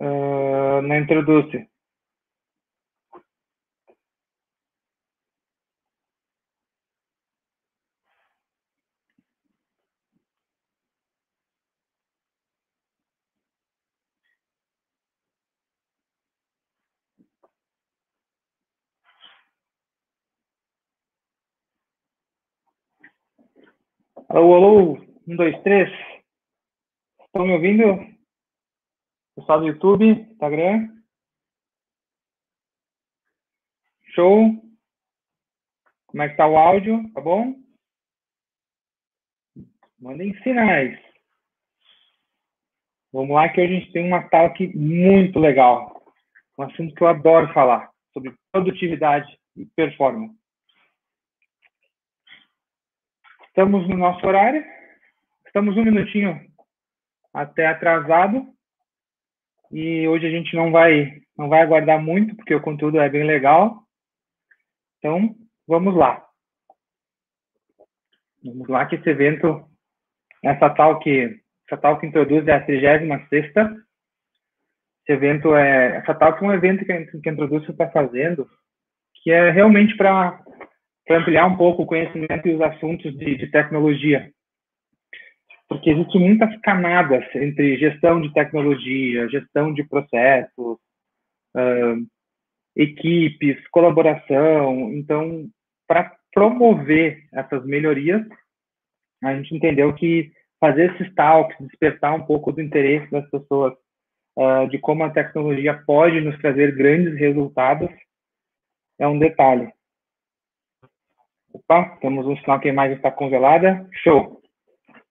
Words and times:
uh, 0.00 0.82
na 0.82 0.98
introdução. 0.98 1.66
Alô, 24.28 24.54
alô, 24.54 24.98
um, 25.28 25.36
dois, 25.36 25.60
três. 25.62 25.90
Estão 27.26 27.46
me 27.46 27.52
ouvindo? 27.52 28.11
Pessoal 29.34 29.60
do 29.60 29.66
YouTube, 29.66 30.04
Instagram? 30.04 30.88
Show? 34.14 34.62
Como 36.06 36.22
é 36.22 36.28
que 36.28 36.36
tá 36.36 36.46
o 36.46 36.58
áudio? 36.58 37.10
Tá 37.14 37.20
bom? 37.22 37.54
Mandem 39.98 40.36
sinais. 40.42 41.00
Vamos 43.10 43.34
lá 43.34 43.48
que 43.48 43.62
hoje 43.62 43.74
a 43.74 43.80
gente 43.80 43.92
tem 43.92 44.06
uma 44.06 44.28
talk 44.28 44.66
muito 44.76 45.38
legal. 45.38 46.04
Um 46.58 46.64
assunto 46.64 46.94
que 46.94 47.02
eu 47.02 47.08
adoro 47.08 47.50
falar, 47.54 47.90
sobre 48.12 48.34
produtividade 48.50 49.34
e 49.56 49.64
performance. 49.64 50.36
Estamos 53.48 53.88
no 53.88 53.96
nosso 53.96 54.26
horário. 54.26 54.62
Estamos 55.46 55.74
um 55.74 55.84
minutinho 55.84 56.38
até 57.32 57.66
atrasado. 57.66 58.52
E 59.72 60.06
hoje 60.06 60.26
a 60.26 60.30
gente 60.30 60.54
não 60.54 60.70
vai 60.70 61.22
não 61.36 61.48
vai 61.48 61.62
aguardar 61.62 62.00
muito, 62.00 62.36
porque 62.36 62.54
o 62.54 62.60
conteúdo 62.60 63.00
é 63.00 63.08
bem 63.08 63.24
legal. 63.24 63.82
Então, 64.98 65.34
vamos 65.66 65.94
lá. 65.96 66.24
Vamos 68.44 68.68
lá 68.68 68.86
que 68.86 68.96
esse 68.96 69.08
evento, 69.08 69.64
essa 70.44 70.68
tal 70.70 70.98
que, 70.98 71.40
essa 71.66 71.80
tal 71.80 71.98
que 71.98 72.06
introduz 72.06 72.46
é 72.46 72.52
a 72.52 72.64
36 72.64 73.52
Esse 73.54 73.76
evento 75.08 75.54
é, 75.54 75.96
essa 75.96 76.14
tal 76.14 76.36
que 76.36 76.44
é 76.44 76.48
um 76.48 76.52
evento 76.52 76.84
que 76.84 77.20
que 77.20 77.28
a 77.28 77.32
Introduz 77.32 77.66
está 77.68 77.88
fazendo, 77.90 78.46
que 79.22 79.30
é 79.30 79.50
realmente 79.50 79.96
para 79.96 80.38
para 81.04 81.18
ampliar 81.18 81.46
um 81.46 81.56
pouco 81.56 81.82
o 81.82 81.86
conhecimento 81.86 82.46
e 82.46 82.54
os 82.54 82.60
assuntos 82.60 83.16
de, 83.18 83.36
de 83.36 83.50
tecnologia. 83.50 84.30
Porque 85.72 85.88
existem 85.88 86.20
muitas 86.20 86.54
camadas 86.60 87.24
entre 87.34 87.78
gestão 87.78 88.20
de 88.20 88.30
tecnologia, 88.34 89.26
gestão 89.30 89.72
de 89.72 89.82
processos, 89.84 90.76
uh, 91.56 92.06
equipes, 92.76 93.56
colaboração. 93.68 94.92
Então, 94.92 95.48
para 95.88 96.14
promover 96.30 97.24
essas 97.32 97.64
melhorias, 97.64 98.22
a 99.24 99.34
gente 99.34 99.54
entendeu 99.54 99.94
que 99.94 100.30
fazer 100.60 100.92
esses 100.92 101.14
talks, 101.14 101.56
despertar 101.58 102.14
um 102.14 102.26
pouco 102.26 102.52
do 102.52 102.60
interesse 102.60 103.10
das 103.10 103.28
pessoas 103.30 103.72
uh, 104.36 104.68
de 104.68 104.78
como 104.78 105.04
a 105.04 105.10
tecnologia 105.10 105.82
pode 105.86 106.20
nos 106.20 106.38
trazer 106.38 106.76
grandes 106.76 107.18
resultados, 107.18 107.88
é 108.98 109.08
um 109.08 109.18
detalhe. 109.18 109.72
Opa, 111.50 111.96
temos 112.02 112.26
um 112.26 112.36
sinal 112.36 112.60
que 112.60 112.68
a 112.68 112.72
imagem 112.72 112.96
está 112.96 113.10
congelada. 113.10 113.88
Show. 114.02 114.41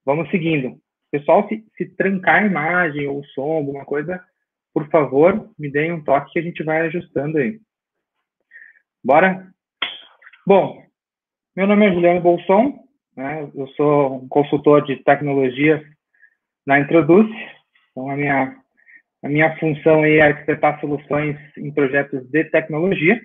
Vamos 0.06 0.30
seguindo. 0.31 0.78
Pessoal, 1.12 1.48
se, 1.48 1.64
se 1.78 1.86
trancar 1.96 2.44
a 2.44 2.48
imagem 2.48 3.08
ou 3.08 3.20
o 3.20 3.25
som, 3.25 3.52
alguma 3.52 3.86
coisa, 3.86 4.24
por 4.74 4.90
favor, 4.90 5.50
me 5.59 5.70
deem 5.70 5.92
um 5.92 6.03
toque 6.03 6.31
que 6.34 6.40
a 6.40 6.42
gente 6.42 6.64
vai 6.64 6.81
ajustando 6.81 7.38
aí. 7.38 7.59
Bora? 9.03 9.48
Bom, 10.48 10.81
meu 11.56 11.68
nome 11.68 11.86
é 11.86 11.94
Juliano 11.94 12.22
Bolson, 12.22 12.80
né? 13.16 13.52
eu 13.53 13.68
sou 13.70 14.24
um 14.24 14.28
consultor 14.28 14.86
de 14.86 15.03
tecnologias 15.03 15.81
na 16.66 16.80
Introduce. 16.80 17.34
Então, 17.92 18.09
a 18.09 18.16
minha, 18.16 18.58
a 19.24 19.30
minha 19.30 19.58
função 19.59 20.06
é 20.06 20.22
arquitetar 20.22 20.80
soluções 20.80 21.38
em 21.58 21.72
projetos 21.72 22.28
de 22.30 22.46
tecnologia. 22.46 23.22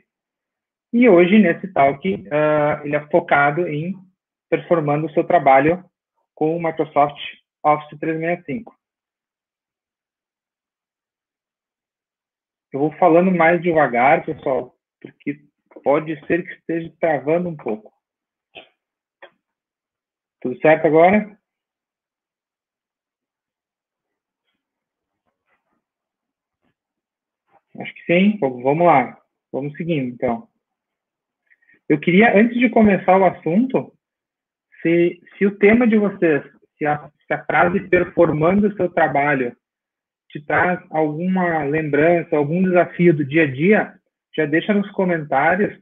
E 0.92 1.08
hoje, 1.08 1.38
nesse 1.38 1.72
talk, 1.72 2.08
uh, 2.14 2.84
ele 2.84 2.96
é 2.96 3.06
focado 3.10 3.66
em 3.68 3.94
performando 4.50 5.06
o 5.06 5.10
seu 5.12 5.24
trabalho 5.24 5.84
com 6.36 6.54
o 6.54 6.62
Microsoft 6.62 7.18
Office 7.64 7.98
365. 7.98 8.76
Eu 12.72 12.80
vou 12.80 12.92
falando 12.98 13.32
mais 13.32 13.60
devagar, 13.62 14.24
pessoal, 14.24 14.76
porque 15.00 15.42
pode 15.82 16.14
ser 16.26 16.46
que 16.46 16.52
esteja 16.52 16.94
travando 17.00 17.48
um 17.48 17.56
pouco. 17.56 17.90
Tudo 20.40 20.60
certo 20.60 20.86
agora? 20.86 21.36
Acho 27.80 27.94
que 27.94 28.04
sim. 28.04 28.38
Vamos 28.38 28.86
lá. 28.86 29.20
Vamos 29.50 29.74
seguindo, 29.76 30.14
então. 30.14 30.48
Eu 31.88 31.98
queria, 31.98 32.36
antes 32.36 32.58
de 32.58 32.68
começar 32.68 33.18
o 33.18 33.24
assunto, 33.24 33.95
se, 34.86 35.20
se 35.36 35.46
o 35.46 35.58
tema 35.58 35.84
de 35.86 35.98
vocês, 35.98 36.44
se 36.78 36.86
a, 36.86 37.10
se 37.26 37.34
a 37.34 37.44
frase 37.44 37.88
performando 37.88 38.68
o 38.68 38.76
seu 38.76 38.88
trabalho 38.88 39.56
te 40.28 40.40
traz 40.44 40.80
alguma 40.90 41.64
lembrança, 41.64 42.36
algum 42.36 42.62
desafio 42.62 43.12
do 43.12 43.24
dia 43.24 43.42
a 43.42 43.50
dia, 43.50 44.00
já 44.36 44.46
deixa 44.46 44.72
nos 44.72 44.88
comentários 44.92 45.76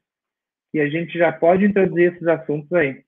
e 0.73 0.81
a 0.81 0.89
gente 0.89 1.19
já 1.19 1.31
pode 1.33 1.67
introduzir 1.67 2.15
esses 2.15 2.27
assuntos 2.27 2.73
aí. 2.73 3.05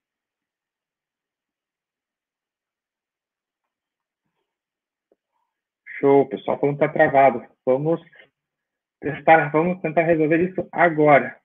Show, 5.99 6.29
pessoal, 6.29 6.59
como 6.59 6.73
está 6.75 6.89
travado. 6.91 7.43
Vamos 7.65 8.03
testar, 9.01 9.51
vamos 9.51 9.81
tentar 9.81 10.03
resolver 10.03 10.51
isso 10.51 10.69
agora. 10.71 11.41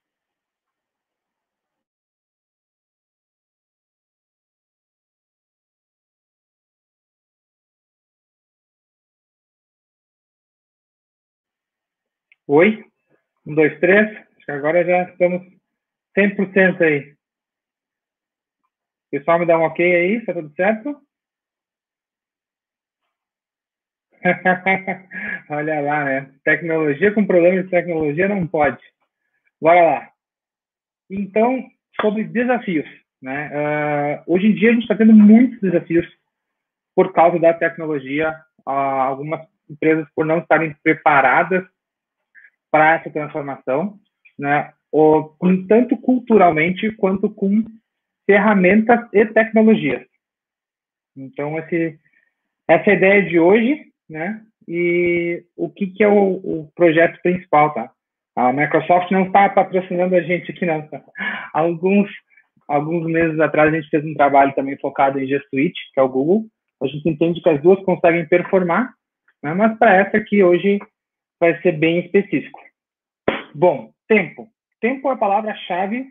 Oi? 12.48 12.84
Um, 13.46 13.56
dois, 13.56 13.80
três. 13.80 14.08
Acho 14.10 14.46
que 14.46 14.52
agora 14.52 14.84
já 14.84 15.04
estamos 15.04 15.42
100% 16.18 16.82
aí. 16.82 17.14
pessoal 19.12 19.40
me 19.40 19.46
dá 19.46 19.58
um 19.58 19.64
ok 19.64 19.96
aí, 19.96 20.16
está 20.18 20.34
tudo 20.34 20.54
certo? 20.56 21.00
Olha 25.50 25.82
lá, 25.82 26.06
né? 26.06 26.34
Tecnologia 26.44 27.14
com 27.14 27.26
problema 27.26 27.62
de 27.62 27.70
tecnologia 27.70 28.28
não 28.28 28.48
pode. 28.48 28.82
Bora 29.62 29.82
lá. 29.82 30.12
Então, 31.10 31.64
sobre 32.00 32.24
desafios. 32.24 32.88
Né? 33.22 33.50
Uh, 33.50 34.34
hoje 34.34 34.48
em 34.48 34.56
dia 34.56 34.72
a 34.72 34.74
gente 34.74 34.84
está 34.84 34.96
tendo 34.96 35.14
muitos 35.14 35.60
desafios 35.60 36.08
por 36.96 37.14
causa 37.14 37.40
da 37.40 37.54
tecnologia. 37.54 38.32
Uh, 38.68 38.72
algumas 38.72 39.48
empresas 39.70 40.08
por 40.16 40.26
não 40.26 40.40
estarem 40.40 40.76
preparadas 40.84 41.66
para 42.72 42.96
essa 42.96 43.10
transformação, 43.10 44.00
né? 44.40 44.74
Ou, 44.92 45.36
tanto 45.68 45.98
culturalmente 45.98 46.92
quanto 46.96 47.30
com 47.30 47.64
ferramentas 48.26 49.00
e 49.14 49.26
tecnologias. 49.26 50.06
Então, 51.16 51.58
esse, 51.60 52.00
essa 52.68 52.90
é 52.90 52.94
a 52.94 52.96
ideia 52.96 53.26
de 53.30 53.40
hoje, 53.40 53.86
né? 54.10 54.42
E 54.68 55.44
o 55.56 55.70
que, 55.70 55.88
que 55.88 56.04
é 56.04 56.08
o, 56.08 56.36
o 56.36 56.72
projeto 56.76 57.22
principal, 57.22 57.74
tá? 57.74 57.92
A 58.36 58.54
Microsoft 58.54 59.12
não 59.12 59.24
está 59.24 59.50
patrocinando 59.50 60.16
a 60.16 60.22
gente 60.22 60.52
aqui, 60.52 60.66
não. 60.66 60.88
Alguns, 61.54 62.10
alguns 62.68 63.06
meses 63.06 63.38
atrás, 63.40 63.74
a 63.74 63.76
gente 63.76 63.90
fez 63.90 64.06
um 64.06 64.14
trabalho 64.14 64.54
também 64.56 64.78
focado 64.78 65.20
em 65.20 65.28
G 65.28 65.40
Suite, 65.50 65.80
que 65.94 66.00
é 66.00 66.04
o 66.04 66.10
Google. 66.10 66.46
A 66.82 66.88
gente 66.88 67.08
entende 67.10 67.42
que 67.42 67.50
as 67.50 67.62
duas 67.62 67.84
conseguem 67.84 68.26
performar, 68.26 68.94
né? 69.44 69.54
mas 69.54 69.78
para 69.78 69.96
essa 69.96 70.18
aqui, 70.18 70.42
hoje, 70.42 70.80
vai 71.42 71.60
ser 71.62 71.72
bem 71.72 72.00
específico. 72.06 72.60
Bom, 73.54 73.92
tempo. 74.08 74.48
Tempo 74.80 75.10
é 75.10 75.14
a 75.14 75.18
palavra-chave 75.18 76.06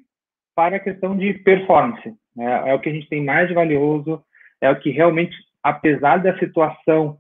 para 0.57 0.77
a 0.77 0.81
questão 0.81 1.17
de 1.17 1.35
performance. 1.35 2.13
É, 2.37 2.71
é, 2.71 2.75
o 2.75 2.81
que 2.81 2.89
a 2.89 2.93
gente 2.93 3.09
tem 3.09 3.25
mais 3.25 3.47
de 3.47 3.55
valioso, 3.55 4.23
é 4.61 4.69
o 4.69 4.79
que 4.79 4.91
realmente, 4.91 5.37
apesar 5.63 6.19
da 6.19 6.37
situação 6.39 7.17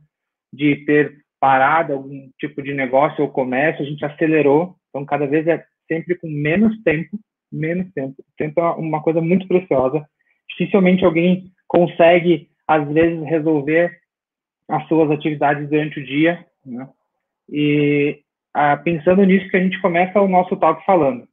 de 0.52 0.84
ter 0.84 1.18
parado 1.38 1.92
algum 1.92 2.28
tipo 2.38 2.60
de 2.60 2.74
negócio 2.74 3.22
ou 3.22 3.30
comércio, 3.30 3.82
a 3.82 3.88
gente 3.88 4.04
acelerou. 4.04 4.74
Então, 4.88 5.06
cada 5.06 5.26
vez 5.26 5.46
é 5.46 5.64
sempre 5.86 6.16
com 6.16 6.28
menos 6.28 6.82
tempo, 6.82 7.16
menos 7.50 7.92
tempo. 7.92 8.16
Tempo 8.36 8.60
é 8.60 8.70
uma 8.72 9.00
coisa 9.02 9.20
muito 9.20 9.46
preciosa. 9.46 10.04
Dificilmente 10.50 11.04
alguém 11.04 11.52
consegue, 11.68 12.50
às 12.66 12.86
vezes, 12.92 13.24
resolver 13.24 13.96
as 14.68 14.86
suas 14.88 15.10
atividades 15.12 15.68
durante 15.68 16.00
o 16.00 16.04
dia. 16.04 16.44
Né? 16.66 16.88
E 17.50 18.23
ah, 18.55 18.76
pensando 18.76 19.25
nisso 19.25 19.49
que 19.50 19.56
a 19.56 19.62
gente 19.62 19.81
começa 19.81 20.20
o 20.20 20.29
nosso 20.29 20.56
talk 20.56 20.85
falando. 20.85 21.29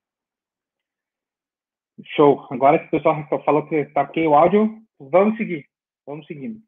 Show. 2.15 2.45
Agora 2.51 2.79
que 2.79 2.87
o 2.87 2.91
pessoal 2.91 3.27
falou 3.43 3.67
que 3.67 3.75
está 3.75 4.01
ok 4.01 4.27
o 4.27 4.35
áudio, 4.35 4.81
vamos 4.99 5.37
seguir. 5.37 5.65
Vamos 6.05 6.25
seguindo. 6.27 6.59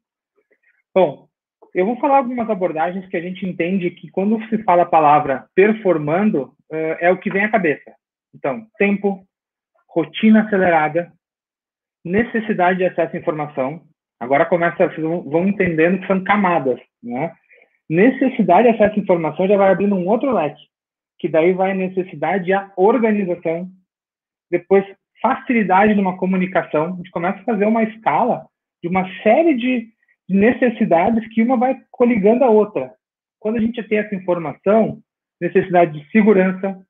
Bom, 0.94 1.28
eu 1.74 1.86
vou 1.86 1.98
falar 1.98 2.18
algumas 2.18 2.50
abordagens 2.50 3.06
que 3.08 3.16
a 3.16 3.20
gente 3.20 3.46
entende 3.46 3.90
que 3.90 4.10
quando 4.10 4.42
se 4.48 4.62
fala 4.64 4.82
a 4.82 4.86
palavra 4.86 5.48
performando, 5.54 6.54
uh, 6.70 6.96
é 6.98 7.10
o 7.10 7.18
que 7.18 7.30
vem 7.30 7.44
à 7.44 7.50
cabeça. 7.50 7.94
Então, 8.34 8.66
tempo, 8.76 9.24
rotina 9.88 10.42
acelerada, 10.42 11.12
necessidade 12.04 12.78
de 12.78 12.84
acesso 12.84 13.16
à 13.16 13.18
informação. 13.18 13.82
Agora 14.18 14.46
começa, 14.46 14.88
vocês 14.88 15.00
vão 15.00 15.46
entendendo 15.46 16.00
que 16.00 16.06
são 16.06 16.22
camadas, 16.24 16.78
né? 17.02 17.34
Necessidade 17.90 18.68
de 18.68 18.74
acesso 18.76 19.00
à 19.00 19.02
informação 19.02 19.48
já 19.48 19.56
vai 19.56 19.72
abrindo 19.72 19.96
um 19.96 20.06
outro 20.06 20.32
leque, 20.32 20.62
que 21.18 21.28
daí 21.28 21.52
vai 21.52 21.72
a 21.72 21.74
necessidade 21.74 22.44
de 22.44 22.52
organização, 22.76 23.68
depois 24.48 24.86
facilidade 25.20 25.92
numa 25.96 26.16
comunicação, 26.16 26.94
a 26.94 26.96
gente 26.96 27.10
começa 27.10 27.40
a 27.40 27.44
fazer 27.44 27.66
uma 27.66 27.82
escala 27.82 28.46
de 28.80 28.88
uma 28.88 29.04
série 29.24 29.54
de 29.54 29.88
necessidades 30.28 31.26
que 31.34 31.42
uma 31.42 31.56
vai 31.56 31.76
coligando 31.90 32.44
a 32.44 32.48
outra. 32.48 32.94
Quando 33.40 33.56
a 33.56 33.60
gente 33.60 33.82
tem 33.82 33.98
essa 33.98 34.14
informação, 34.14 35.02
necessidade 35.40 35.98
de 35.98 36.08
segurança, 36.12 36.80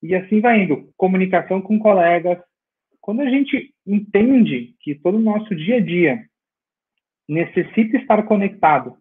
e 0.00 0.14
assim 0.14 0.40
vai 0.40 0.62
indo, 0.62 0.88
comunicação 0.96 1.60
com 1.60 1.80
colegas. 1.80 2.38
Quando 3.00 3.22
a 3.22 3.28
gente 3.28 3.74
entende 3.84 4.76
que 4.80 4.94
todo 4.94 5.16
o 5.16 5.20
nosso 5.20 5.52
dia 5.56 5.78
a 5.78 5.80
dia 5.80 6.24
necessita 7.28 7.96
estar 7.96 8.22
conectado, 8.22 8.96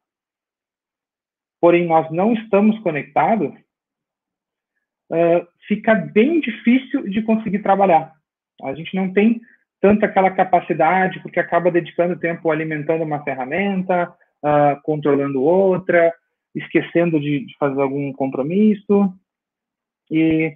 porém 1.60 1.88
nós 1.88 2.10
não 2.12 2.34
estamos 2.34 2.78
conectados, 2.80 3.54
uh, 5.12 5.48
fica 5.68 5.96
bem 5.96 6.40
difícil 6.40 7.10
de 7.10 7.22
conseguir 7.22 7.60
trabalhar. 7.60 8.14
A 8.64 8.74
gente 8.74 8.96
não 8.96 9.12
tem 9.14 9.40
tanto 9.80 10.06
aquela 10.06 10.32
capacidade, 10.32 11.20
porque 11.22 11.40
acaba 11.40 11.72
dedicando 11.72 12.20
tempo 12.20 12.50
alimentando 12.50 13.04
uma 13.04 13.24
ferramenta, 13.24 14.14
uh, 14.44 14.82
controlando 14.84 15.42
outra, 15.42 16.14
esquecendo 16.56 17.20
de, 17.20 17.46
de, 17.46 17.58
fazer 17.58 17.80
algum 17.82 18.12
compromisso. 18.14 19.14
E 20.10 20.56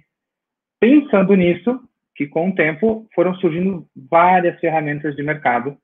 pensando 0.80 1.34
nisso, 1.34 1.80
que 2.14 2.26
com 2.26 2.50
o 2.50 2.54
tempo 2.54 3.06
foram 3.14 3.34
surgindo 3.36 3.86
várias 3.94 4.58
ferramentas 4.60 5.14
de 5.14 5.22
mercado, 5.22 5.76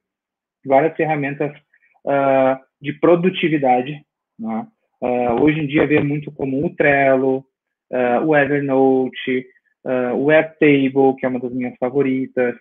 várias 0.66 0.96
ferramentas 0.96 1.56
uh, 2.04 2.58
de 2.80 2.92
produtividade. 2.94 4.04
Né? 4.38 4.66
Uh, 5.00 5.42
hoje 5.42 5.60
em 5.60 5.66
dia 5.66 5.86
vê 5.86 6.00
muito 6.00 6.32
como 6.32 6.64
o 6.64 6.74
Trello, 6.74 7.44
o 8.26 8.36
Evernote, 8.36 9.46
o 10.14 10.30
Airtable, 10.30 11.16
que 11.18 11.24
é 11.24 11.28
uma 11.28 11.40
das 11.40 11.52
minhas 11.52 11.74
favoritas, 11.78 12.54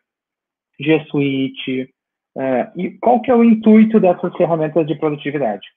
G 0.79 1.03
Suite. 1.09 1.89
Uh, 2.35 2.79
e 2.79 2.91
qual 2.99 3.19
que 3.21 3.31
é 3.31 3.35
o 3.35 3.43
intuito 3.43 3.99
dessas 3.99 4.35
ferramentas 4.37 4.85
de 4.85 4.95
produtividade? 4.95 5.67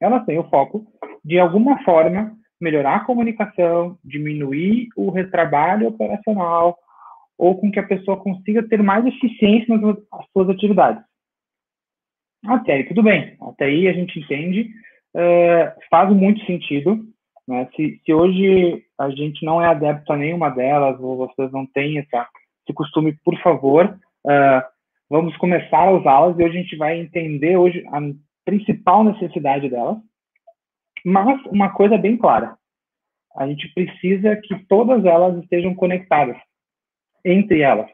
Elas 0.00 0.24
têm 0.26 0.38
o 0.38 0.48
foco, 0.48 0.86
de 1.24 1.38
alguma 1.38 1.82
forma, 1.82 2.36
melhorar 2.60 2.96
a 2.96 3.04
comunicação, 3.04 3.98
diminuir 4.04 4.88
o 4.96 5.10
retrabalho 5.10 5.88
operacional, 5.88 6.76
ou 7.38 7.58
com 7.58 7.70
que 7.70 7.80
a 7.80 7.86
pessoa 7.86 8.18
consiga 8.18 8.62
ter 8.68 8.82
mais 8.82 9.04
eficiência 9.06 9.76
nas 9.76 9.96
suas 10.32 10.50
atividades. 10.50 11.02
Até 12.46 12.74
aí, 12.74 12.84
tudo 12.84 13.02
bem. 13.02 13.36
Até 13.40 13.64
aí 13.64 13.88
a 13.88 13.92
gente 13.92 14.18
entende, 14.20 14.68
uh, 15.14 15.72
faz 15.90 16.10
muito 16.10 16.44
sentido. 16.44 17.04
Né? 17.46 17.68
Se, 17.74 18.00
se, 18.04 18.14
hoje 18.14 18.84
a 18.98 19.10
gente 19.10 19.44
não 19.44 19.60
é 19.60 19.66
adepto 19.66 20.12
a 20.12 20.16
nenhuma 20.16 20.50
delas, 20.50 20.98
ou 21.00 21.16
vocês 21.16 21.50
não 21.52 21.66
têm 21.66 21.98
essa 21.98 22.28
esse 22.64 22.72
costume, 22.74 23.12
por 23.24 23.36
favor, 23.42 23.86
uh, 24.24 24.62
vamos 25.10 25.36
começar 25.36 25.88
a 25.88 25.90
usá-las 25.90 26.38
e 26.38 26.44
hoje 26.44 26.58
a 26.58 26.62
gente 26.62 26.76
vai 26.76 27.00
entender 27.00 27.56
hoje 27.56 27.84
a 27.88 27.98
principal 28.44 29.02
necessidade 29.02 29.68
delas. 29.68 29.98
Mas 31.04 31.44
uma 31.46 31.70
coisa 31.70 31.98
bem 31.98 32.16
clara, 32.16 32.56
a 33.36 33.46
gente 33.48 33.68
precisa 33.74 34.36
que 34.36 34.64
todas 34.66 35.04
elas 35.04 35.42
estejam 35.42 35.74
conectadas 35.74 36.36
entre 37.24 37.60
elas, 37.60 37.88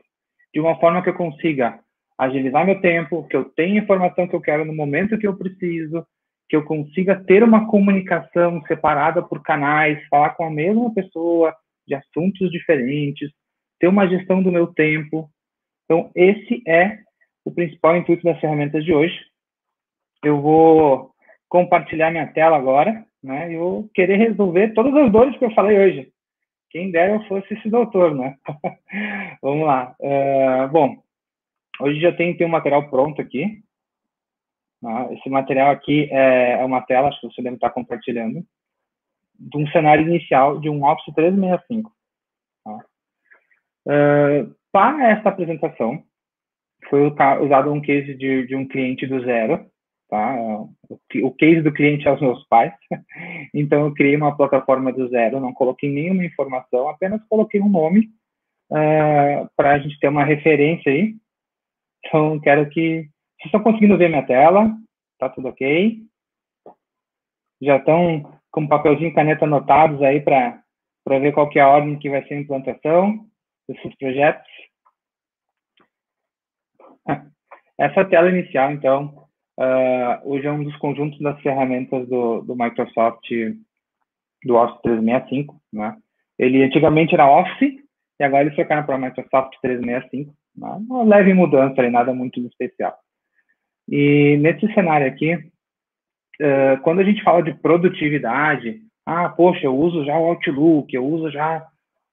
de 0.52 0.60
uma 0.60 0.78
forma 0.78 1.02
que 1.02 1.10
eu 1.10 1.14
consiga 1.14 1.78
agilizar 2.18 2.66
meu 2.66 2.80
tempo, 2.80 3.26
que 3.28 3.36
eu 3.36 3.44
tenha 3.44 3.80
a 3.80 3.84
informação 3.84 4.26
que 4.26 4.34
eu 4.34 4.40
quero 4.40 4.64
no 4.64 4.74
momento 4.74 5.18
que 5.18 5.26
eu 5.26 5.36
preciso, 5.36 6.06
que 6.48 6.56
eu 6.56 6.64
consiga 6.64 7.22
ter 7.24 7.42
uma 7.42 7.68
comunicação 7.68 8.62
separada 8.62 9.22
por 9.22 9.42
canais, 9.42 10.06
falar 10.08 10.30
com 10.30 10.44
a 10.44 10.50
mesma 10.50 10.92
pessoa 10.94 11.54
de 11.86 11.94
assuntos 11.94 12.50
diferentes, 12.50 13.30
ter 13.78 13.86
uma 13.86 14.08
gestão 14.08 14.42
do 14.42 14.50
meu 14.50 14.66
tempo. 14.66 15.28
Então, 15.84 16.10
esse 16.14 16.62
é 16.66 16.98
o 17.44 17.50
principal 17.50 17.96
intuito 17.96 18.24
das 18.24 18.40
ferramentas 18.40 18.84
de 18.84 18.92
hoje. 18.92 19.18
Eu 20.24 20.40
vou 20.40 21.10
compartilhar 21.48 22.10
minha 22.10 22.26
tela 22.26 22.56
agora, 22.56 23.04
né? 23.22 23.54
Eu 23.54 23.60
vou 23.60 23.88
querer 23.94 24.16
resolver 24.16 24.72
todas 24.74 24.94
as 24.94 25.10
dores 25.12 25.36
que 25.38 25.44
eu 25.44 25.50
falei 25.52 25.78
hoje. 25.78 26.12
Quem 26.70 26.90
dera 26.90 27.14
eu 27.14 27.24
fosse 27.24 27.54
esse 27.54 27.68
doutor, 27.70 28.14
né? 28.14 28.36
Vamos 29.42 29.66
lá. 29.66 29.94
Uh, 30.00 30.68
bom, 30.70 30.96
hoje 31.80 32.00
já 32.00 32.12
tem, 32.12 32.36
tem 32.36 32.46
um 32.46 32.50
material 32.50 32.88
pronto 32.90 33.20
aqui. 33.22 33.62
Tá? 34.80 35.12
Esse 35.12 35.28
material 35.28 35.70
aqui 35.70 36.08
é, 36.10 36.60
é 36.60 36.64
uma 36.64 36.82
tela, 36.82 37.08
acho 37.08 37.20
que 37.20 37.26
você 37.26 37.42
deve 37.42 37.56
estar 37.56 37.70
compartilhando, 37.70 38.44
de 39.38 39.56
um 39.56 39.66
cenário 39.68 40.06
inicial 40.06 40.60
de 40.60 40.68
um 40.68 40.84
Office 40.84 41.14
365. 41.14 41.92
Tá? 42.64 42.84
Uh, 43.86 44.54
para 44.72 45.10
esta 45.10 45.28
apresentação, 45.28 46.02
foi 46.88 47.06
usado 47.42 47.72
um 47.72 47.80
case 47.80 48.14
de, 48.14 48.46
de 48.46 48.54
um 48.54 48.66
cliente 48.66 49.06
do 49.06 49.20
zero, 49.22 49.66
tá? 50.08 50.36
O 51.22 51.30
case 51.32 51.62
do 51.62 51.72
cliente 51.72 52.06
é 52.06 52.12
os 52.12 52.20
meus 52.20 52.46
pais. 52.48 52.72
Então, 53.54 53.86
eu 53.86 53.94
criei 53.94 54.14
uma 54.14 54.36
plataforma 54.36 54.92
do 54.92 55.08
zero, 55.08 55.40
não 55.40 55.54
coloquei 55.54 55.90
nenhuma 55.90 56.24
informação, 56.24 56.88
apenas 56.88 57.20
coloquei 57.28 57.60
um 57.60 57.68
nome 57.68 58.10
uh, 58.70 59.48
para 59.56 59.72
a 59.72 59.78
gente 59.78 59.98
ter 59.98 60.08
uma 60.08 60.24
referência 60.24 60.92
aí. 60.92 61.16
Então, 62.04 62.38
quero 62.40 62.68
que... 62.68 63.08
Vocês 63.38 63.46
estão 63.46 63.62
conseguindo 63.62 63.96
ver 63.96 64.08
minha 64.08 64.26
tela? 64.26 64.70
Tá 65.18 65.28
tudo 65.28 65.48
ok? 65.48 65.98
Já 67.62 67.76
estão 67.76 68.38
com 68.50 68.66
papelzinho 68.66 69.10
e 69.10 69.14
caneta 69.14 69.44
anotados 69.44 70.02
aí 70.02 70.20
para 70.20 70.62
ver 71.06 71.32
qual 71.32 71.48
que 71.48 71.58
é 71.58 71.62
a 71.62 71.68
ordem 71.68 71.98
que 71.98 72.10
vai 72.10 72.24
ser 72.26 72.34
a 72.34 72.40
implantação? 72.40 73.28
desses 73.68 73.94
projetos. 73.96 74.50
Essa 77.78 78.04
tela 78.06 78.30
inicial, 78.30 78.72
então, 78.72 79.28
uh, 79.58 80.20
hoje 80.24 80.46
é 80.46 80.52
um 80.52 80.64
dos 80.64 80.76
conjuntos 80.78 81.20
das 81.20 81.40
ferramentas 81.42 82.08
do, 82.08 82.40
do 82.40 82.56
Microsoft, 82.56 83.28
do 84.44 84.56
Office 84.56 84.80
365, 84.82 85.60
né? 85.72 85.96
Ele 86.38 86.62
antigamente 86.62 87.14
era 87.14 87.30
Office, 87.30 87.78
e 88.18 88.24
agora 88.24 88.44
eles 88.44 88.54
trocaram 88.54 88.84
para 88.84 88.98
Microsoft 88.98 89.54
365. 89.60 90.32
Né? 90.56 90.68
Uma 90.88 91.04
leve 91.04 91.34
mudança 91.34 91.88
nada 91.90 92.12
muito 92.14 92.40
especial. 92.40 92.96
E 93.88 94.36
nesse 94.38 94.72
cenário 94.74 95.06
aqui, 95.06 95.34
uh, 95.34 96.80
quando 96.82 97.00
a 97.00 97.04
gente 97.04 97.22
fala 97.22 97.42
de 97.42 97.54
produtividade, 97.54 98.80
ah, 99.06 99.28
poxa, 99.28 99.64
eu 99.64 99.76
uso 99.76 100.04
já 100.04 100.18
o 100.18 100.26
Outlook, 100.26 100.94
eu 100.94 101.06
uso 101.06 101.30
já 101.30 101.66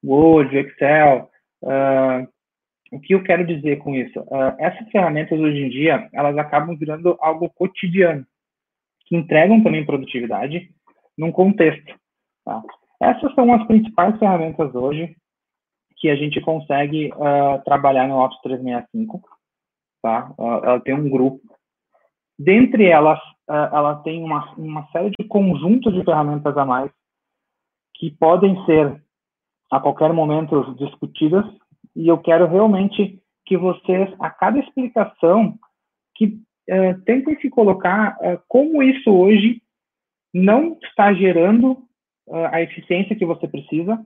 Word, 0.04 0.56
Excel, 0.56 1.30
Uh, 1.66 2.28
o 2.92 3.00
que 3.00 3.16
eu 3.16 3.24
quero 3.24 3.46
dizer 3.46 3.78
com 3.78 3.96
isso? 3.96 4.20
Uh, 4.20 4.56
essas 4.60 4.88
ferramentas 4.90 5.40
hoje 5.40 5.58
em 5.58 5.70
dia, 5.70 6.08
elas 6.14 6.38
acabam 6.38 6.78
virando 6.78 7.18
algo 7.20 7.50
cotidiano, 7.50 8.26
que 9.08 9.16
entregam 9.16 9.64
também 9.64 9.86
produtividade 9.86 10.70
num 11.18 11.32
contexto. 11.32 11.94
Tá? 12.46 12.62
Essas 13.02 13.34
são 13.34 13.52
as 13.52 13.66
principais 13.66 14.18
ferramentas 14.20 14.74
hoje 14.76 15.16
que 15.98 16.10
a 16.10 16.16
gente 16.16 16.40
consegue 16.42 17.12
uh, 17.14 17.64
trabalhar 17.64 18.08
no 18.08 18.20
Office 18.20 18.42
365. 18.42 19.22
Tá? 20.04 20.32
ela 20.38 20.80
tem 20.82 20.94
um 20.94 21.10
grupo. 21.10 21.42
Dentre 22.38 22.86
elas, 22.86 23.20
ela 23.48 23.96
tem 23.98 24.24
uma, 24.24 24.54
uma 24.56 24.88
série 24.88 25.12
de 25.18 25.26
conjuntos 25.28 25.94
de 25.94 26.04
ferramentas 26.04 26.58
a 26.58 26.66
mais 26.66 26.92
que 27.96 28.12
podem 28.12 28.64
ser 28.66 29.02
a 29.72 29.80
qualquer 29.80 30.12
momento 30.12 30.76
discutidas 30.76 31.46
e 31.96 32.08
eu 32.08 32.18
quero 32.18 32.48
realmente 32.48 33.22
que 33.46 33.58
vocês, 33.58 34.14
a 34.20 34.30
cada 34.30 34.60
explicação, 34.60 35.58
que 36.16 36.26
uh, 36.26 37.02
tentem 37.06 37.40
se 37.40 37.50
colocar 37.50 38.18
uh, 38.18 38.42
como 38.48 38.82
isso 38.84 39.10
hoje 39.12 39.62
não 40.34 40.78
está 40.84 41.14
gerando 41.14 41.86
a 42.52 42.60
eficiência 42.60 43.16
que 43.16 43.26
você 43.26 43.48
precisa, 43.48 44.04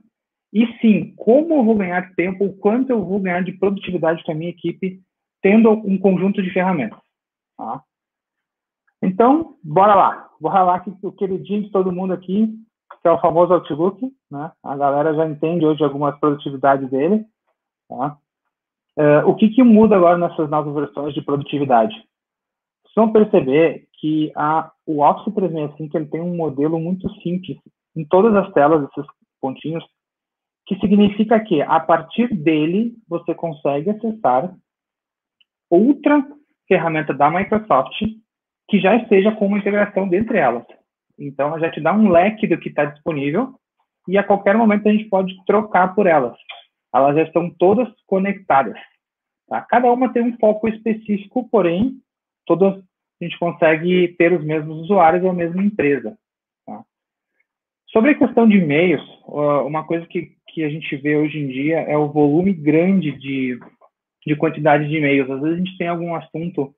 e 0.52 0.66
sim, 0.78 1.14
como 1.16 1.54
eu 1.54 1.64
vou 1.64 1.74
ganhar 1.74 2.14
tempo, 2.14 2.44
o 2.44 2.52
quanto 2.52 2.90
eu 2.90 3.04
vou 3.04 3.18
ganhar 3.18 3.42
de 3.42 3.52
produtividade 3.52 4.22
com 4.24 4.32
a 4.32 4.34
minha 4.34 4.50
equipe, 4.50 5.00
tendo 5.40 5.70
um 5.70 5.96
conjunto 5.96 6.42
de 6.42 6.52
ferramentas. 6.52 6.98
Tá? 7.56 7.82
Então, 9.02 9.56
bora 9.62 9.94
lá. 9.94 10.30
Bora 10.40 10.62
lá 10.62 10.80
que 10.80 10.92
o 11.02 11.12
queridinho 11.12 11.62
de 11.62 11.70
todo 11.70 11.92
mundo 11.92 12.12
aqui 12.12 12.48
que 13.00 13.08
é 13.08 13.10
o 13.10 13.20
famoso 13.20 13.52
Outlook, 13.54 14.12
né? 14.30 14.52
A 14.62 14.76
galera 14.76 15.14
já 15.14 15.26
entende 15.26 15.64
hoje 15.64 15.82
algumas 15.82 16.18
produtividades 16.18 16.88
dele, 16.90 17.24
tá? 17.88 18.18
Uh, 18.98 19.28
o 19.28 19.34
que, 19.36 19.48
que 19.48 19.62
muda 19.62 19.96
agora 19.96 20.18
nessas 20.18 20.50
novas 20.50 20.74
versões 20.74 21.14
de 21.14 21.22
produtividade? 21.22 21.94
Vocês 21.94 22.94
vão 22.96 23.12
perceber 23.12 23.88
que 23.94 24.32
a, 24.36 24.70
o 24.86 25.02
Office 25.02 25.32
365 25.34 25.96
ele 25.96 26.06
tem 26.06 26.20
um 26.20 26.36
modelo 26.36 26.78
muito 26.78 27.08
simples 27.20 27.58
em 27.96 28.04
todas 28.04 28.34
as 28.34 28.52
telas, 28.52 28.88
esses 28.90 29.10
pontinhos, 29.40 29.84
que 30.66 30.78
significa 30.80 31.40
que 31.40 31.62
a 31.62 31.80
partir 31.80 32.28
dele 32.34 32.94
você 33.08 33.34
consegue 33.34 33.90
acessar 33.90 34.54
outra 35.70 36.26
ferramenta 36.68 37.14
da 37.14 37.30
Microsoft 37.30 38.02
que 38.70 38.78
já 38.78 38.96
esteja 38.96 39.32
com 39.32 39.46
uma 39.46 39.58
integração 39.58 40.08
dentre 40.08 40.38
elas. 40.38 40.64
Então, 41.18 41.58
já 41.58 41.70
te 41.70 41.80
dá 41.80 41.92
um 41.92 42.08
leque 42.08 42.46
do 42.46 42.56
que 42.56 42.68
está 42.68 42.84
disponível 42.84 43.54
e 44.08 44.16
a 44.16 44.22
qualquer 44.22 44.56
momento 44.56 44.88
a 44.88 44.92
gente 44.92 45.08
pode 45.08 45.34
trocar 45.44 45.94
por 45.94 46.06
elas. 46.06 46.36
Elas 46.94 47.16
já 47.16 47.22
estão 47.24 47.50
todas 47.50 47.88
conectadas. 48.06 48.78
Tá? 49.48 49.60
Cada 49.62 49.92
uma 49.92 50.12
tem 50.12 50.22
um 50.22 50.38
foco 50.38 50.68
específico, 50.68 51.48
porém, 51.50 51.96
todas 52.46 52.78
a 53.20 53.24
gente 53.24 53.38
consegue 53.38 54.08
ter 54.16 54.32
os 54.32 54.42
mesmos 54.44 54.78
usuários 54.82 55.22
ou 55.24 55.30
a 55.30 55.34
mesma 55.34 55.62
empresa. 55.62 56.16
Tá? 56.64 56.82
Sobre 57.88 58.12
a 58.12 58.18
questão 58.18 58.48
de 58.48 58.56
e-mails, 58.56 59.02
uma 59.26 59.84
coisa 59.84 60.06
que, 60.06 60.32
que 60.48 60.64
a 60.64 60.70
gente 60.70 60.96
vê 60.96 61.16
hoje 61.16 61.38
em 61.38 61.48
dia 61.48 61.80
é 61.80 61.96
o 61.96 62.10
volume 62.10 62.52
grande 62.52 63.12
de, 63.18 63.58
de 64.24 64.36
quantidade 64.36 64.88
de 64.88 64.96
e-mails. 64.96 65.28
Às 65.28 65.40
vezes 65.40 65.56
a 65.56 65.58
gente 65.58 65.76
tem 65.76 65.88
algum 65.88 66.14
assunto 66.14 66.72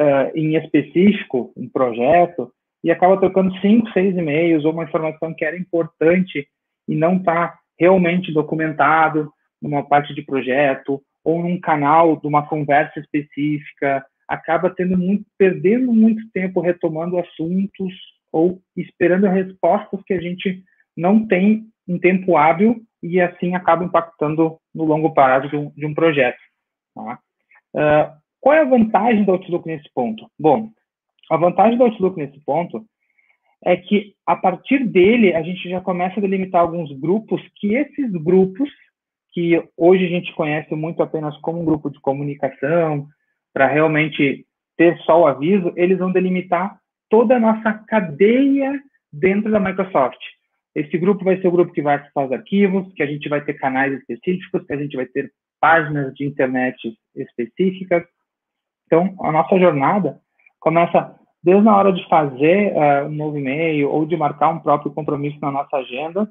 uh, 0.00 0.36
em 0.36 0.56
específico, 0.56 1.52
um 1.56 1.68
projeto, 1.68 2.52
e 2.82 2.90
acaba 2.90 3.18
trocando 3.18 3.58
cinco, 3.60 3.90
seis 3.92 4.16
e-mails 4.16 4.64
ou 4.64 4.72
uma 4.72 4.84
informação 4.84 5.34
que 5.34 5.44
era 5.44 5.58
importante 5.58 6.46
e 6.88 6.94
não 6.94 7.16
está 7.16 7.58
realmente 7.78 8.32
documentado 8.32 9.30
numa 9.60 9.82
parte 9.82 10.14
de 10.14 10.22
projeto 10.22 11.02
ou 11.24 11.42
num 11.42 11.60
canal 11.60 12.16
de 12.16 12.26
uma 12.26 12.46
conversa 12.46 13.00
específica, 13.00 14.04
acaba 14.28 14.70
tendo 14.70 14.96
muito, 14.96 15.24
perdendo 15.36 15.92
muito 15.92 16.22
tempo 16.32 16.60
retomando 16.60 17.18
assuntos 17.18 17.92
ou 18.32 18.60
esperando 18.76 19.26
respostas 19.26 20.00
que 20.06 20.14
a 20.14 20.20
gente 20.20 20.62
não 20.96 21.26
tem 21.26 21.66
em 21.88 21.98
tempo 21.98 22.36
hábil 22.36 22.82
e 23.02 23.20
assim 23.20 23.54
acaba 23.54 23.84
impactando 23.84 24.58
no 24.74 24.84
longo 24.84 25.12
prazo 25.12 25.48
de 25.48 25.56
um, 25.56 25.70
de 25.70 25.86
um 25.86 25.94
projeto. 25.94 26.38
Tá? 26.94 27.18
Uh, 27.74 28.25
qual 28.46 28.54
é 28.54 28.60
a 28.60 28.64
vantagem 28.64 29.24
do 29.24 29.32
Outlook 29.32 29.66
nesse 29.66 29.92
ponto? 29.92 30.30
Bom, 30.38 30.70
a 31.28 31.36
vantagem 31.36 31.76
do 31.76 31.82
Outlook 31.82 32.16
nesse 32.16 32.38
ponto 32.44 32.86
é 33.64 33.76
que 33.76 34.14
a 34.24 34.36
partir 34.36 34.86
dele 34.86 35.34
a 35.34 35.42
gente 35.42 35.68
já 35.68 35.80
começa 35.80 36.20
a 36.20 36.22
delimitar 36.22 36.60
alguns 36.60 36.96
grupos 36.96 37.42
que 37.56 37.74
esses 37.74 38.08
grupos 38.12 38.70
que 39.32 39.60
hoje 39.76 40.04
a 40.04 40.08
gente 40.08 40.32
conhece 40.36 40.72
muito 40.76 41.02
apenas 41.02 41.36
como 41.38 41.60
um 41.60 41.64
grupo 41.64 41.90
de 41.90 41.98
comunicação 41.98 43.08
para 43.52 43.66
realmente 43.66 44.46
ter 44.76 44.96
só 44.98 45.22
o 45.22 45.26
aviso, 45.26 45.72
eles 45.74 45.98
vão 45.98 46.12
delimitar 46.12 46.78
toda 47.10 47.34
a 47.34 47.40
nossa 47.40 47.72
cadeia 47.88 48.80
dentro 49.12 49.50
da 49.50 49.58
Microsoft. 49.58 50.20
Esse 50.72 50.96
grupo 50.96 51.24
vai 51.24 51.40
ser 51.40 51.48
o 51.48 51.52
grupo 51.52 51.72
que 51.72 51.82
vai 51.82 51.96
acessar 51.96 52.26
os 52.26 52.30
arquivos, 52.30 52.94
que 52.94 53.02
a 53.02 53.06
gente 53.06 53.28
vai 53.28 53.44
ter 53.44 53.54
canais 53.54 53.92
específicos, 53.92 54.64
que 54.64 54.72
a 54.72 54.76
gente 54.76 54.94
vai 54.94 55.06
ter 55.06 55.32
páginas 55.60 56.14
de 56.14 56.24
internet 56.24 56.96
específicas. 57.16 58.04
Então, 58.86 59.14
a 59.20 59.32
nossa 59.32 59.58
jornada 59.58 60.20
começa 60.60 61.14
desde 61.42 61.68
a 61.68 61.76
hora 61.76 61.92
de 61.92 62.06
fazer 62.08 62.72
uh, 62.72 63.06
um 63.06 63.14
novo 63.14 63.38
e-mail 63.38 63.90
ou 63.90 64.06
de 64.06 64.16
marcar 64.16 64.48
um 64.48 64.58
próprio 64.58 64.92
compromisso 64.92 65.38
na 65.40 65.50
nossa 65.50 65.76
agenda, 65.76 66.30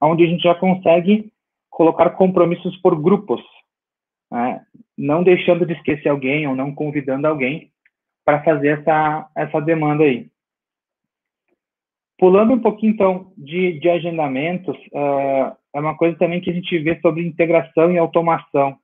onde 0.00 0.24
a 0.24 0.26
gente 0.26 0.42
já 0.42 0.54
consegue 0.54 1.30
colocar 1.70 2.10
compromissos 2.10 2.76
por 2.78 3.00
grupos, 3.00 3.40
né? 4.30 4.62
não 4.96 5.22
deixando 5.22 5.66
de 5.66 5.74
esquecer 5.74 6.08
alguém 6.08 6.46
ou 6.46 6.56
não 6.56 6.74
convidando 6.74 7.26
alguém 7.26 7.70
para 8.24 8.42
fazer 8.42 8.80
essa, 8.80 9.30
essa 9.36 9.60
demanda 9.60 10.04
aí. 10.04 10.28
Pulando 12.18 12.54
um 12.54 12.60
pouquinho, 12.60 12.94
então, 12.94 13.32
de, 13.36 13.78
de 13.78 13.90
agendamentos, 13.90 14.76
uh, 14.92 15.54
é 15.74 15.78
uma 15.78 15.96
coisa 15.96 16.16
também 16.18 16.40
que 16.40 16.50
a 16.50 16.54
gente 16.54 16.78
vê 16.78 16.98
sobre 17.00 17.26
integração 17.26 17.92
e 17.92 17.98
automação. 17.98 18.78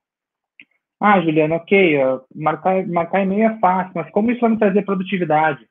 Ah, 1.05 1.21
Juliana, 1.21 1.57
ok, 1.57 1.99
marcar, 2.33 2.87
marcar 2.87 3.23
e-mail 3.23 3.51
é 3.51 3.59
fácil, 3.59 3.93
mas 3.93 4.09
como 4.13 4.31
isso 4.31 4.41
vai 4.41 4.51
me 4.51 4.59
trazer 4.59 4.83
produtividade? 4.83 5.67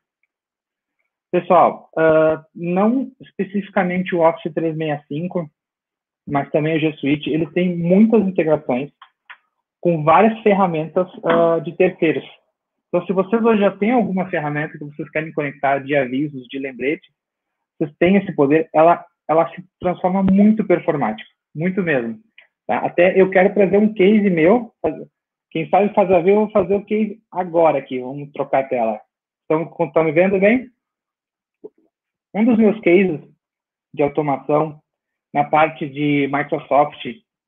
Pessoal, 1.31 1.89
uh, 1.97 2.43
não 2.53 3.09
especificamente 3.21 4.13
o 4.13 4.19
Office 4.19 4.53
365, 4.53 5.49
mas 6.27 6.49
também 6.51 6.75
o 6.75 6.79
G 6.81 6.91
Suite, 6.97 7.29
eles 7.29 7.49
têm 7.53 7.77
muitas 7.77 8.27
integrações 8.27 8.91
com 9.79 10.03
várias 10.03 10.37
ferramentas 10.41 11.07
uh, 11.19 11.61
de 11.63 11.71
terceiros. 11.77 12.25
Então, 12.89 13.05
se 13.05 13.13
vocês 13.13 13.41
hoje 13.41 13.61
já 13.61 13.71
têm 13.71 13.91
alguma 13.91 14.29
ferramenta 14.29 14.77
que 14.77 14.83
vocês 14.83 15.09
querem 15.11 15.31
conectar 15.31 15.79
de 15.79 15.95
avisos, 15.95 16.45
de 16.49 16.59
lembrete, 16.59 17.07
vocês 17.79 17.95
têm 17.97 18.17
esse 18.17 18.35
poder, 18.35 18.69
ela, 18.73 19.05
ela 19.29 19.49
se 19.51 19.63
transforma 19.79 20.21
muito 20.21 20.67
performática, 20.67 21.29
muito 21.55 21.81
mesmo. 21.81 22.19
Tá? 22.67 22.79
Até 22.79 23.19
eu 23.19 23.29
quero 23.29 23.53
trazer 23.53 23.77
um 23.77 23.93
case 23.93 24.29
meu, 24.29 24.73
quem 25.51 25.69
sabe 25.69 25.93
fazer 25.93 26.15
a 26.15 26.19
ver, 26.19 26.31
eu 26.31 26.41
vou 26.41 26.49
fazer 26.51 26.75
o 26.75 26.85
case 26.85 27.21
agora 27.29 27.77
aqui, 27.77 27.99
vamos 27.99 28.31
trocar 28.31 28.63
a 28.63 28.67
tela. 28.67 29.01
Estão 29.41 30.03
me 30.03 30.11
vendo 30.13 30.39
bem? 30.39 30.69
Um 32.33 32.45
dos 32.45 32.57
meus 32.57 32.79
cases 32.79 33.19
de 33.93 34.01
automação 34.01 34.81
na 35.33 35.43
parte 35.43 35.87
de 35.87 36.29
Microsoft, 36.31 37.05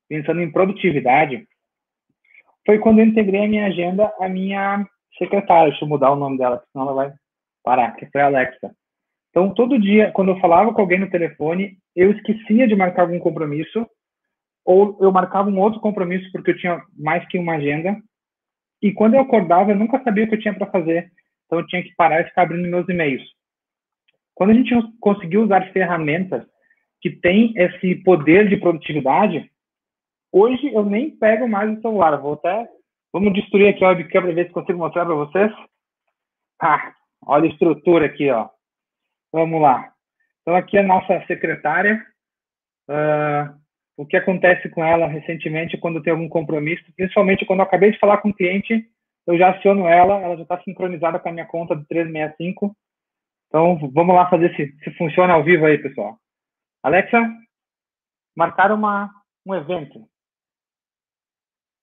pensando 0.09 0.41
em 0.41 0.51
produtividade, 0.51 1.47
foi 2.65 2.79
quando 2.79 2.99
eu 2.99 3.05
integrei 3.05 3.45
a 3.45 3.47
minha 3.47 3.67
agenda 3.67 4.13
a 4.19 4.27
minha 4.27 4.85
secretária. 5.17 5.69
Deixa 5.69 5.85
eu 5.85 5.89
mudar 5.89 6.11
o 6.11 6.17
nome 6.17 6.37
dela, 6.37 6.61
senão 6.71 6.85
ela 6.85 6.93
vai 6.93 7.13
parar, 7.63 7.95
que 7.95 8.05
foi 8.07 8.21
a 8.21 8.25
Alexa. 8.25 8.75
Então, 9.29 9.53
todo 9.53 9.79
dia, 9.79 10.11
quando 10.11 10.31
eu 10.31 10.39
falava 10.39 10.73
com 10.73 10.81
alguém 10.81 10.99
no 10.99 11.09
telefone, 11.09 11.77
eu 11.95 12.11
esquecia 12.11 12.67
de 12.67 12.75
marcar 12.75 13.03
algum 13.03 13.19
compromisso, 13.19 13.87
ou 14.65 14.97
eu 15.01 15.11
marcava 15.11 15.49
um 15.49 15.59
outro 15.59 15.79
compromisso 15.79 16.31
porque 16.31 16.51
eu 16.51 16.57
tinha 16.57 16.81
mais 16.97 17.27
que 17.27 17.37
uma 17.37 17.55
agenda. 17.55 17.97
E 18.81 18.91
quando 18.91 19.15
eu 19.15 19.21
acordava, 19.21 19.71
eu 19.71 19.75
nunca 19.77 20.01
sabia 20.03 20.25
o 20.25 20.27
que 20.27 20.35
eu 20.35 20.39
tinha 20.39 20.53
para 20.53 20.71
fazer. 20.71 21.11
Então, 21.45 21.59
eu 21.59 21.67
tinha 21.67 21.83
que 21.83 21.93
parar 21.95 22.21
e 22.21 22.25
ficar 22.25 22.43
abrindo 22.43 22.69
meus 22.69 22.87
e-mails. 22.87 23.23
Quando 24.33 24.51
a 24.51 24.53
gente 24.53 24.73
conseguiu 24.99 25.43
usar 25.43 25.71
ferramentas 25.71 26.45
que 27.01 27.11
têm 27.11 27.53
esse 27.55 27.95
poder 28.03 28.49
de 28.49 28.57
produtividade, 28.57 29.49
hoje 30.31 30.73
eu 30.73 30.85
nem 30.85 31.11
pego 31.11 31.47
mais 31.47 31.77
o 31.77 31.81
celular. 31.81 32.17
Vou 32.17 32.33
até. 32.33 32.67
Vamos 33.11 33.33
destruir 33.33 33.67
aqui 33.67 33.83
a 33.83 33.89
webcam 33.89 34.21
para 34.21 34.33
ver 34.33 34.47
se 34.47 34.53
consigo 34.53 34.79
mostrar 34.79 35.05
para 35.05 35.15
vocês. 35.15 35.51
Ah, 36.61 36.93
olha 37.25 37.45
a 37.45 37.51
estrutura 37.51 38.05
aqui, 38.05 38.29
ó. 38.31 38.49
Vamos 39.31 39.61
lá. 39.61 39.93
Então, 40.41 40.55
aqui 40.55 40.77
é 40.77 40.81
a 40.81 40.87
nossa 40.87 41.23
secretária. 41.27 42.03
Uh, 42.89 43.62
o 43.95 44.05
que 44.05 44.17
acontece 44.17 44.69
com 44.69 44.83
ela 44.83 45.07
recentemente 45.07 45.77
quando 45.77 46.01
tem 46.01 46.11
algum 46.11 46.27
compromisso, 46.27 46.83
principalmente 46.95 47.45
quando 47.45 47.59
eu 47.59 47.65
acabei 47.65 47.91
de 47.91 47.99
falar 47.99 48.17
com 48.17 48.29
o 48.29 48.33
cliente, 48.33 48.89
eu 49.25 49.37
já 49.37 49.51
aciono 49.51 49.87
ela, 49.87 50.19
ela 50.19 50.35
já 50.35 50.43
está 50.43 50.61
sincronizada 50.63 51.19
com 51.19 51.29
a 51.29 51.31
minha 51.31 51.45
conta 51.45 51.75
do 51.75 51.85
365. 51.85 52.75
Então, 53.47 53.77
vamos 53.91 54.15
lá 54.15 54.29
fazer 54.29 54.53
se, 54.55 54.75
se 54.83 54.91
funciona 54.97 55.33
ao 55.33 55.43
vivo 55.43 55.65
aí, 55.65 55.77
pessoal. 55.77 56.17
Alexa, 56.81 57.21
marcar 58.35 58.71
uma, 58.71 59.09
um 59.45 59.53
evento. 59.53 60.09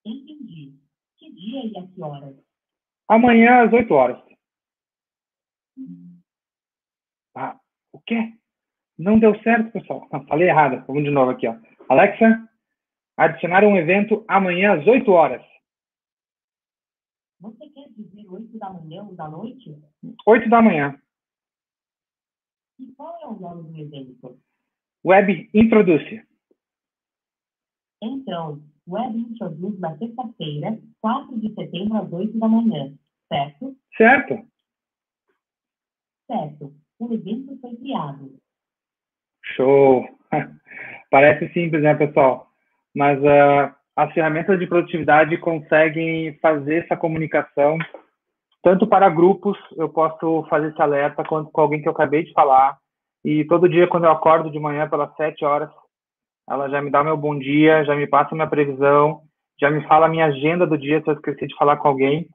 Entendi. 0.05 0.75
Que 1.17 1.33
dia 1.33 1.67
e 1.67 1.79
a 1.79 1.87
que 1.87 2.03
horas? 2.03 2.37
Amanhã 3.09 3.65
às 3.65 3.73
8 3.73 3.95
horas. 3.95 4.23
Hum. 5.79 6.21
Ah, 7.37 7.59
o 7.93 8.01
quê? 8.01 8.35
Não 8.99 9.19
deu 9.19 9.41
certo, 9.43 9.73
pessoal. 9.73 10.07
Não, 10.13 10.27
falei 10.27 10.49
errado. 10.49 10.85
Vamos 10.87 11.05
de 11.05 11.11
novo 11.11 11.31
aqui, 11.31 11.47
ó. 11.47 11.57
Alexa, 11.89 12.49
adicionar 13.17 13.65
um 13.65 13.77
evento 13.77 14.25
amanhã 14.29 14.79
às 14.79 14.87
8 14.87 15.11
horas. 15.11 15.45
Você 17.41 17.69
quer 17.71 17.89
dizer 17.91 18.29
8 18.29 18.59
da 18.59 18.71
manhã 18.71 19.03
ou 19.05 19.15
da 19.15 19.29
noite? 19.29 19.77
8 20.27 20.49
da 20.49 20.63
manhã. 20.63 21.01
E 22.79 22.93
qual 22.93 23.19
é 23.23 23.27
o 23.27 23.39
nome 23.39 23.71
do 23.71 23.79
evento? 23.79 24.39
Web 25.05 25.51
Introduce. 25.55 26.27
Então, 28.03 28.63
Web 28.87 29.19
Introduce 29.19 29.79
na 29.81 29.97
sexta-feira, 29.99 30.79
4 31.01 31.41
de 31.41 31.55
setembro, 31.55 31.97
às 31.97 32.13
8 32.13 32.39
da 32.39 32.49
manhã, 32.49 32.95
certo? 33.29 33.77
Certo. 33.97 34.47
Certo 36.27 36.81
o 37.01 37.15
evento 37.15 37.59
foi 37.61 37.75
criado. 37.77 38.39
Show! 39.43 40.05
Parece 41.11 41.53
simples, 41.53 41.83
né, 41.83 41.95
pessoal? 41.95 42.47
Mas 42.95 43.19
uh, 43.21 43.75
as 43.97 44.13
ferramentas 44.13 44.59
de 44.59 44.67
produtividade 44.67 45.37
conseguem 45.39 46.39
fazer 46.41 46.85
essa 46.85 46.97
comunicação 46.97 47.79
tanto 48.63 48.87
para 48.87 49.09
grupos, 49.09 49.57
eu 49.77 49.89
posso 49.89 50.47
fazer 50.51 50.69
esse 50.69 50.83
alerta, 50.83 51.25
quanto 51.25 51.51
com 51.51 51.61
alguém 51.61 51.81
que 51.81 51.89
eu 51.89 51.93
acabei 51.93 52.25
de 52.25 52.33
falar, 52.33 52.79
E 53.25 53.45
todo 53.45 53.69
dia, 53.69 53.87
quando 53.87 54.05
eu 54.05 54.11
acordo 54.11 54.51
de 54.51 54.59
manhã 54.59 54.89
pelas 54.89 55.15
sete 55.15 55.45
horas, 55.45 55.71
ela 56.49 56.69
já 56.69 56.81
me 56.81 56.91
dá 56.91 57.05
meu 57.05 57.17
bom 57.17 57.39
dia, 57.39 57.85
já 57.85 57.95
me 57.95 58.07
passa 58.07 58.35
minha 58.35 58.47
previsão, 58.47 59.21
já 59.61 59.71
me 59.71 59.87
fala 59.87 60.07
a 60.07 60.09
minha 60.09 60.27
agenda 60.27 60.67
do 60.67 60.79
dia 60.79 61.03
se 61.03 61.11
eu 61.11 61.15
esqueci 61.15 61.47
de 61.47 61.55
falar 61.57 61.77
com 61.77 61.89
alguém. 61.89 62.27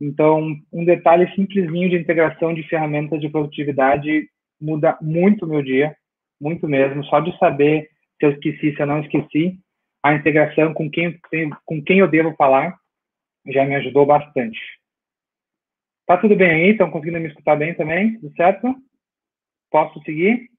Então, 0.00 0.54
um 0.72 0.84
detalhe 0.84 1.26
simplesinho 1.34 1.88
de 1.88 1.96
integração 1.96 2.52
de 2.52 2.62
ferramentas 2.64 3.18
de 3.20 3.30
produtividade 3.30 4.28
muda 4.60 4.98
muito 5.00 5.46
o 5.46 5.48
meu 5.48 5.62
dia, 5.62 5.96
muito 6.40 6.68
mesmo. 6.68 7.04
Só 7.04 7.20
de 7.20 7.36
saber 7.38 7.90
se 8.18 8.26
eu 8.26 8.32
esqueci, 8.32 8.74
se 8.74 8.80
eu 8.80 8.86
não 8.86 9.00
esqueci, 9.00 9.58
a 10.02 10.14
integração 10.14 10.74
com 10.74 10.90
quem, 10.90 11.18
com 11.64 11.82
quem 11.82 11.98
eu 11.98 12.08
devo 12.08 12.34
falar 12.36 12.78
já 13.46 13.64
me 13.64 13.74
ajudou 13.76 14.06
bastante. 14.06 14.58
Tá 16.06 16.18
tudo 16.18 16.36
bem 16.36 16.50
aí? 16.50 16.70
Estão 16.70 16.90
conseguindo 16.90 17.20
me 17.20 17.28
escutar 17.28 17.56
bem 17.56 17.74
também? 17.74 18.18
Tudo 18.20 18.34
certo? 18.36 18.74
Posso 19.70 20.00
seguir? 20.02 20.50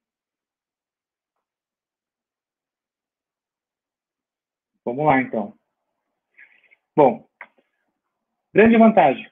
Vamos 4.84 5.05
lá, 5.05 5.22
então. 5.22 5.53
Bom, 6.96 7.27
grande 8.53 8.77
vantagem. 8.77 9.29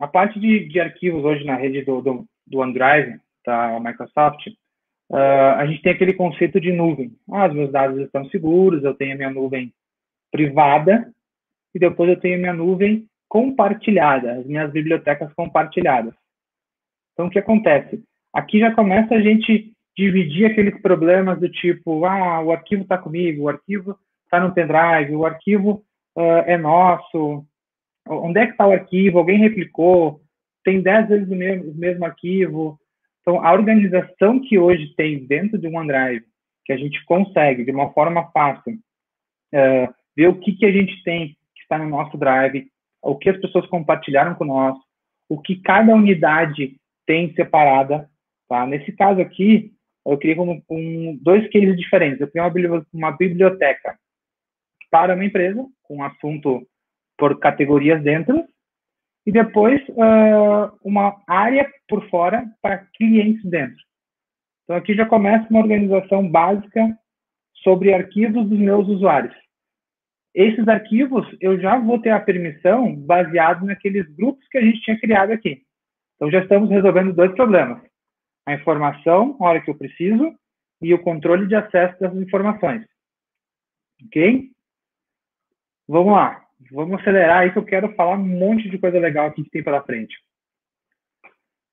A 0.00 0.08
parte 0.08 0.40
de, 0.40 0.68
de 0.68 0.80
arquivos 0.80 1.24
hoje 1.24 1.44
na 1.44 1.56
rede 1.56 1.82
do, 1.82 2.00
do, 2.02 2.28
do 2.46 2.58
OneDrive, 2.58 3.20
da 3.44 3.78
Microsoft, 3.78 4.46
uh, 5.14 5.58
a 5.58 5.66
gente 5.66 5.80
tem 5.80 5.92
aquele 5.92 6.12
conceito 6.12 6.60
de 6.60 6.72
nuvem. 6.72 7.12
Ah, 7.30 7.46
os 7.46 7.54
meus 7.54 7.70
dados 7.70 7.98
estão 8.00 8.24
seguros, 8.26 8.82
eu 8.82 8.94
tenho 8.94 9.14
a 9.14 9.16
minha 9.16 9.30
nuvem 9.30 9.72
privada 10.32 11.08
e 11.72 11.78
depois 11.78 12.10
eu 12.10 12.18
tenho 12.18 12.34
a 12.34 12.38
minha 12.38 12.52
nuvem 12.52 13.06
compartilhada, 13.28 14.32
as 14.32 14.46
minhas 14.46 14.70
bibliotecas 14.72 15.32
compartilhadas. 15.34 16.14
Então, 17.12 17.26
o 17.26 17.30
que 17.30 17.38
acontece? 17.38 18.02
Aqui 18.32 18.58
já 18.58 18.74
começa 18.74 19.14
a 19.14 19.20
gente 19.20 19.72
dividir 19.96 20.46
aqueles 20.46 20.80
problemas 20.82 21.38
do 21.38 21.48
tipo, 21.48 22.04
ah, 22.04 22.42
o 22.42 22.50
arquivo 22.50 22.82
está 22.82 22.98
comigo, 22.98 23.44
o 23.44 23.48
arquivo 23.48 23.96
está 24.24 24.40
no 24.40 24.52
pendrive, 24.52 25.14
o 25.14 25.24
arquivo 25.24 25.84
uh, 26.16 26.42
é 26.46 26.58
nosso, 26.58 27.46
onde 28.08 28.40
é 28.40 28.46
que 28.46 28.52
está 28.52 28.66
o 28.66 28.72
arquivo, 28.72 29.18
alguém 29.18 29.38
replicou, 29.38 30.20
tem 30.64 30.82
10 30.82 31.08
vezes 31.08 31.30
o 31.30 31.36
mesmo, 31.36 31.70
o 31.70 31.74
mesmo 31.74 32.04
arquivo. 32.04 32.80
Então, 33.24 33.42
a 33.42 33.52
organização 33.54 34.38
que 34.38 34.58
hoje 34.58 34.94
tem 34.96 35.24
dentro 35.24 35.58
de 35.58 35.66
um 35.66 35.76
OneDrive, 35.76 36.26
que 36.66 36.74
a 36.74 36.76
gente 36.76 37.02
consegue, 37.06 37.64
de 37.64 37.70
uma 37.70 37.90
forma 37.92 38.30
fácil, 38.32 38.74
uh, 38.74 39.94
ver 40.14 40.28
o 40.28 40.38
que, 40.38 40.52
que 40.52 40.66
a 40.66 40.70
gente 40.70 41.02
tem 41.02 41.34
está 41.64 41.78
no 41.78 41.88
nosso 41.88 42.16
drive, 42.16 42.70
o 43.02 43.16
que 43.16 43.28
as 43.28 43.40
pessoas 43.40 43.66
compartilharam 43.66 44.34
com 44.34 44.44
nós, 44.44 44.76
o 45.28 45.40
que 45.40 45.56
cada 45.56 45.92
unidade 45.94 46.76
tem 47.06 47.34
separada. 47.34 48.08
Tá? 48.48 48.66
Nesse 48.66 48.92
caso 48.92 49.20
aqui, 49.20 49.72
eu 50.06 50.18
criei 50.18 50.38
um, 50.38 50.62
um, 50.70 51.18
dois 51.20 51.50
cases 51.50 51.76
diferentes. 51.76 52.20
Eu 52.20 52.30
criei 52.30 52.46
uma, 52.92 53.12
biblioteca 53.12 53.98
para 54.90 55.14
uma 55.14 55.24
empresa, 55.24 55.66
com 55.82 56.02
assunto 56.02 56.66
por 57.16 57.38
categorias 57.38 58.02
dentro, 58.02 58.44
e 59.26 59.32
depois 59.32 59.80
uh, 59.90 60.76
uma 60.82 61.22
área 61.26 61.68
por 61.88 62.08
fora 62.08 62.44
para 62.60 62.86
clientes 62.94 63.44
dentro. 63.48 63.82
Então 64.64 64.76
aqui 64.76 64.94
já 64.94 65.06
começa 65.06 65.48
uma 65.50 65.60
organização 65.60 66.28
básica 66.28 66.98
sobre 67.62 67.92
arquivos 67.92 68.48
dos 68.48 68.58
meus 68.58 68.88
usuários 68.88 69.34
esses 70.34 70.66
arquivos 70.66 71.24
eu 71.40 71.60
já 71.60 71.78
vou 71.78 72.00
ter 72.00 72.10
a 72.10 72.20
permissão 72.20 72.94
baseado 72.96 73.64
naqueles 73.64 74.04
grupos 74.16 74.46
que 74.48 74.58
a 74.58 74.60
gente 74.60 74.80
tinha 74.80 74.98
criado 74.98 75.30
aqui. 75.30 75.62
Então 76.16 76.30
já 76.30 76.40
estamos 76.40 76.68
resolvendo 76.68 77.14
dois 77.14 77.32
problemas: 77.34 77.80
a 78.46 78.54
informação, 78.54 79.36
a 79.40 79.44
hora 79.44 79.60
que 79.60 79.70
eu 79.70 79.78
preciso, 79.78 80.34
e 80.82 80.92
o 80.92 81.02
controle 81.02 81.46
de 81.46 81.54
acesso 81.54 81.98
dessas 82.00 82.20
informações. 82.20 82.84
Ok? 84.06 84.50
Vamos 85.86 86.12
lá. 86.12 86.43
Vamos 86.70 87.00
acelerar 87.00 87.42
aí 87.42 87.52
que 87.52 87.58
eu 87.58 87.64
quero 87.64 87.94
falar 87.94 88.14
um 88.14 88.24
monte 88.24 88.68
de 88.68 88.78
coisa 88.78 88.98
legal 88.98 89.30
que 89.32 89.48
tem 89.50 89.62
pela 89.62 89.82
frente. 89.82 90.14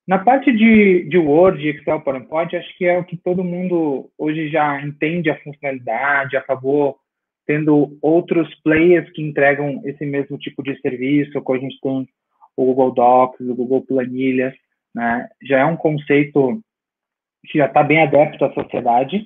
Na 0.06 0.18
parte 0.18 0.52
de, 0.52 1.04
de 1.08 1.16
Word, 1.16 1.66
Excel, 1.66 2.00
PowerPoint, 2.00 2.56
acho 2.56 2.76
que 2.76 2.84
é 2.84 2.98
o 2.98 3.04
que 3.04 3.16
todo 3.16 3.44
mundo 3.44 4.10
hoje 4.18 4.48
já 4.48 4.80
entende 4.82 5.30
a 5.30 5.40
funcionalidade, 5.40 6.36
acabou 6.36 6.98
tendo 7.46 7.96
outros 8.00 8.52
players 8.62 9.10
que 9.12 9.22
entregam 9.22 9.80
esse 9.84 10.04
mesmo 10.04 10.38
tipo 10.38 10.62
de 10.62 10.78
serviço, 10.80 11.40
como 11.42 11.58
a 11.58 11.60
gente 11.60 11.80
tem 11.80 12.08
o 12.56 12.64
Google 12.66 12.92
Docs, 12.92 13.40
o 13.40 13.54
Google 13.54 13.82
Planilhas, 13.82 14.54
né? 14.94 15.28
Já 15.42 15.60
é 15.60 15.64
um 15.64 15.76
conceito 15.76 16.60
que 17.46 17.58
já 17.58 17.66
está 17.66 17.82
bem 17.82 18.02
adepto 18.02 18.44
à 18.44 18.52
sociedade, 18.52 19.24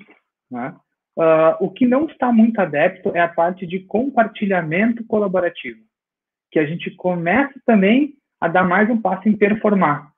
né? 0.51 0.75
Uh, 1.17 1.57
o 1.61 1.71
que 1.71 1.87
não 1.87 2.05
está 2.05 2.31
muito 2.31 2.61
adepto 2.61 3.11
é 3.15 3.21
a 3.21 3.29
parte 3.29 3.67
de 3.67 3.81
compartilhamento 3.81 5.03
colaborativo, 5.07 5.81
que 6.51 6.59
a 6.59 6.67
gente 6.67 6.91
começa 6.91 7.55
também 7.65 8.15
a 8.39 8.49
dar 8.49 8.65
mais 8.65 8.91
um 8.91 9.01
passo 9.01 9.27
em 9.27 9.37
performar, 9.37 10.13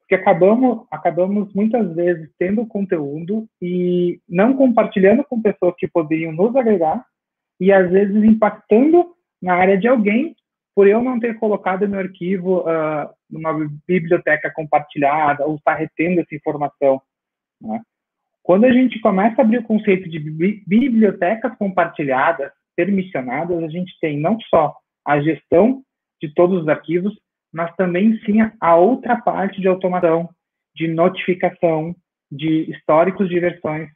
porque 0.00 0.14
acabamos, 0.14 0.86
acabamos 0.90 1.54
muitas 1.54 1.94
vezes 1.94 2.30
tendo 2.38 2.66
conteúdo 2.66 3.46
e 3.62 4.20
não 4.28 4.54
compartilhando 4.54 5.24
com 5.24 5.40
pessoas 5.40 5.74
que 5.78 5.88
poderiam 5.88 6.32
nos 6.32 6.54
agregar, 6.54 7.02
e 7.58 7.72
às 7.72 7.90
vezes 7.90 8.22
impactando 8.22 9.14
na 9.40 9.54
área 9.54 9.78
de 9.78 9.88
alguém 9.88 10.36
por 10.74 10.86
eu 10.86 11.02
não 11.02 11.18
ter 11.18 11.38
colocado 11.38 11.88
meu 11.88 12.00
arquivo 12.00 12.60
uh, 12.60 13.08
numa 13.30 13.70
biblioteca 13.86 14.50
compartilhada 14.50 15.46
ou 15.46 15.56
estar 15.56 15.74
retendo 15.74 16.20
essa 16.20 16.34
informação. 16.34 17.00
Né? 17.60 17.80
Quando 18.42 18.64
a 18.64 18.72
gente 18.72 19.00
começa 19.00 19.40
a 19.40 19.44
abrir 19.44 19.58
o 19.58 19.64
conceito 19.64 20.08
de 20.08 20.18
bibliotecas 20.18 21.56
compartilhadas, 21.56 22.50
permissionadas, 22.76 23.62
a 23.62 23.68
gente 23.68 23.92
tem 24.00 24.18
não 24.18 24.38
só 24.40 24.74
a 25.06 25.20
gestão 25.20 25.82
de 26.20 26.32
todos 26.34 26.62
os 26.62 26.68
arquivos, 26.68 27.16
mas 27.52 27.74
também 27.76 28.18
sim 28.24 28.38
a 28.60 28.76
outra 28.76 29.20
parte 29.20 29.60
de 29.60 29.68
automação, 29.68 30.28
de 30.74 30.88
notificação, 30.88 31.94
de 32.30 32.70
históricos 32.70 33.28
de 33.28 33.38
versões. 33.38 33.90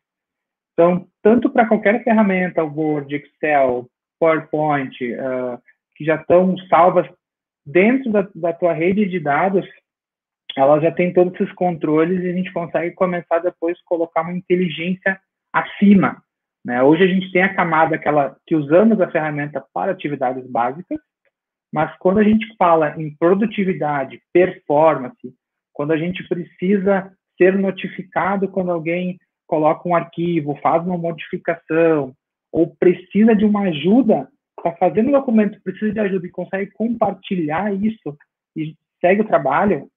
Então, 0.73 1.07
tanto 1.23 1.49
para 1.51 1.67
qualquer 1.67 2.05
ferramenta, 2.05 2.63
Word, 2.63 3.15
Excel, 3.15 3.89
PowerPoint, 4.21 4.95
uh, 5.15 5.59
que 5.97 6.05
já 6.05 6.17
estão 6.17 6.57
salvas 6.69 7.09
dentro 7.65 8.13
da, 8.13 8.29
da 8.35 8.53
tua 8.53 8.75
rede 8.75 9.07
de 9.07 9.19
dados, 9.19 9.67
ela 10.57 10.81
já 10.81 10.91
tem 10.91 11.13
todos 11.13 11.35
esses 11.35 11.53
controles 11.55 12.23
e 12.23 12.31
a 12.31 12.33
gente 12.33 12.53
consegue 12.53 12.95
começar 12.95 13.41
depois 13.41 13.81
colocar 13.83 14.23
uma 14.23 14.33
inteligência 14.33 15.21
acima. 15.53 16.23
Né? 16.65 16.83
Hoje 16.83 17.05
a 17.05 17.07
gente 17.07 17.31
tem 17.31 17.43
a 17.43 17.55
camada 17.55 17.95
aquela 17.95 18.37
que 18.47 18.57
usamos 18.57 19.01
a 19.01 19.11
ferramenta 19.11 19.63
para 19.73 19.93
atividades 19.93 20.51
básicas, 20.51 20.99
mas 21.73 21.95
quando 21.99 22.19
a 22.19 22.25
gente 22.25 22.47
fala 22.57 22.95
em 23.01 23.15
produtividade, 23.17 24.21
performance, 24.33 25.35
quando 25.73 25.93
a 25.93 25.97
gente 25.97 26.27
precisa 26.27 27.13
ser 27.37 27.59
notificado 27.59 28.49
quando 28.49 28.73
alguém 28.73 29.19
coloca 29.47 29.87
um 29.87 29.95
arquivo, 29.95 30.59
faz 30.63 30.85
uma 30.85 30.97
modificação, 30.97 32.15
ou 32.51 32.75
precisa 32.77 33.37
de 33.37 33.45
uma 33.45 33.65
ajuda, 33.65 34.29
está 34.59 34.73
fazendo 34.73 35.09
um 35.09 35.13
documento, 35.13 35.61
precisa 35.63 35.93
de 35.93 36.01
ajuda 36.01 36.27
e 36.27 36.31
consegue 36.31 36.71
compartilhar 36.73 37.73
isso 37.75 38.17
e 38.57 38.75
segue 39.01 39.21
o 39.21 39.27
trabalho, 39.27 39.89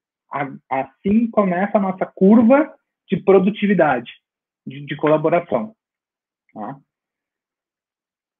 assim 0.70 1.30
começa 1.32 1.78
a 1.78 1.82
nossa 1.82 2.06
curva 2.06 2.74
de 3.08 3.18
produtividade, 3.18 4.12
de, 4.66 4.86
de 4.86 4.96
colaboração. 4.96 5.76
Estou 6.50 6.82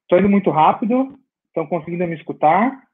tá? 0.10 0.20
indo 0.20 0.30
muito 0.30 0.50
rápido, 0.50 1.20
estão 1.48 1.68
conseguindo 1.68 2.06
me 2.08 2.16
escutar? 2.16 2.88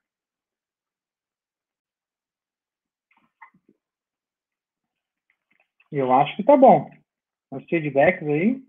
Eu 5.92 6.12
acho 6.12 6.36
que 6.36 6.44
tá 6.44 6.58
bom 6.58 6.90
os 7.52 7.64
feedbacks 7.66 8.28
aí, 8.28 8.62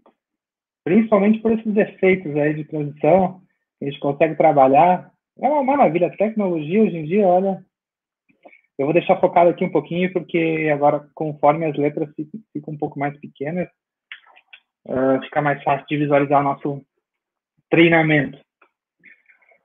principalmente 0.84 1.40
por 1.40 1.52
esses 1.52 1.76
efeitos 1.76 2.34
aí 2.36 2.54
de 2.54 2.64
transição, 2.64 3.42
a 3.80 3.84
gente 3.84 3.98
consegue 3.98 4.36
trabalhar. 4.36 5.12
É 5.38 5.48
uma 5.48 5.64
maravilha, 5.64 6.06
a 6.06 6.16
tecnologia 6.16 6.82
hoje 6.82 6.96
em 6.96 7.04
dia, 7.04 7.26
olha, 7.26 7.64
eu 8.78 8.86
vou 8.86 8.92
deixar 8.92 9.18
focado 9.20 9.50
aqui 9.50 9.64
um 9.64 9.72
pouquinho, 9.72 10.12
porque 10.12 10.70
agora, 10.72 11.08
conforme 11.14 11.64
as 11.64 11.76
letras 11.76 12.10
ficam, 12.52 12.74
um 12.74 12.78
pouco 12.78 12.98
mais 12.98 13.18
pequenas, 13.18 13.68
uh, 14.86 15.20
fica 15.22 15.40
mais 15.40 15.62
fácil 15.62 15.86
de 15.86 15.96
visualizar 15.96 16.40
o 16.40 16.44
nosso 16.44 16.82
treinamento. 17.70 18.38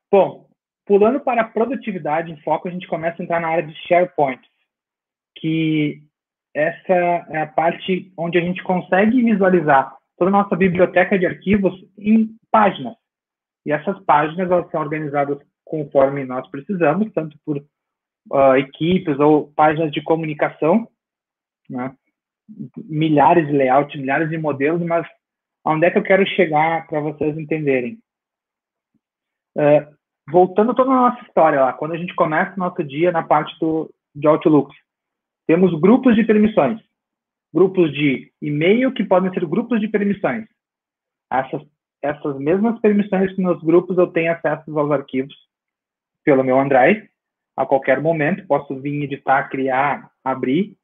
Bom, 0.10 0.48
pulando 0.86 1.20
para 1.20 1.42
a 1.42 1.48
produtividade 1.48 2.32
em 2.32 2.42
foco, 2.42 2.68
a 2.68 2.72
gente 2.72 2.88
começa 2.88 3.22
a 3.22 3.24
entrar 3.24 3.42
na 3.42 3.50
área 3.50 3.68
de 3.68 3.74
SharePoint, 3.88 4.42
que 5.38 6.02
essa 6.54 6.94
é 7.30 7.42
a 7.42 7.48
parte 7.48 8.12
onde 8.18 8.38
a 8.38 8.42
gente 8.42 8.64
consegue 8.64 9.22
visualizar 9.24 9.96
toda 10.18 10.30
a 10.30 10.44
nossa 10.44 10.56
biblioteca 10.56 11.18
de 11.18 11.26
arquivos 11.26 11.74
em 11.98 12.36
páginas. 12.50 12.96
E 13.66 13.72
essas 13.72 14.00
páginas 14.06 14.52
elas 14.52 14.70
são 14.72 14.82
organizadas 14.82 15.38
conforme 15.66 16.26
nós 16.26 16.50
precisamos, 16.50 17.12
tanto 17.14 17.38
por 17.46 17.64
uh, 18.30 18.56
equipes 18.58 19.20
ou 19.20 19.52
páginas 19.54 19.92
de 19.92 20.02
comunicação. 20.02 20.88
Né? 21.70 21.96
milhares 22.78 23.48
de 23.48 23.54
layouts, 23.54 24.00
milhares 24.00 24.30
de 24.30 24.38
modelos, 24.38 24.82
mas 24.82 25.08
onde 25.66 25.86
é 25.86 25.92
que 25.92 25.98
eu 25.98 26.04
quero 26.04 26.26
chegar 26.28 26.88
para 26.88 27.00
vocês 27.00 27.38
entenderem? 27.38 28.00
Uh, 29.56 29.96
voltando 30.30 30.74
toda 30.74 30.92
a 30.92 31.10
nossa 31.10 31.24
história 31.24 31.62
lá, 31.62 31.74
quando 31.74 31.94
a 31.94 31.98
gente 31.98 32.16
começa 32.16 32.56
o 32.56 32.60
nosso 32.60 32.84
dia 32.84 33.12
na 33.12 33.24
parte 33.24 33.58
do, 33.60 33.94
de 34.16 34.28
Outlook, 34.28 34.74
temos 35.48 35.78
grupos 35.80 36.16
de 36.16 36.24
permissões. 36.24 36.80
Grupos 37.54 37.92
de 37.92 38.32
e-mail 38.42 38.94
que 38.94 39.04
podem 39.04 39.32
ser 39.34 39.46
grupos 39.46 39.82
de 39.82 39.88
permissões. 39.88 40.48
Essas, 41.30 41.62
essas 42.02 42.38
mesmas 42.40 42.80
permissões 42.80 43.34
que 43.36 43.42
nos 43.42 43.62
grupos 43.62 43.98
eu 43.98 44.08
tenho 44.08 44.32
acesso 44.32 44.78
aos 44.80 44.92
arquivos 44.92 45.36
pelo 46.24 46.44
meu 46.44 46.60
Android, 46.60 47.10
a 47.56 47.66
qualquer 47.66 48.02
momento, 48.02 48.46
posso 48.48 48.80
vir 48.80 49.04
editar, 49.04 49.50
criar, 49.50 50.10
abrir. 50.24 50.76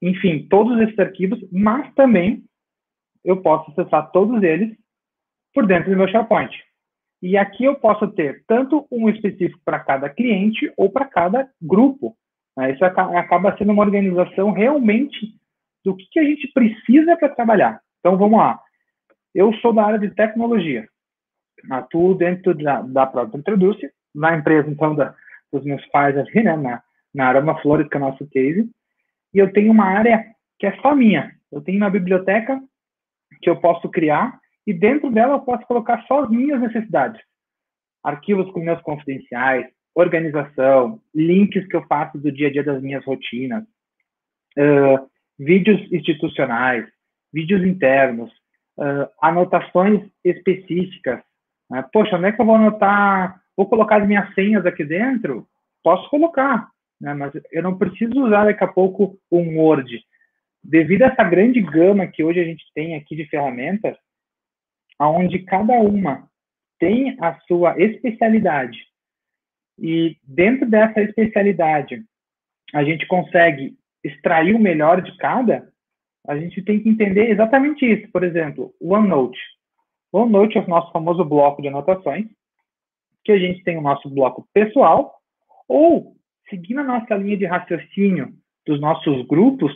Enfim, 0.00 0.46
todos 0.48 0.80
esses 0.80 0.98
arquivos, 0.98 1.38
mas 1.50 1.92
também 1.94 2.44
eu 3.24 3.40
posso 3.40 3.70
acessar 3.70 4.10
todos 4.10 4.42
eles 4.42 4.76
por 5.54 5.66
dentro 5.66 5.90
do 5.90 5.96
meu 5.96 6.08
SharePoint. 6.08 6.52
E 7.22 7.36
aqui 7.36 7.64
eu 7.64 7.76
posso 7.76 8.08
ter 8.08 8.44
tanto 8.48 8.86
um 8.90 9.08
específico 9.08 9.60
para 9.64 9.78
cada 9.78 10.08
cliente 10.08 10.72
ou 10.76 10.90
para 10.90 11.04
cada 11.04 11.48
grupo. 11.60 12.16
Né? 12.56 12.72
Isso 12.72 12.84
acaba 12.84 13.56
sendo 13.56 13.72
uma 13.72 13.82
organização 13.82 14.50
realmente 14.50 15.32
do 15.84 15.96
que, 15.96 16.18
a 16.18 16.24
gente 16.24 16.48
precisa 16.52 17.16
para 17.16 17.28
trabalhar. 17.28 17.80
Então, 18.00 18.16
vamos 18.16 18.38
lá. 18.38 18.60
Eu 19.32 19.52
sou 19.54 19.72
da 19.72 19.84
área 19.84 19.98
de 19.98 20.10
tecnologia. 20.10 20.86
Atuo 21.70 22.14
dentro 22.14 22.54
da, 22.54 22.82
da 22.82 23.06
própria 23.06 23.38
Introduce, 23.38 23.88
na 24.12 24.36
empresa, 24.36 24.68
então, 24.68 24.94
da, 24.94 25.14
dos 25.52 25.64
meus 25.64 25.84
pais 25.86 26.16
ali, 26.16 26.42
né, 26.42 26.56
na, 26.56 26.82
na 27.14 27.28
Aroma 27.28 27.60
Flores, 27.60 27.88
que 27.88 27.96
é 27.96 28.00
o 28.00 28.04
nosso 28.04 28.26
case. 28.28 28.68
E 29.34 29.38
eu 29.38 29.52
tenho 29.52 29.72
uma 29.72 29.84
área 29.84 30.24
que 30.58 30.66
é 30.66 30.76
só 30.80 30.94
minha. 30.94 31.32
Eu 31.50 31.60
tenho 31.60 31.78
uma 31.78 31.90
biblioteca 31.90 32.60
que 33.40 33.50
eu 33.50 33.56
posso 33.56 33.88
criar 33.88 34.40
e 34.66 34.72
dentro 34.72 35.10
dela 35.10 35.34
eu 35.34 35.40
posso 35.40 35.66
colocar 35.66 36.02
só 36.06 36.24
as 36.24 36.30
minhas 36.30 36.60
necessidades. 36.60 37.20
Arquivos 38.02 38.50
com 38.52 38.60
meus 38.60 38.80
confidenciais, 38.82 39.66
organização, 39.94 41.00
links 41.14 41.66
que 41.66 41.76
eu 41.76 41.86
faço 41.86 42.18
do 42.18 42.32
dia 42.32 42.48
a 42.48 42.52
dia 42.52 42.64
das 42.64 42.80
minhas 42.80 43.04
rotinas, 43.04 43.64
uh, 44.58 45.10
vídeos 45.38 45.80
institucionais, 45.92 46.86
vídeos 47.32 47.64
internos, 47.64 48.30
uh, 48.78 49.08
anotações 49.20 50.08
específicas. 50.24 51.20
Né? 51.70 51.84
Poxa, 51.92 52.16
onde 52.16 52.28
é 52.28 52.32
que 52.32 52.40
eu 52.40 52.46
vou 52.46 52.56
anotar? 52.56 53.41
Vou 53.56 53.66
colocar 53.66 54.02
as 54.02 54.08
minhas 54.08 54.32
senhas 54.34 54.64
aqui 54.64 54.84
dentro? 54.84 55.46
Posso 55.82 56.08
colocar, 56.08 56.68
né? 57.00 57.14
mas 57.14 57.32
eu 57.50 57.62
não 57.62 57.76
preciso 57.76 58.24
usar 58.24 58.44
daqui 58.44 58.64
a 58.64 58.68
pouco 58.68 59.18
um 59.30 59.58
Word. 59.58 60.00
Devido 60.62 61.02
a 61.02 61.06
essa 61.06 61.24
grande 61.24 61.60
gama 61.60 62.06
que 62.06 62.22
hoje 62.22 62.40
a 62.40 62.44
gente 62.44 62.64
tem 62.74 62.94
aqui 62.94 63.16
de 63.16 63.26
ferramentas, 63.26 63.96
onde 65.00 65.40
cada 65.40 65.74
uma 65.74 66.28
tem 66.78 67.16
a 67.20 67.38
sua 67.40 67.78
especialidade. 67.80 68.78
E 69.78 70.16
dentro 70.22 70.68
dessa 70.68 71.00
especialidade, 71.00 72.02
a 72.72 72.84
gente 72.84 73.06
consegue 73.06 73.76
extrair 74.04 74.54
o 74.54 74.60
melhor 74.60 75.02
de 75.02 75.16
cada, 75.16 75.68
a 76.26 76.36
gente 76.36 76.62
tem 76.62 76.80
que 76.80 76.88
entender 76.88 77.30
exatamente 77.30 77.84
isso. 77.84 78.10
Por 78.12 78.22
exemplo, 78.22 78.74
OneNote. 78.80 79.38
OneNote 80.12 80.58
é 80.58 80.60
o 80.60 80.68
nosso 80.68 80.92
famoso 80.92 81.24
bloco 81.24 81.60
de 81.60 81.68
anotações, 81.68 82.26
que 83.24 83.32
a 83.32 83.38
gente 83.38 83.62
tem 83.62 83.78
o 83.78 83.82
nosso 83.82 84.08
bloco 84.10 84.46
pessoal, 84.52 85.14
ou, 85.68 86.16
seguindo 86.48 86.80
a 86.80 86.84
nossa 86.84 87.14
linha 87.14 87.36
de 87.36 87.46
raciocínio 87.46 88.32
dos 88.66 88.80
nossos 88.80 89.26
grupos, 89.26 89.72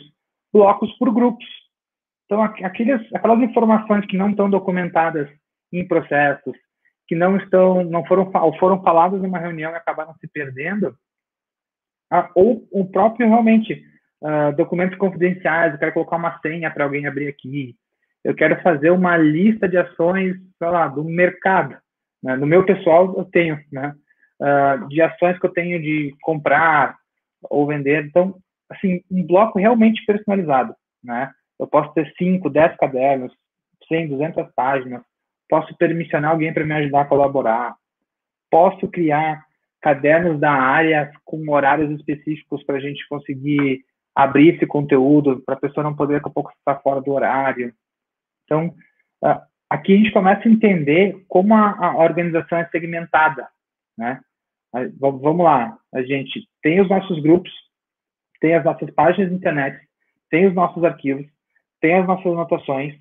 blocos 0.53 0.91
por 0.97 1.13
grupos. 1.13 1.45
Então, 2.25 2.43
aqueles, 2.43 3.01
aquelas 3.13 3.39
informações 3.39 4.05
que 4.05 4.17
não 4.17 4.31
estão 4.31 4.49
documentadas 4.49 5.29
em 5.71 5.87
processos, 5.87 6.55
que 7.07 7.15
não 7.15 7.37
estão, 7.37 7.83
não 7.85 8.05
foram, 8.05 8.31
foram 8.59 8.81
faladas 8.83 9.21
numa 9.21 9.39
reunião 9.39 9.71
e 9.71 9.75
acabaram 9.75 10.13
se 10.15 10.27
perdendo, 10.27 10.93
ah, 12.11 12.29
ou 12.35 12.67
o 12.71 12.85
próprio 12.85 13.27
realmente 13.27 13.81
uh, 14.21 14.55
documentos 14.55 14.97
confidenciais, 14.97 15.73
eu 15.73 15.79
quero 15.79 15.93
colocar 15.93 16.17
uma 16.17 16.39
senha 16.39 16.71
para 16.71 16.83
alguém 16.83 17.05
abrir 17.05 17.27
aqui, 17.27 17.75
eu 18.23 18.35
quero 18.35 18.61
fazer 18.61 18.91
uma 18.91 19.15
lista 19.15 19.67
de 19.67 19.77
ações, 19.77 20.35
sei 20.57 20.67
lá, 20.67 20.87
do 20.87 21.03
mercado. 21.03 21.77
Né? 22.27 22.35
No 22.35 22.45
meu 22.45 22.65
pessoal 22.65 23.15
eu 23.17 23.23
tenho, 23.23 23.57
né? 23.71 23.95
Uh, 24.39 24.87
de 24.89 25.01
ações 25.01 25.39
que 25.39 25.45
eu 25.45 25.53
tenho 25.53 25.81
de 25.81 26.13
comprar 26.21 26.97
ou 27.49 27.65
vender. 27.65 28.05
Então, 28.05 28.35
assim, 28.69 29.01
um 29.09 29.25
bloco 29.25 29.57
realmente 29.57 30.05
personalizado, 30.05 30.75
né? 31.01 31.31
Eu 31.57 31.65
posso 31.65 31.93
ter 31.93 32.13
5, 32.17 32.49
10 32.49 32.75
cadernos, 32.75 33.33
100, 33.87 34.09
200 34.09 34.51
páginas, 34.53 35.01
posso 35.49 35.75
permissionar 35.77 36.31
alguém 36.31 36.53
para 36.53 36.65
me 36.65 36.73
ajudar 36.73 37.01
a 37.01 37.05
colaborar, 37.05 37.75
posso 38.51 38.87
criar 38.89 39.43
cadernos 39.81 40.37
da 40.39 40.51
área 40.51 41.11
com 41.23 41.49
horários 41.49 41.89
específicos 41.91 42.63
para 42.63 42.75
a 42.75 42.79
gente 42.79 43.07
conseguir 43.07 43.85
abrir 44.13 44.55
esse 44.55 44.67
conteúdo, 44.67 45.41
para 45.45 45.55
a 45.55 45.59
pessoa 45.59 45.83
não 45.83 45.95
poder 45.95 46.15
daqui 46.15 46.29
a 46.29 46.33
pouco 46.33 46.51
estar 46.51 46.75
fora 46.81 47.01
do 47.01 47.11
horário. 47.13 47.73
Então, 48.43 48.75
aqui 49.69 49.93
a 49.93 49.97
gente 49.97 50.11
começa 50.11 50.47
a 50.47 50.51
entender 50.51 51.23
como 51.27 51.53
a, 51.53 51.71
a 51.77 51.97
organização 51.97 52.57
é 52.57 52.67
segmentada, 52.69 53.47
né? 53.97 54.21
Vamos 54.99 55.43
lá, 55.43 55.77
a 55.93 56.01
gente 56.03 56.47
tem 56.61 56.81
os 56.81 56.89
nossos 56.89 57.21
grupos, 57.21 57.51
tem 58.39 58.53
as 58.53 58.63
nossas 58.63 58.89
páginas 58.91 59.29
de 59.29 59.35
internet, 59.35 59.79
tem 60.29 60.45
os 60.45 60.53
nossos 60.53 60.83
arquivos, 60.83 61.25
tem 61.79 61.95
as 61.95 62.05
nossas 62.05 62.25
anotações, 62.25 62.95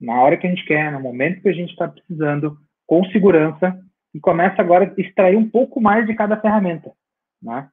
na 0.00 0.20
hora 0.20 0.36
que 0.36 0.46
a 0.46 0.50
gente 0.50 0.64
quer, 0.64 0.92
no 0.92 1.00
momento 1.00 1.40
que 1.40 1.48
a 1.48 1.52
gente 1.52 1.70
está 1.70 1.88
precisando, 1.88 2.58
com 2.86 3.04
segurança, 3.06 3.80
e 4.14 4.20
começa 4.20 4.60
agora 4.60 4.84
a 4.84 5.00
extrair 5.00 5.36
um 5.36 5.48
pouco 5.48 5.80
mais 5.80 6.06
de 6.06 6.14
cada 6.14 6.40
ferramenta. 6.40 6.92
Né? 7.42 7.68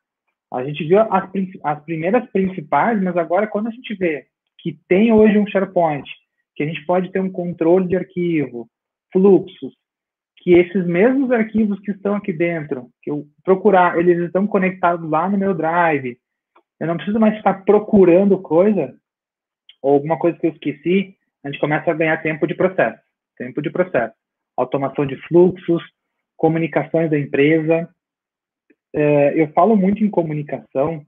A 0.51 0.63
gente 0.63 0.83
viu 0.85 0.99
as, 0.99 1.29
as 1.63 1.83
primeiras 1.83 2.29
principais, 2.31 3.01
mas 3.01 3.15
agora 3.17 3.47
quando 3.47 3.67
a 3.67 3.71
gente 3.71 3.93
vê 3.95 4.25
que 4.59 4.79
tem 4.87 5.11
hoje 5.11 5.37
um 5.37 5.47
SharePoint, 5.47 6.09
que 6.55 6.63
a 6.63 6.65
gente 6.65 6.85
pode 6.85 7.11
ter 7.11 7.19
um 7.19 7.31
controle 7.31 7.87
de 7.87 7.95
arquivo, 7.95 8.67
fluxos, 9.11 9.73
que 10.37 10.53
esses 10.53 10.85
mesmos 10.85 11.31
arquivos 11.31 11.79
que 11.79 11.91
estão 11.91 12.15
aqui 12.15 12.33
dentro, 12.33 12.89
que 13.01 13.09
eu 13.09 13.25
procurar, 13.43 13.97
eles 13.97 14.19
estão 14.19 14.45
conectados 14.45 15.09
lá 15.09 15.29
no 15.29 15.37
meu 15.37 15.53
Drive, 15.53 16.17
eu 16.79 16.87
não 16.87 16.97
preciso 16.97 17.19
mais 17.19 17.37
ficar 17.37 17.63
procurando 17.63 18.41
coisa, 18.41 18.93
ou 19.81 19.93
alguma 19.93 20.19
coisa 20.19 20.37
que 20.37 20.47
eu 20.47 20.51
esqueci, 20.51 21.15
a 21.43 21.49
gente 21.49 21.59
começa 21.59 21.89
a 21.89 21.93
ganhar 21.93 22.21
tempo 22.21 22.45
de 22.45 22.55
processo. 22.55 23.01
Tempo 23.37 23.61
de 23.61 23.69
processo. 23.69 24.13
Automação 24.57 25.05
de 25.05 25.15
fluxos, 25.27 25.81
comunicações 26.37 27.09
da 27.09 27.17
empresa. 27.17 27.89
É, 28.93 29.41
eu 29.41 29.51
falo 29.53 29.75
muito 29.75 30.03
em 30.03 30.09
comunicação, 30.09 31.05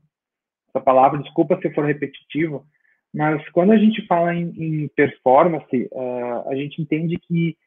essa 0.69 0.83
palavra, 0.83 1.21
desculpa 1.21 1.59
se 1.61 1.69
for 1.73 1.85
repetitivo, 1.85 2.65
mas 3.15 3.47
quando 3.49 3.71
a 3.71 3.77
gente 3.77 4.05
fala 4.07 4.35
em, 4.35 4.49
em 4.57 4.87
performance, 4.89 5.89
uh, 5.91 6.49
a 6.49 6.55
gente 6.55 6.81
entende 6.81 7.17
que 7.17 7.57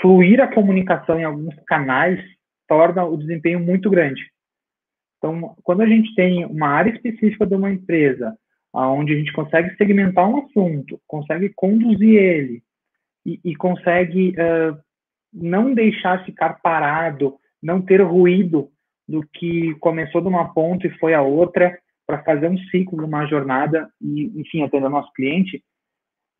fluir 0.00 0.40
a 0.40 0.52
comunicação 0.52 1.18
em 1.18 1.24
alguns 1.24 1.54
canais 1.66 2.20
torna 2.66 3.04
o 3.04 3.16
desempenho 3.16 3.60
muito 3.60 3.88
grande. 3.88 4.22
Então, 5.18 5.54
quando 5.62 5.82
a 5.82 5.86
gente 5.86 6.14
tem 6.14 6.44
uma 6.44 6.68
área 6.68 6.90
específica 6.90 7.46
de 7.46 7.54
uma 7.54 7.70
empresa, 7.70 8.36
onde 8.74 9.12
a 9.12 9.16
gente 9.16 9.32
consegue 9.32 9.74
segmentar 9.76 10.28
um 10.28 10.44
assunto, 10.44 11.00
consegue 11.06 11.50
conduzir 11.54 12.18
ele 12.18 12.62
e, 13.24 13.40
e 13.44 13.54
consegue 13.54 14.30
uh, 14.30 14.76
não 15.32 15.72
deixar 15.72 16.24
ficar 16.24 16.54
parado, 16.54 17.36
não 17.62 17.80
ter 17.80 18.02
ruído 18.02 18.68
do 19.08 19.22
que 19.32 19.74
começou 19.76 20.20
de 20.20 20.28
uma 20.28 20.52
ponta 20.52 20.86
e 20.86 20.98
foi 20.98 21.14
a 21.14 21.22
outra 21.22 21.78
para 22.06 22.22
fazer 22.22 22.48
um 22.48 22.58
ciclo, 22.58 23.04
uma 23.04 23.26
jornada 23.26 23.88
e, 24.00 24.40
enfim, 24.40 24.62
atender 24.62 24.86
o 24.86 24.90
nosso 24.90 25.12
cliente, 25.12 25.62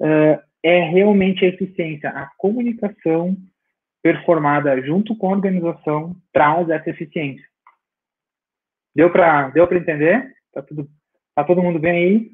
uh, 0.00 0.40
é 0.62 0.81
realmente 0.90 1.44
a 1.44 1.48
eficiência. 1.48 2.11
A 2.11 2.31
comunicação 2.38 3.37
performada 4.03 4.81
junto 4.83 5.16
com 5.16 5.29
a 5.29 5.33
organização 5.33 6.14
traz 6.33 6.68
essa 6.68 6.90
eficiência. 6.90 7.46
Deu 8.94 9.11
para 9.11 9.48
deu 9.48 9.64
entender? 9.72 10.35
Tá 10.53 10.62
tudo 10.62 10.88
tá 11.35 11.42
todo 11.42 11.62
mundo 11.62 11.79
bem 11.79 11.92
aí? 11.92 12.31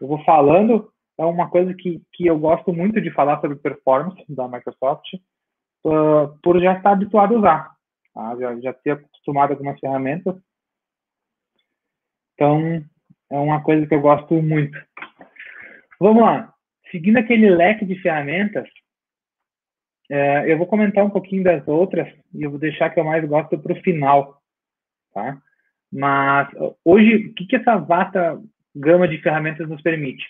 Eu 0.00 0.06
vou 0.06 0.22
falando, 0.24 0.90
é 1.18 1.24
uma 1.24 1.50
coisa 1.50 1.74
que, 1.74 2.00
que 2.12 2.26
eu 2.26 2.38
gosto 2.38 2.72
muito 2.72 3.00
de 3.00 3.10
falar 3.10 3.40
sobre 3.40 3.56
performance 3.56 4.24
da 4.28 4.48
Microsoft, 4.48 5.06
uh, 5.84 6.38
por 6.42 6.60
já 6.60 6.76
estar 6.76 6.92
habituado 6.92 7.34
a 7.34 7.38
usar, 7.38 7.70
tá? 8.14 8.36
já, 8.36 8.60
já 8.60 8.72
ter 8.72 8.90
acostumado 8.92 9.48
com 9.48 9.54
algumas 9.54 9.80
ferramentas. 9.80 10.34
Então, 12.40 12.82
é 13.30 13.38
uma 13.38 13.62
coisa 13.62 13.86
que 13.86 13.94
eu 13.94 14.00
gosto 14.00 14.32
muito. 14.42 14.74
Vamos 16.00 16.22
lá. 16.22 16.50
Seguindo 16.90 17.18
aquele 17.18 17.50
leque 17.50 17.84
de 17.84 18.00
ferramentas, 18.00 18.66
é, 20.10 20.50
eu 20.50 20.56
vou 20.56 20.66
comentar 20.66 21.04
um 21.04 21.10
pouquinho 21.10 21.44
das 21.44 21.68
outras 21.68 22.08
e 22.34 22.42
eu 22.42 22.50
vou 22.50 22.58
deixar 22.58 22.88
que 22.88 22.98
eu 22.98 23.04
mais 23.04 23.22
gosto 23.28 23.58
para 23.58 23.74
o 23.74 23.82
final, 23.82 24.40
tá? 25.12 25.36
Mas 25.92 26.48
hoje, 26.82 27.26
o 27.26 27.34
que, 27.34 27.44
que 27.44 27.56
essa 27.56 27.76
vasta 27.76 28.40
gama 28.74 29.06
de 29.06 29.18
ferramentas 29.18 29.68
nos 29.68 29.82
permite? 29.82 30.24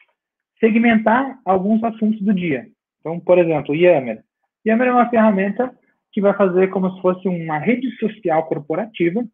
Segmentar 0.59 1.39
alguns 1.45 1.83
assuntos 1.85 2.21
do 2.23 2.35
dia. 2.35 2.67
Então, 2.99 3.21
por 3.21 3.39
exemplo, 3.39 3.73
Yammer. 3.73 4.25
Yammer 4.67 4.89
é 4.89 4.93
uma 4.93 5.09
ferramenta 5.09 5.73
que 6.11 6.21
vai 6.21 6.35
fazer 6.35 6.71
como 6.71 6.93
se 6.93 7.01
fosse 7.01 7.29
uma 7.29 7.59
rede 7.59 7.89
social 7.99 8.49
corporativa. 8.49 9.25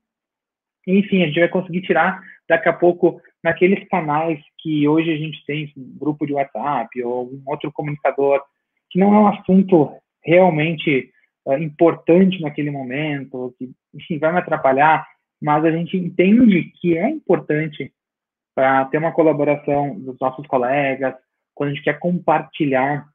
Enfim, 0.87 1.23
a 1.23 1.27
gente 1.27 1.41
vai 1.41 1.49
conseguir 1.49 1.83
tirar 1.83 2.21
daqui 2.49 2.69
a 2.69 2.73
pouco 2.73 3.21
naqueles 3.43 3.87
canais 3.89 4.39
que 4.59 4.87
hoje 4.87 5.13
a 5.13 5.17
gente 5.17 5.45
tem, 5.45 5.73
grupo 5.77 6.27
de 6.27 6.33
WhatsApp 6.33 7.03
ou 7.03 7.27
um 7.27 7.43
outro 7.47 7.73
comunicador, 7.73 8.41
que 8.91 8.99
não 8.99 9.15
é 9.15 9.19
um 9.19 9.29
assunto 9.29 9.93
realmente 10.25 11.11
uh, 11.47 11.55
importante 11.55 12.41
naquele 12.41 12.71
momento, 12.71 13.55
que 13.59 13.71
enfim, 13.95 14.19
vai 14.19 14.33
me 14.33 14.39
atrapalhar, 14.39 15.07
mas 15.41 15.65
a 15.65 15.71
gente 15.71 15.97
entende 15.97 16.71
que 16.81 16.97
é 16.97 17.09
importante 17.09 17.93
para 18.55 18.87
ter 18.87 18.99
uma 18.99 19.13
colaboração 19.13 19.99
dos 19.99 20.19
nossos 20.19 20.47
colegas, 20.47 21.15
quando 21.55 21.71
a 21.71 21.75
gente 21.75 21.85
quer 21.85 21.99
compartilhar 21.99 23.07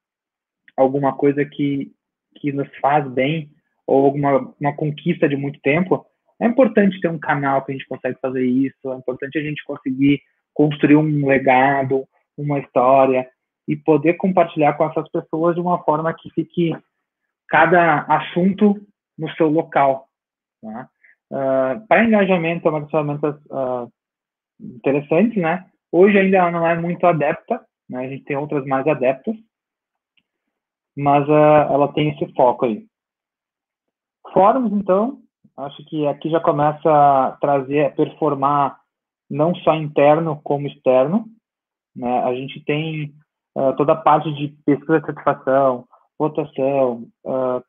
alguma 0.78 1.14
coisa 1.14 1.44
que, 1.46 1.92
que 2.38 2.52
nos 2.52 2.70
faz 2.78 3.08
bem 3.12 3.50
ou 3.86 4.06
alguma 4.06 4.54
uma 4.60 4.76
conquista 4.76 5.28
de 5.28 5.36
muito 5.36 5.60
tempo, 5.62 6.06
é 6.42 6.48
importante 6.48 7.00
ter 7.00 7.08
um 7.08 7.20
canal 7.20 7.64
que 7.64 7.72
a 7.72 7.76
gente 7.76 7.88
consegue 7.88 8.18
fazer 8.20 8.44
isso, 8.44 8.92
é 8.92 8.96
importante 8.96 9.38
a 9.38 9.44
gente 9.44 9.64
conseguir 9.64 10.22
construir 10.54 10.96
um 10.96 11.28
legado, 11.28 12.04
uma 12.36 12.60
história 12.60 13.30
e 13.68 13.76
poder 13.76 14.16
compartilhar 14.16 14.74
com 14.74 14.86
essas 14.86 15.08
pessoas 15.12 15.54
de 15.54 15.62
uma 15.62 15.84
forma 15.84 16.14
que 16.14 16.32
fique 16.32 16.76
cada 17.48 18.02
assunto 18.02 18.76
no 19.18 19.30
seu 19.36 19.50
local. 19.50 20.08
Né? 20.64 20.88
Uh, 21.32 21.88
para 21.88 22.04
engajamento 22.04 22.68
é 22.68 22.72
uma 22.72 22.82
das 22.82 22.90
ferramentas 22.90 23.36
uh, 23.46 23.92
interessantes, 24.60 25.38
né? 25.42 25.66
Hoje 25.92 26.18
ainda 26.18 26.38
ela 26.38 26.52
não 26.52 26.68
é 26.68 26.76
muito 26.76 27.06
adepta, 27.06 27.64
né? 27.88 28.06
A 28.06 28.10
gente 28.10 28.24
tem 28.24 28.36
outras 28.36 28.66
mais 28.66 28.88
adeptas, 28.88 29.36
mas 30.98 31.28
uh, 31.30 31.72
ela 31.72 31.94
tem 31.94 32.10
esse 32.10 32.34
foco 32.34 32.66
aí. 32.66 32.86
Fóruns, 34.34 34.72
então, 34.74 35.22
acho 35.58 35.84
que 35.86 36.08
aqui 36.08 36.30
já 36.30 36.40
começa 36.40 36.90
a 36.90 37.38
trazer, 37.40 37.86
a 37.86 37.92
performar 37.92 38.80
não 39.30 39.56
só 39.56 39.76
interno 39.76 40.40
como 40.44 40.68
externo. 40.68 41.26
Né? 41.96 42.20
A 42.24 42.34
gente 42.34 42.64
tem 42.66 43.14
uh, 43.56 43.76
toda 43.76 43.94
a 43.94 43.98
parte 43.98 44.32
de 44.34 44.50
pesquisa 44.66 45.00
de 45.00 45.06
satisfação, 45.06 45.86
votação. 46.18 47.08
Uh, 47.24 47.64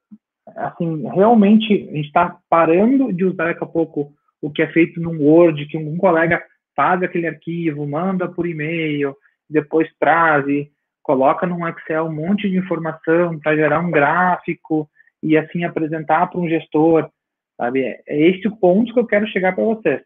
assim, 0.57 1.09
realmente 1.09 1.73
a 1.73 1.97
gente 1.97 2.07
está 2.07 2.38
parando 2.49 3.12
de 3.12 3.25
usar 3.25 3.47
daqui 3.47 3.64
a 3.64 3.66
pouco 3.66 4.12
o 4.40 4.51
que 4.51 4.62
é 4.62 4.73
feito 4.73 5.01
num 5.01 5.23
Word, 5.23 5.66
que 5.66 5.79
um 5.79 5.97
colega 5.97 6.42
faz 6.75 7.03
aquele 7.03 7.29
arquivo, 7.29 7.87
manda 7.87 8.29
por 8.29 8.47
e-mail, 8.47 9.14
depois 9.49 9.88
traz 10.01 10.47
e 10.49 10.71
coloca 11.03 11.47
num 11.47 11.66
Excel 11.68 12.07
um 12.07 12.12
monte 12.12 12.49
de 12.49 12.57
informação 12.57 13.38
para 13.38 13.57
gerar 13.57 13.81
um 13.81 13.90
gráfico 13.90 14.88
e 15.23 15.37
assim 15.37 15.64
apresentar 15.64 16.29
para 16.29 16.40
um 16.40 16.49
gestor, 16.49 17.09
sabe? 17.57 17.83
É, 17.83 18.03
é 18.07 18.21
este 18.29 18.49
o 18.49 18.57
ponto 18.57 18.93
que 18.93 18.99
eu 18.99 19.07
quero 19.07 19.27
chegar 19.29 19.55
para 19.55 19.65
vocês. 19.65 20.03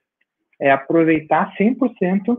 É 0.61 0.71
aproveitar 0.71 1.55
100% 1.57 2.39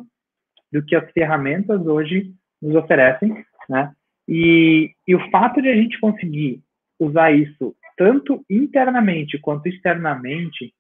do 0.72 0.84
que 0.84 0.96
as 0.96 1.10
ferramentas 1.12 1.86
hoje 1.86 2.34
nos 2.62 2.76
oferecem, 2.76 3.44
né? 3.70 3.92
E, 4.28 4.92
e 5.08 5.16
o 5.16 5.30
fato 5.30 5.62
de 5.62 5.70
a 5.70 5.76
gente 5.76 6.00
conseguir 6.00 6.62
usar 7.00 7.32
isso 7.32 7.76
tanto 7.96 8.44
internamente 8.50 9.40
quanto 9.40 9.68
externamente, 9.68 10.74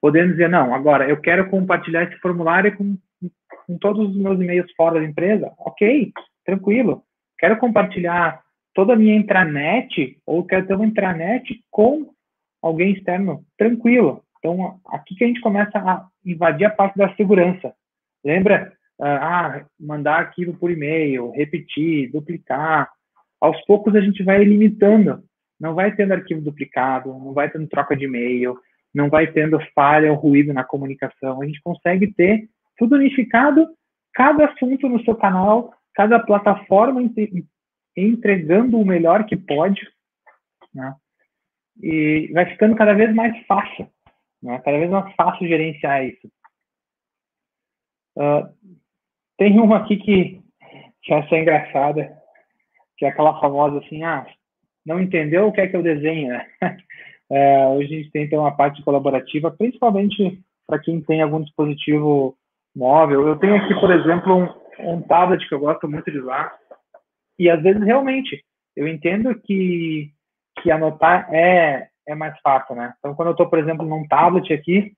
podendo 0.00 0.32
dizer, 0.32 0.48
não, 0.48 0.74
agora 0.74 1.08
eu 1.08 1.20
quero 1.20 1.48
compartilhar 1.48 2.04
esse 2.04 2.16
formulário 2.20 2.76
com, 2.76 2.98
com 3.66 3.78
todos 3.78 4.10
os 4.10 4.16
meus 4.16 4.40
e-mails 4.40 4.70
fora 4.76 5.00
da 5.00 5.06
empresa, 5.06 5.52
ok, 5.58 6.12
tranquilo. 6.44 7.02
Quero 7.38 7.58
compartilhar 7.58 8.42
toda 8.74 8.92
a 8.92 8.96
minha 8.96 9.14
intranet, 9.14 10.18
ou 10.26 10.44
quero 10.44 10.66
ter 10.66 10.74
uma 10.74 10.86
intranet 10.86 11.62
com 11.70 12.10
alguém 12.64 12.92
externo, 12.92 13.44
tranquilo. 13.58 14.22
Então, 14.38 14.80
aqui 14.86 15.14
que 15.14 15.24
a 15.24 15.26
gente 15.26 15.40
começa 15.40 15.78
a 15.78 16.06
invadir 16.24 16.64
a 16.64 16.70
parte 16.70 16.96
da 16.96 17.14
segurança. 17.14 17.74
Lembra? 18.24 18.72
Ah, 18.98 19.58
ah 19.58 19.66
mandar 19.78 20.20
arquivo 20.20 20.54
por 20.54 20.70
e-mail, 20.70 21.30
repetir, 21.32 22.10
duplicar. 22.10 22.90
Aos 23.38 23.60
poucos 23.66 23.94
a 23.94 24.00
gente 24.00 24.22
vai 24.22 24.42
limitando. 24.42 25.22
Não 25.60 25.74
vai 25.74 25.94
tendo 25.94 26.12
arquivo 26.12 26.40
duplicado, 26.40 27.10
não 27.10 27.34
vai 27.34 27.50
tendo 27.50 27.68
troca 27.68 27.94
de 27.94 28.06
e-mail, 28.06 28.58
não 28.94 29.10
vai 29.10 29.30
tendo 29.30 29.58
falha 29.74 30.10
ou 30.10 30.16
ruído 30.16 30.52
na 30.54 30.64
comunicação. 30.64 31.42
A 31.42 31.46
gente 31.46 31.60
consegue 31.62 32.12
ter 32.14 32.48
tudo 32.78 32.96
unificado, 32.96 33.68
cada 34.14 34.46
assunto 34.46 34.88
no 34.88 35.02
seu 35.04 35.14
canal, 35.14 35.72
cada 35.94 36.18
plataforma 36.18 37.00
entregando 37.96 38.78
o 38.78 38.86
melhor 38.86 39.24
que 39.26 39.36
pode, 39.36 39.80
né? 40.74 40.94
E 41.82 42.30
vai 42.32 42.46
ficando 42.46 42.76
cada 42.76 42.94
vez 42.94 43.14
mais 43.14 43.36
fácil, 43.46 43.88
né? 44.42 44.60
Cada 44.64 44.78
vez 44.78 44.90
mais 44.90 45.12
fácil 45.14 45.48
gerenciar 45.48 46.04
isso. 46.04 46.30
Uh, 48.16 48.48
tem 49.36 49.58
uma 49.58 49.78
aqui 49.78 49.96
que, 49.96 50.40
que 51.02 51.12
essa 51.12 51.34
é 51.34 51.40
engraçada, 51.40 52.16
que 52.96 53.04
é 53.04 53.08
aquela 53.08 53.40
famosa 53.40 53.78
assim, 53.78 54.02
ah, 54.04 54.26
não 54.86 55.00
entendeu 55.00 55.48
o 55.48 55.52
que 55.52 55.60
é 55.60 55.66
que 55.66 55.76
eu 55.76 55.82
desenho, 55.82 56.28
né? 56.28 56.46
É, 57.32 57.66
hoje 57.68 57.86
a 57.86 57.96
gente 57.98 58.10
tem 58.10 58.24
então 58.24 58.40
uma 58.40 58.54
parte 58.54 58.82
colaborativa, 58.82 59.50
principalmente 59.50 60.38
para 60.66 60.78
quem 60.78 61.00
tem 61.00 61.22
algum 61.22 61.42
dispositivo 61.42 62.36
móvel. 62.76 63.26
Eu 63.26 63.38
tenho 63.38 63.56
aqui, 63.56 63.74
por 63.80 63.90
exemplo, 63.90 64.36
um, 64.78 64.94
um 64.94 65.00
tablet 65.00 65.48
que 65.48 65.54
eu 65.54 65.58
gosto 65.58 65.88
muito 65.88 66.10
de 66.12 66.18
usar, 66.18 66.54
e 67.38 67.48
às 67.48 67.62
vezes 67.62 67.82
realmente 67.82 68.44
eu 68.76 68.86
entendo 68.86 69.34
que, 69.40 70.10
que 70.60 70.70
anotar 70.70 71.32
é, 71.32 71.88
é 72.06 72.14
mais 72.14 72.38
fácil, 72.40 72.74
né? 72.74 72.94
Então, 72.98 73.14
quando 73.14 73.28
eu 73.28 73.32
estou, 73.32 73.48
por 73.48 73.58
exemplo, 73.58 73.86
num 73.86 74.06
tablet 74.06 74.52
aqui, 74.52 74.92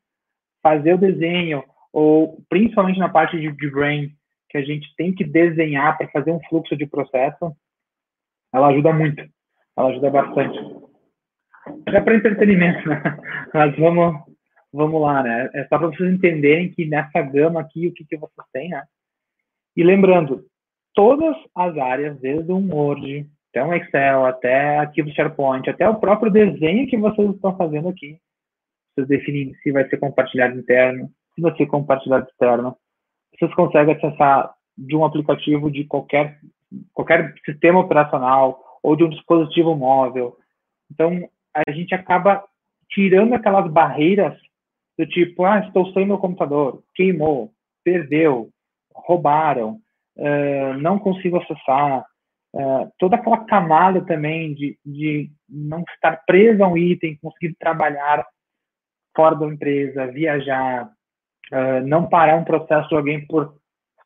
fazer 0.63 0.95
o 0.95 0.99
desenho, 0.99 1.63
ou 1.93 2.39
principalmente 2.49 2.99
na 2.99 3.09
parte 3.09 3.39
de, 3.39 3.51
de 3.53 3.71
brain, 3.71 4.11
que 4.51 4.59
a 4.59 4.63
gente 4.63 4.95
tem 4.97 5.15
que 5.15 5.25
desenhar 5.25 5.97
para 5.97 6.09
fazer 6.09 6.31
um 6.31 6.41
fluxo 6.49 6.77
de 6.77 6.87
processo, 6.87 7.55
ela 8.53 8.69
ajuda 8.69 8.93
muito, 8.93 9.23
ela 9.77 9.89
ajuda 9.91 10.11
bastante. 10.11 10.59
É 11.87 12.01
para 12.01 12.17
entretenimento, 12.17 12.89
né? 12.89 13.03
Mas 13.53 13.77
vamos, 13.77 14.23
vamos 14.73 15.01
lá, 15.01 15.23
né? 15.23 15.51
É 15.55 15.65
só 15.65 15.79
para 15.79 15.89
vocês 15.89 16.13
entenderem 16.13 16.71
que 16.71 16.87
nessa 16.87 17.21
gama 17.23 17.61
aqui, 17.61 17.89
o 17.89 17.93
que, 17.93 18.05
que 18.05 18.17
vocês 18.17 18.47
têm, 18.53 18.71
né? 18.71 18.83
E 19.77 19.83
lembrando, 19.83 20.45
todas 20.95 21.37
as 21.55 21.77
áreas, 21.77 22.19
desde 22.21 22.51
um 22.51 22.73
Word, 22.75 23.29
até 23.57 23.65
um 23.65 23.75
Excel, 23.75 24.27
até 24.27 24.79
arquivo 24.79 25.11
SharePoint, 25.11 25.69
até 25.71 25.89
o 25.89 25.99
próprio 25.99 26.31
desenho 26.31 26.87
que 26.87 26.97
vocês 26.99 27.31
estão 27.31 27.57
fazendo 27.57 27.89
aqui. 27.89 28.19
Vocês 28.95 29.09
definem 29.09 29.55
se 29.63 29.73
vai 29.73 29.89
ser 29.89 29.97
compartilhado 29.97 30.59
interno, 30.59 31.11
se 31.35 31.41
vai 31.41 31.57
ser 31.57 31.67
compartilhado 31.67 32.29
externo. 32.29 32.77
Vocês 33.39 33.55
conseguem 33.55 33.95
acessar 33.95 34.55
de 34.77 34.95
um 34.95 35.05
aplicativo 35.05 35.71
de 35.71 35.85
qualquer, 35.85 36.39
qualquer 36.93 37.35
sistema 37.47 37.81
operacional 37.81 38.63
ou 38.83 38.95
de 38.95 39.05
um 39.05 39.09
dispositivo 39.09 39.75
móvel. 39.75 40.37
Então, 40.93 41.27
a 41.55 41.71
gente 41.73 41.95
acaba 41.95 42.45
tirando 42.91 43.35
aquelas 43.35 43.71
barreiras 43.73 44.37
do 44.99 45.07
tipo, 45.07 45.45
ah, 45.45 45.61
estou 45.61 45.93
sem 45.93 46.07
meu 46.07 46.19
computador, 46.19 46.83
queimou, 46.95 47.53
perdeu, 47.83 48.51
roubaram, 48.95 49.79
uh, 50.17 50.79
não 50.79 50.99
consigo 50.99 51.39
acessar, 51.39 52.05
uh, 52.57 52.91
toda 52.99 53.17
aquela 53.17 53.45
camada 53.45 54.05
também 54.05 54.55
de, 54.55 54.79
de 54.85 55.31
não 55.49 55.85
estar 55.95 56.25
preso 56.27 56.65
a 56.65 56.69
um 56.69 56.77
item, 56.77 57.19
conseguir 57.21 57.55
trabalhar 57.59 58.27
fora 59.15 59.37
da 59.37 59.47
empresa, 59.47 60.11
viajar, 60.11 60.91
uh, 61.53 61.87
não 61.87 62.09
parar 62.09 62.37
um 62.37 62.45
processo 62.45 62.89
de 62.89 62.95
alguém 62.97 63.27
por 63.27 63.55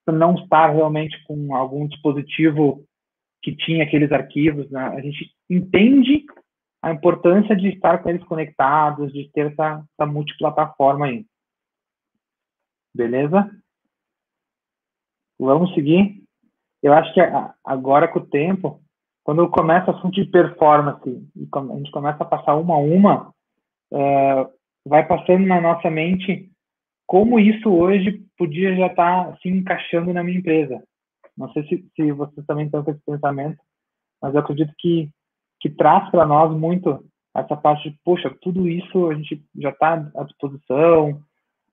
não 0.09 0.35
estar 0.35 0.71
realmente 0.71 1.17
com 1.25 1.55
algum 1.55 1.87
dispositivo 1.87 2.85
que 3.43 3.55
tinha 3.55 3.85
aqueles 3.85 4.11
arquivos, 4.11 4.69
né? 4.71 4.81
a 4.89 5.01
gente 5.01 5.33
entende 5.49 6.27
a 6.83 6.91
importância 6.91 7.55
de 7.55 7.69
estar 7.69 8.03
com 8.03 8.09
eles 8.09 8.25
conectados, 8.25 9.13
de 9.13 9.31
ter 9.33 9.53
essa, 9.53 9.85
essa 9.93 10.11
multiplataforma 10.11 11.07
aí. 11.07 11.25
Beleza? 12.95 13.49
Vamos 15.39 15.73
seguir. 15.75 16.23
Eu 16.83 16.93
acho 16.93 17.13
que 17.13 17.21
agora 17.65 18.09
com 18.09 18.21
o 18.21 18.27
tempo, 18.27 18.81
quando 19.25 19.49
começa 19.51 19.91
assunto 19.91 20.15
de 20.15 20.25
performance 20.25 21.09
e 21.37 21.49
a 21.53 21.77
gente 21.77 21.91
começa 21.91 22.23
a 22.23 22.27
passar 22.27 22.55
uma 22.57 22.75
a 22.75 22.79
uma, 22.79 23.35
é, 23.93 24.47
vai 24.87 25.07
passando 25.07 25.47
na 25.47 25.61
nossa 25.61 25.91
mente 25.91 26.51
como 27.07 27.39
isso 27.39 27.69
hoje 27.69 28.25
podia 28.39 28.75
já 28.77 28.87
estar 28.87 29.27
tá 29.27 29.37
se 29.39 29.49
encaixando 29.49 30.13
na 30.13 30.23
minha 30.23 30.39
empresa. 30.39 30.83
Não 31.37 31.51
sei 31.53 31.65
se, 31.65 31.85
se 31.95 32.13
vocês 32.13 32.47
também 32.47 32.67
estão 32.67 32.83
com 32.83 32.91
esse 32.91 33.05
pensamento, 33.05 33.59
mas 34.23 34.35
eu 34.35 34.41
acredito 34.41 34.73
que, 34.79 35.09
que 35.61 35.69
traz 35.69 36.09
para 36.11 36.25
nós 36.25 36.57
muito 36.57 37.05
essa 37.35 37.57
parte 37.57 37.91
de, 37.91 37.99
poxa, 38.05 38.35
tudo 38.41 38.69
isso 38.69 39.09
a 39.09 39.15
gente 39.15 39.43
já 39.57 39.71
está 39.71 40.11
à 40.17 40.25
disposição, 40.25 41.21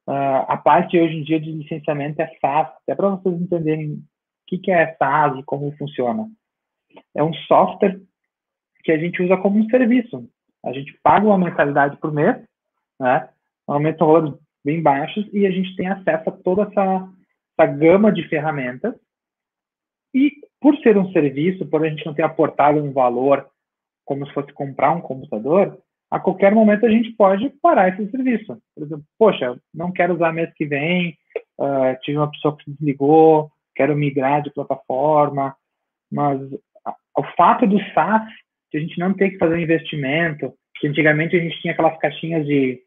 Uh, 0.07 0.47
a 0.47 0.55
parte 0.55 0.97
hoje 0.97 1.17
em 1.17 1.23
dia 1.23 1.37
de 1.37 1.51
licenciamento 1.51 2.21
é 2.21 2.31
SaaS, 2.39 2.69
até 2.81 2.95
para 2.95 3.09
vocês 3.09 3.41
entenderem 3.41 4.01
o 4.55 4.61
que, 4.61 4.71
é 4.71 4.95
SaaS 4.95 5.37
e 5.37 5.43
como 5.43 5.75
funciona. 5.77 6.29
É 7.15 7.23
um 7.23 7.33
software 7.33 7.99
que 8.83 8.91
a 8.91 8.97
gente 8.97 9.21
usa 9.21 9.37
como 9.37 9.59
um 9.59 9.69
serviço. 9.69 10.27
A 10.65 10.71
gente 10.71 10.97
paga 11.03 11.27
uma 11.27 11.37
mensalidade 11.37 11.97
por 11.97 12.11
mês, 12.11 12.37
né? 12.99 13.29
Normalmente 13.67 13.97
são 13.97 14.07
valores 14.07 14.33
bem 14.63 14.81
baixos 14.81 15.27
e 15.33 15.45
a 15.45 15.51
gente 15.51 15.75
tem 15.75 15.87
acesso 15.87 16.29
a 16.29 16.31
toda 16.31 16.63
essa, 16.63 17.09
essa 17.57 17.71
gama 17.71 18.11
de 18.11 18.27
ferramentas. 18.27 18.95
E 20.13 20.31
por 20.59 20.75
ser 20.77 20.97
um 20.97 21.11
serviço, 21.11 21.65
por 21.65 21.85
a 21.85 21.89
gente 21.89 22.05
não 22.05 22.13
ter 22.13 22.23
aportado 22.23 22.81
um 22.81 22.91
valor 22.91 23.47
como 24.05 24.25
se 24.25 24.33
fosse 24.33 24.53
comprar 24.53 24.91
um 24.91 25.01
computador, 25.01 25.77
a 26.09 26.19
qualquer 26.19 26.55
momento 26.55 26.85
a 26.85 26.89
gente 26.89 27.11
pode 27.11 27.49
parar 27.61 27.89
esse 27.89 28.09
serviço. 28.09 28.57
Por 28.73 28.83
exemplo, 28.83 29.05
poxa, 29.19 29.59
não 29.73 29.91
quero 29.91 30.15
usar 30.15 30.31
mês 30.31 30.51
que 30.55 30.65
vem, 30.65 31.17
uh, 31.59 31.99
tive 32.01 32.17
uma 32.17 32.31
pessoa 32.31 32.55
que 32.55 32.63
se 32.63 32.71
desligou, 32.71 33.51
quero 33.77 33.95
migrar 33.95 34.41
de 34.41 34.51
plataforma, 34.51 35.55
mas 36.11 36.41
o 37.15 37.23
fato 37.37 37.67
do 37.67 37.79
SaaS, 37.93 38.27
de 38.71 38.79
a 38.79 38.81
gente 38.81 38.99
não 38.99 39.13
ter 39.13 39.29
que 39.31 39.37
fazer 39.37 39.55
um 39.55 39.59
investimento, 39.59 40.53
que 40.75 40.87
antigamente 40.87 41.35
a 41.35 41.39
gente 41.39 41.59
tinha 41.61 41.73
aquelas 41.73 41.97
caixinhas 41.99 42.45
de, 42.45 42.81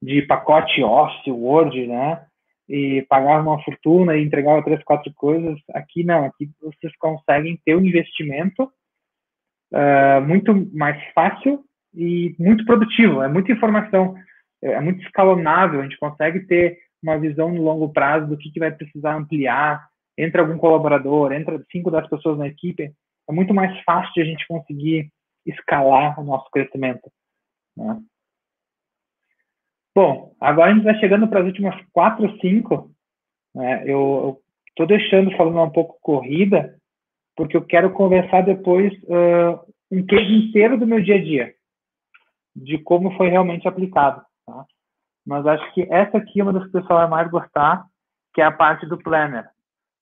de 0.00 0.22
pacote 0.22 0.82
Office, 0.82 1.26
Word, 1.26 1.86
né? 1.86 2.24
E 2.68 3.02
pagava 3.08 3.48
uma 3.48 3.62
fortuna 3.62 4.16
e 4.16 4.24
entregava 4.24 4.64
três, 4.64 4.82
quatro 4.82 5.12
coisas. 5.14 5.58
Aqui 5.72 6.02
não, 6.02 6.24
aqui 6.24 6.48
vocês 6.60 6.92
conseguem 6.98 7.60
ter 7.64 7.76
um 7.76 7.84
investimento 7.84 8.64
uh, 9.72 10.20
muito 10.26 10.52
mais 10.74 11.00
fácil 11.12 11.64
e 11.94 12.34
muito 12.38 12.64
produtivo. 12.64 13.22
É 13.22 13.28
muita 13.28 13.52
informação, 13.52 14.16
é, 14.62 14.72
é 14.72 14.80
muito 14.80 15.00
escalonável. 15.02 15.80
A 15.80 15.82
gente 15.84 15.98
consegue 15.98 16.40
ter 16.40 16.78
uma 17.02 17.18
visão 17.18 17.52
no 17.52 17.62
longo 17.62 17.92
prazo 17.92 18.26
do 18.26 18.36
que, 18.36 18.50
que 18.50 18.58
vai 18.58 18.72
precisar 18.72 19.14
ampliar. 19.14 19.86
Entra 20.18 20.42
algum 20.42 20.56
colaborador, 20.58 21.32
entra 21.32 21.62
cinco 21.70 21.90
das 21.90 22.08
pessoas 22.08 22.38
na 22.38 22.46
equipe, 22.46 22.94
é 23.28 23.32
muito 23.32 23.52
mais 23.52 23.78
fácil 23.84 24.12
de 24.14 24.22
a 24.22 24.24
gente 24.24 24.46
conseguir 24.46 25.10
escalar 25.44 26.18
o 26.18 26.24
nosso 26.24 26.50
crescimento. 26.50 27.10
Né? 27.76 28.00
Bom, 29.94 30.34
agora 30.40 30.70
a 30.70 30.74
gente 30.74 30.84
vai 30.84 30.98
chegando 30.98 31.28
para 31.28 31.40
as 31.40 31.46
últimas 31.46 31.74
quatro, 31.92 32.38
cinco. 32.40 32.90
Né? 33.54 33.84
Eu 33.86 34.40
estou 34.68 34.86
deixando 34.86 35.34
falando 35.36 35.60
um 35.60 35.70
pouco 35.70 35.98
corrida, 36.00 36.76
porque 37.34 37.56
eu 37.56 37.64
quero 37.64 37.92
conversar 37.92 38.42
depois 38.42 38.92
uh, 39.04 39.72
um 39.90 40.04
case 40.04 40.32
inteiro 40.32 40.78
do 40.78 40.86
meu 40.86 41.02
dia 41.02 41.16
a 41.16 41.22
dia, 41.22 41.54
de 42.54 42.78
como 42.78 43.16
foi 43.16 43.28
realmente 43.28 43.66
aplicado. 43.66 44.22
Tá? 44.46 44.64
Mas 45.26 45.46
acho 45.46 45.74
que 45.74 45.82
essa 45.90 46.18
aqui 46.18 46.40
é 46.40 46.42
uma 46.42 46.52
das 46.52 46.64
que 46.64 46.76
o 46.76 46.80
pessoal 46.80 47.00
vai 47.00 47.08
mais 47.08 47.30
gostar, 47.30 47.86
que 48.34 48.40
é 48.40 48.44
a 48.44 48.52
parte 48.52 48.86
do 48.86 48.98
Planner. 48.98 49.48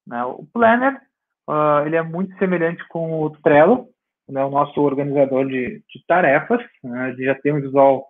Né? 0.06 0.24
O 0.24 0.46
Planner 0.52 1.00
uh, 1.48 1.86
ele 1.86 1.96
é 1.96 2.02
muito 2.02 2.36
semelhante 2.38 2.86
com 2.88 3.22
o 3.22 3.30
Trello, 3.42 3.88
né? 4.28 4.44
o 4.44 4.50
nosso 4.50 4.80
organizador 4.80 5.46
de, 5.46 5.82
de 5.88 6.06
tarefas. 6.06 6.60
Né? 6.82 7.10
Ele 7.10 7.24
já 7.24 7.34
tem 7.36 7.52
um 7.52 7.60
visual 7.60 8.06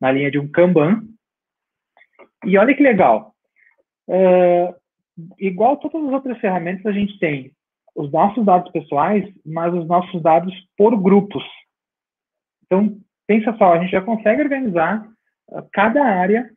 na 0.00 0.10
linha 0.12 0.30
de 0.30 0.38
um 0.38 0.48
Kanban. 0.50 1.02
E 2.44 2.56
olha 2.56 2.74
que 2.74 2.82
legal. 2.82 3.34
Uh, 4.08 4.74
igual 5.38 5.76
todas 5.76 6.02
as 6.02 6.12
outras 6.12 6.38
ferramentas, 6.38 6.86
a 6.86 6.92
gente 6.92 7.18
tem 7.18 7.52
os 7.94 8.10
nossos 8.12 8.44
dados 8.44 8.70
pessoais, 8.70 9.28
mas 9.44 9.74
os 9.74 9.86
nossos 9.86 10.22
dados 10.22 10.54
por 10.76 10.96
grupos. 10.96 11.42
Então, 12.64 12.96
pensa 13.26 13.52
só, 13.56 13.72
a 13.72 13.78
gente 13.80 13.90
já 13.90 14.00
consegue 14.00 14.42
organizar 14.42 15.04
uh, 15.50 15.68
cada 15.72 16.04
área 16.04 16.48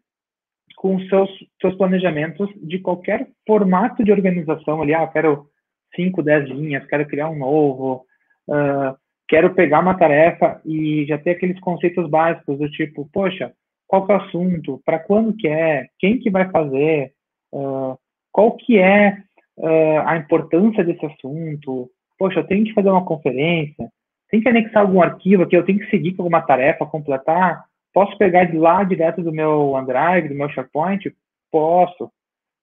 com 0.76 1.00
seus, 1.08 1.30
seus 1.60 1.76
planejamentos 1.76 2.50
de 2.62 2.80
qualquer 2.80 3.28
formato 3.46 4.04
de 4.04 4.12
organização 4.12 4.82
ali. 4.82 4.94
Ah, 4.94 5.08
quero 5.08 5.48
5, 5.96 6.24
10 6.24 6.50
linhas, 6.50 6.86
quero 6.88 7.06
criar 7.06 7.30
um 7.30 7.38
novo, 7.38 8.06
uh, 8.48 8.96
quero 9.28 9.54
pegar 9.54 9.80
uma 9.80 9.98
tarefa 9.98 10.62
e 10.66 11.06
já 11.06 11.18
ter 11.18 11.32
aqueles 11.32 11.60
conceitos 11.60 12.10
básicos 12.10 12.58
do 12.58 12.70
tipo, 12.70 13.10
poxa, 13.12 13.52
qual 13.88 14.06
é 14.10 14.14
o 14.14 14.22
assunto, 14.22 14.82
para 14.86 15.00
quando 15.00 15.36
que 15.36 15.48
é, 15.48 15.88
quem 16.00 16.20
que 16.20 16.30
vai 16.30 16.50
fazer, 16.50 17.12
uh, 17.54 17.98
qual 18.32 18.56
que 18.56 18.78
é 18.78 19.18
uh, 19.58 20.00
a 20.06 20.18
importância 20.18 20.84
desse 20.84 21.06
assunto, 21.06 21.90
poxa, 22.18 22.40
eu 22.40 22.48
tenho 22.48 22.64
que 22.64 22.74
fazer 22.74 22.90
uma 22.90 23.06
conferência, 23.06 23.90
tem 24.30 24.40
que 24.40 24.48
anexar 24.48 24.84
algum 24.84 25.02
arquivo 25.02 25.44
aqui, 25.44 25.56
eu 25.56 25.66
tenho 25.66 25.80
que 25.80 25.90
seguir 25.90 26.14
com 26.14 26.22
alguma 26.24 26.42
tarefa, 26.42 26.86
completar, 26.86 27.66
posso 27.94 28.18
pegar 28.18 28.46
de 28.46 28.58
lá 28.58 28.84
direto 28.84 29.22
do 29.22 29.32
meu 29.32 29.72
OneDrive, 29.72 30.30
do 30.30 30.36
meu 30.36 30.50
SharePoint? 30.50 31.14
Posso, 31.52 32.12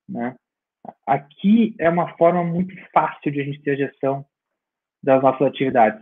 né? 0.08 0.34
Aqui 1.06 1.74
é 1.78 1.88
uma 1.88 2.16
forma 2.16 2.42
muito 2.42 2.74
fácil 2.92 3.30
de 3.30 3.40
a 3.40 3.44
gente 3.44 3.60
ter 3.60 3.72
a 3.72 3.86
gestão 3.86 4.24
das 5.02 5.22
nossas 5.22 5.46
atividades. 5.46 6.00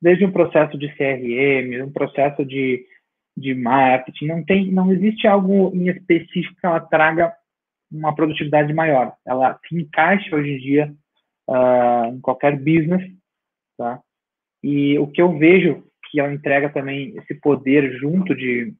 Desde 0.00 0.24
um 0.24 0.32
processo 0.32 0.76
de 0.78 0.88
CRM, 0.94 1.82
um 1.82 1.92
processo 1.92 2.44
de, 2.44 2.84
de 3.36 3.54
marketing, 3.54 4.26
não, 4.26 4.44
tem, 4.44 4.70
não 4.70 4.92
existe 4.92 5.26
algo 5.26 5.74
em 5.74 5.88
específico 5.88 6.60
que 6.60 6.66
ela 6.66 6.80
traga 6.80 7.34
uma 7.90 8.14
produtividade 8.14 8.72
maior. 8.74 9.14
Ela 9.26 9.58
se 9.66 9.74
encaixa 9.74 10.36
hoje 10.36 10.50
em 10.50 10.58
dia 10.58 10.94
uh, 11.48 12.14
em 12.14 12.20
qualquer 12.20 12.56
business, 12.58 13.10
tá? 13.78 14.00
E 14.62 14.98
o 14.98 15.06
que 15.06 15.22
eu 15.22 15.38
vejo 15.38 15.85
que 16.16 16.20
ela 16.20 16.32
entrega 16.32 16.70
também 16.70 17.14
esse 17.16 17.34
poder 17.34 17.98
junto 17.98 18.34
de, 18.34 18.72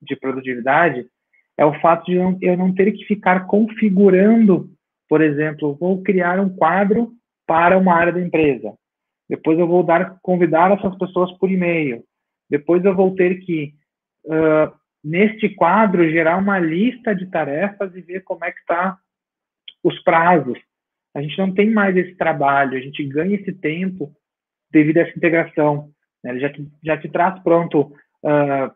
de 0.00 0.16
produtividade 0.16 1.06
é 1.56 1.64
o 1.64 1.78
fato 1.80 2.06
de 2.06 2.14
eu 2.14 2.56
não 2.56 2.72
ter 2.72 2.92
que 2.92 3.04
ficar 3.04 3.46
configurando 3.46 4.70
por 5.08 5.22
exemplo, 5.22 5.74
vou 5.74 6.02
criar 6.02 6.38
um 6.38 6.54
quadro 6.54 7.12
para 7.46 7.78
uma 7.78 7.94
área 7.94 8.12
da 8.12 8.20
empresa. 8.20 8.74
Depois 9.28 9.58
eu 9.58 9.66
vou 9.66 9.82
dar 9.82 10.18
convidar 10.20 10.70
essas 10.70 10.96
pessoas 10.98 11.32
por 11.38 11.50
e-mail. 11.50 12.04
Depois 12.48 12.84
eu 12.84 12.94
vou 12.94 13.14
ter 13.14 13.40
que 13.40 13.74
uh, 14.26 14.72
neste 15.02 15.48
quadro 15.48 16.08
gerar 16.10 16.36
uma 16.36 16.58
lista 16.58 17.14
de 17.14 17.26
tarefas 17.30 17.94
e 17.94 18.02
ver 18.02 18.22
como 18.22 18.44
é 18.44 18.52
que 18.52 18.60
está 18.60 18.98
os 19.82 19.98
prazos. 20.02 20.58
A 21.14 21.22
gente 21.22 21.38
não 21.38 21.52
tem 21.52 21.70
mais 21.70 21.96
esse 21.96 22.14
trabalho, 22.16 22.76
a 22.76 22.80
gente 22.80 23.02
ganha 23.04 23.36
esse 23.36 23.52
tempo 23.52 24.12
devido 24.70 24.98
a 24.98 25.00
essa 25.02 25.16
integração. 25.16 25.90
Né? 26.22 26.30
Ele 26.30 26.40
já 26.40 26.52
te, 26.52 26.68
já 26.82 26.96
te 26.96 27.08
traz 27.08 27.38
pronto 27.42 27.92
uh, 28.22 28.70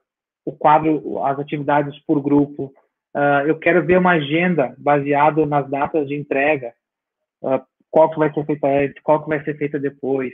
o 0.45 0.53
quadro, 0.53 1.25
as 1.25 1.39
atividades 1.39 1.99
por 2.07 2.21
grupo, 2.21 2.73
Uh, 3.15 3.47
eu 3.47 3.59
quero 3.59 3.85
ver 3.85 3.99
uma 3.99 4.13
agenda 4.13 4.75
baseada 4.79 5.45
nas 5.45 5.69
datas 5.69 6.09
de 6.09 6.15
entrega, 6.15 6.73
uh, 7.43 7.61
qual 7.91 8.11
que 8.11 8.19
vai 8.19 8.33
ser 8.33 8.47
feita 8.47 8.67
antes, 8.67 9.03
qual 9.03 9.23
que 9.23 9.29
vai 9.29 9.45
ser 9.45 9.57
feita 9.59 9.79
depois. 9.79 10.33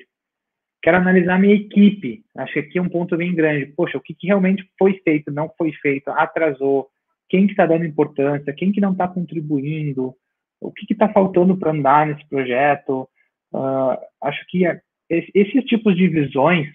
Quero 0.81 0.99
analisar 0.99 1.41
minha 1.41 1.57
equipe. 1.57 2.23
Acho 2.37 2.53
que 2.53 2.59
aqui 2.61 2.79
é 2.79 2.83
um 2.83 2.89
ponto 2.89 3.17
bem 3.17 3.35
grande. 3.35 3.67
Poxa, 3.77 3.99
o 3.99 4.01
que, 4.01 4.15
que 4.15 4.29
realmente 4.29 4.65
foi 4.79 4.95
feito, 5.03 5.33
não 5.33 5.51
foi 5.59 5.73
feito, 5.73 6.09
atrasou, 6.11 6.89
quem 7.29 7.47
que 7.47 7.53
está 7.53 7.67
dando 7.67 7.85
importância, 7.85 8.53
quem 8.53 8.71
que 8.71 8.81
não 8.81 8.93
está 8.93 9.09
contribuindo, 9.09 10.15
o 10.61 10.71
que 10.71 10.87
está 10.93 11.09
faltando 11.09 11.57
para 11.57 11.73
andar 11.73 12.07
nesse 12.07 12.27
projeto. 12.29 13.09
Uh, 13.53 13.99
acho 14.23 14.47
que 14.47 14.65
é, 14.65 14.81
esses 15.11 15.65
tipos 15.65 15.97
de 15.97 16.07
visões, 16.07 16.69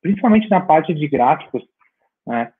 principalmente 0.00 0.48
na 0.48 0.60
parte 0.60 0.94
de 0.94 1.08
gráficos, 1.08 1.62
né, 2.26 2.52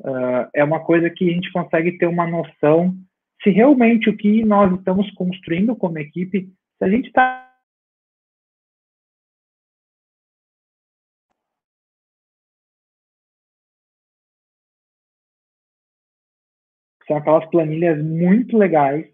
uh, 0.00 0.48
é 0.54 0.64
uma 0.64 0.84
coisa 0.84 1.10
que 1.10 1.28
a 1.28 1.32
gente 1.32 1.52
consegue 1.52 1.98
ter 1.98 2.06
uma 2.06 2.26
noção 2.26 2.94
se 3.42 3.50
realmente 3.50 4.08
o 4.08 4.16
que 4.16 4.44
nós 4.44 4.72
estamos 4.72 5.10
construindo 5.12 5.76
como 5.76 5.98
equipe, 5.98 6.48
se 6.78 6.84
a 6.84 6.88
gente 6.88 7.08
está 7.08 7.44
são 17.06 17.18
aquelas 17.18 17.44
planilhas 17.50 18.02
muito 18.02 18.56
legais, 18.56 19.06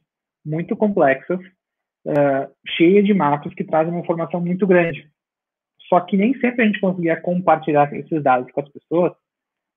muito 0.45 0.77
complexas, 0.77 1.41
uh, 2.07 2.55
cheias 2.77 3.05
de 3.05 3.13
mapas 3.13 3.53
que 3.55 3.65
trazem 3.65 3.93
uma 3.93 4.01
informação 4.01 4.41
muito 4.41 4.65
grande. 4.67 5.11
Só 5.91 6.01
que 6.01 6.17
nem 6.17 6.33
sempre 6.39 6.63
a 6.63 6.67
gente 6.67 6.81
conseguia 6.81 7.21
compartilhar 7.21 7.93
esses 7.93 8.23
dados 8.23 8.51
com 8.53 8.61
as 8.61 8.69
pessoas, 8.69 9.13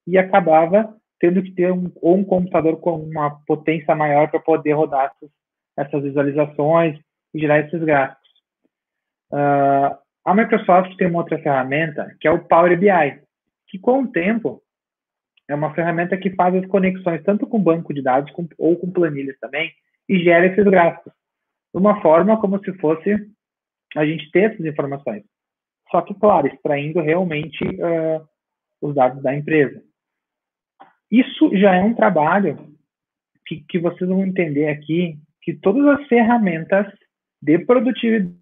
e 0.05 0.17
acabava 0.17 0.95
tendo 1.19 1.41
que 1.41 1.51
ter 1.51 1.71
um, 1.71 1.91
ou 2.01 2.17
um 2.17 2.23
computador 2.23 2.79
com 2.79 2.95
uma 2.95 3.39
potência 3.47 3.95
maior 3.95 4.29
para 4.29 4.39
poder 4.39 4.73
rodar 4.73 5.11
essas, 5.15 5.29
essas, 5.77 6.03
visualizações 6.03 6.99
e 7.33 7.39
gerar 7.39 7.59
esses 7.61 7.81
gráficos. 7.81 8.29
Uh, 9.31 9.97
a 10.25 10.35
Microsoft 10.35 10.95
tem 10.97 11.07
uma 11.07 11.19
outra 11.19 11.39
ferramenta, 11.39 12.15
que 12.19 12.27
é 12.27 12.31
o 12.31 12.45
Power 12.45 12.77
BI, 12.77 13.21
que 13.67 13.79
com 13.79 14.03
o 14.03 14.11
tempo 14.11 14.61
é 15.49 15.55
uma 15.55 15.73
ferramenta 15.73 16.17
que 16.17 16.35
faz 16.35 16.53
as 16.55 16.65
conexões 16.67 17.23
tanto 17.23 17.47
com 17.47 17.61
banco 17.61 17.93
de 17.93 18.01
dados 18.01 18.31
com, 18.31 18.47
ou 18.57 18.77
com 18.77 18.91
planilhas 18.91 19.37
também 19.39 19.71
e 20.07 20.19
gera 20.19 20.47
esses 20.47 20.63
gráficos 20.63 21.11
de 21.73 21.79
uma 21.79 22.01
forma 22.01 22.39
como 22.39 22.63
se 22.63 22.71
fosse 22.73 23.15
a 23.95 24.05
gente 24.05 24.29
ter 24.31 24.51
essas 24.51 24.65
informações. 24.65 25.23
Só 25.93 26.01
que, 26.01 26.15
claro, 26.15 26.47
extraindo 26.47 26.99
realmente 27.01 27.63
uh, 27.63 28.27
os 28.81 28.95
dados 28.95 29.21
da 29.21 29.35
empresa. 29.35 29.79
Isso 31.11 31.55
já 31.55 31.75
é 31.75 31.83
um 31.83 31.93
trabalho 31.93 32.75
que, 33.45 33.63
que 33.69 33.77
vocês 33.77 34.09
vão 34.09 34.25
entender 34.25 34.69
aqui 34.69 35.19
que 35.43 35.53
todas 35.53 35.85
as 35.85 36.07
ferramentas 36.07 36.87
de 37.39 37.59
produtividade 37.59 38.35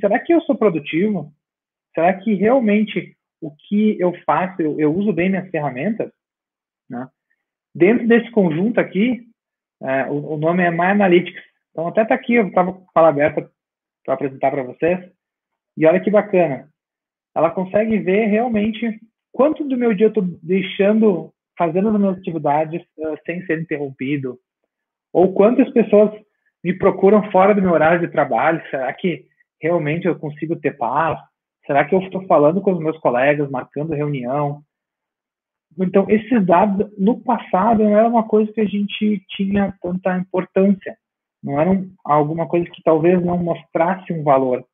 será 0.00 0.18
que 0.18 0.34
eu 0.34 0.40
sou 0.40 0.56
produtivo? 0.56 1.32
Será 1.94 2.18
que 2.18 2.34
realmente 2.34 3.16
o 3.40 3.54
que 3.54 3.96
eu 4.00 4.12
faço, 4.24 4.60
eu, 4.60 4.80
eu 4.80 4.92
uso 4.92 5.12
bem 5.12 5.28
minhas 5.30 5.48
ferramentas? 5.50 6.10
Né? 6.90 7.08
Dentro 7.72 8.08
desse 8.08 8.28
conjunto 8.32 8.80
aqui, 8.80 9.31
é, 9.82 10.10
o, 10.10 10.36
nome 10.36 10.62
é 10.62 10.70
My 10.70 10.86
Analytics. 10.86 11.42
Então, 11.70 11.88
até 11.88 12.02
está 12.02 12.14
aqui, 12.14 12.34
eu 12.34 12.48
estava 12.48 12.72
com 12.72 12.82
a 12.82 12.92
fala 12.92 13.08
aberta 13.08 13.50
para 14.04 14.14
apresentar 14.14 14.50
para 14.50 14.62
vocês. 14.62 15.00
E 15.76 15.86
olha 15.86 16.00
que 16.00 16.10
bacana. 16.10 16.68
Ela 17.34 17.50
consegue 17.50 17.98
ver 17.98 18.26
realmente 18.26 19.00
quanto 19.32 19.64
do 19.64 19.76
meu 19.76 19.94
dia 19.94 20.06
eu 20.06 20.08
estou 20.08 20.24
deixando, 20.42 21.32
fazendo 21.56 21.88
as 21.88 21.98
minhas 21.98 22.18
atividades 22.18 22.82
uh, 22.98 23.16
sem 23.24 23.44
ser 23.46 23.60
interrompido. 23.60 24.38
Ou 25.12 25.32
quantas 25.32 25.70
pessoas 25.72 26.10
me 26.62 26.72
procuram 26.72 27.30
fora 27.30 27.54
do 27.54 27.62
meu 27.62 27.72
horário 27.72 28.00
de 28.00 28.12
trabalho. 28.12 28.62
Será 28.70 28.92
que 28.92 29.24
realmente 29.60 30.06
eu 30.06 30.18
consigo 30.18 30.56
ter 30.56 30.76
paz? 30.76 31.18
Será 31.66 31.84
que 31.84 31.94
eu 31.94 32.00
estou 32.00 32.24
falando 32.26 32.60
com 32.60 32.72
os 32.72 32.78
meus 32.78 32.98
colegas, 32.98 33.50
marcando 33.50 33.94
reunião? 33.94 34.62
Então, 35.78 36.06
esses 36.08 36.44
dados, 36.44 36.90
no 36.98 37.20
passado, 37.20 37.82
não 37.82 37.96
era 37.96 38.08
uma 38.08 38.24
coisa 38.24 38.52
que 38.52 38.60
a 38.60 38.66
gente 38.66 39.22
tinha 39.28 39.74
tanta 39.80 40.16
importância. 40.18 40.96
Não 41.42 41.60
era 41.60 41.70
alguma 42.04 42.46
coisa 42.46 42.68
que 42.70 42.82
talvez 42.82 43.22
não 43.24 43.38
mostrasse 43.38 44.12
um 44.12 44.22
valor. 44.22 44.64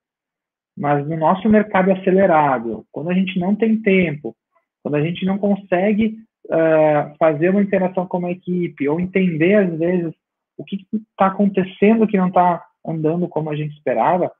Mas 0.77 1.07
no 1.09 1.17
nosso 1.17 1.49
mercado 1.49 1.91
acelerado, 1.91 2.85
quando 2.93 3.11
a 3.11 3.15
gente 3.15 3.39
não 3.39 3.55
tem 3.55 3.81
tempo, 3.81 4.37
quando 4.83 4.97
a 4.97 5.03
gente 5.03 5.25
não 5.25 5.39
consegue 5.39 6.17
uh, 6.47 7.17
fazer 7.19 7.51
uma 7.51 7.63
interação 7.63 8.07
com 8.07 8.19
uma 8.19 8.31
equipe, 8.31 8.89
ou 8.89 9.01
entender, 9.01 9.55
às 9.55 9.79
vezes, 9.79 10.15
o 10.57 10.65
que 10.65 10.87
está 11.11 11.27
acontecendo 11.27 12.07
que 12.07 12.17
não 12.17 12.29
está 12.29 12.65
andando 12.87 13.29
como 13.29 13.51
a 13.51 13.57
gente 13.57 13.75
esperava, 13.75 14.31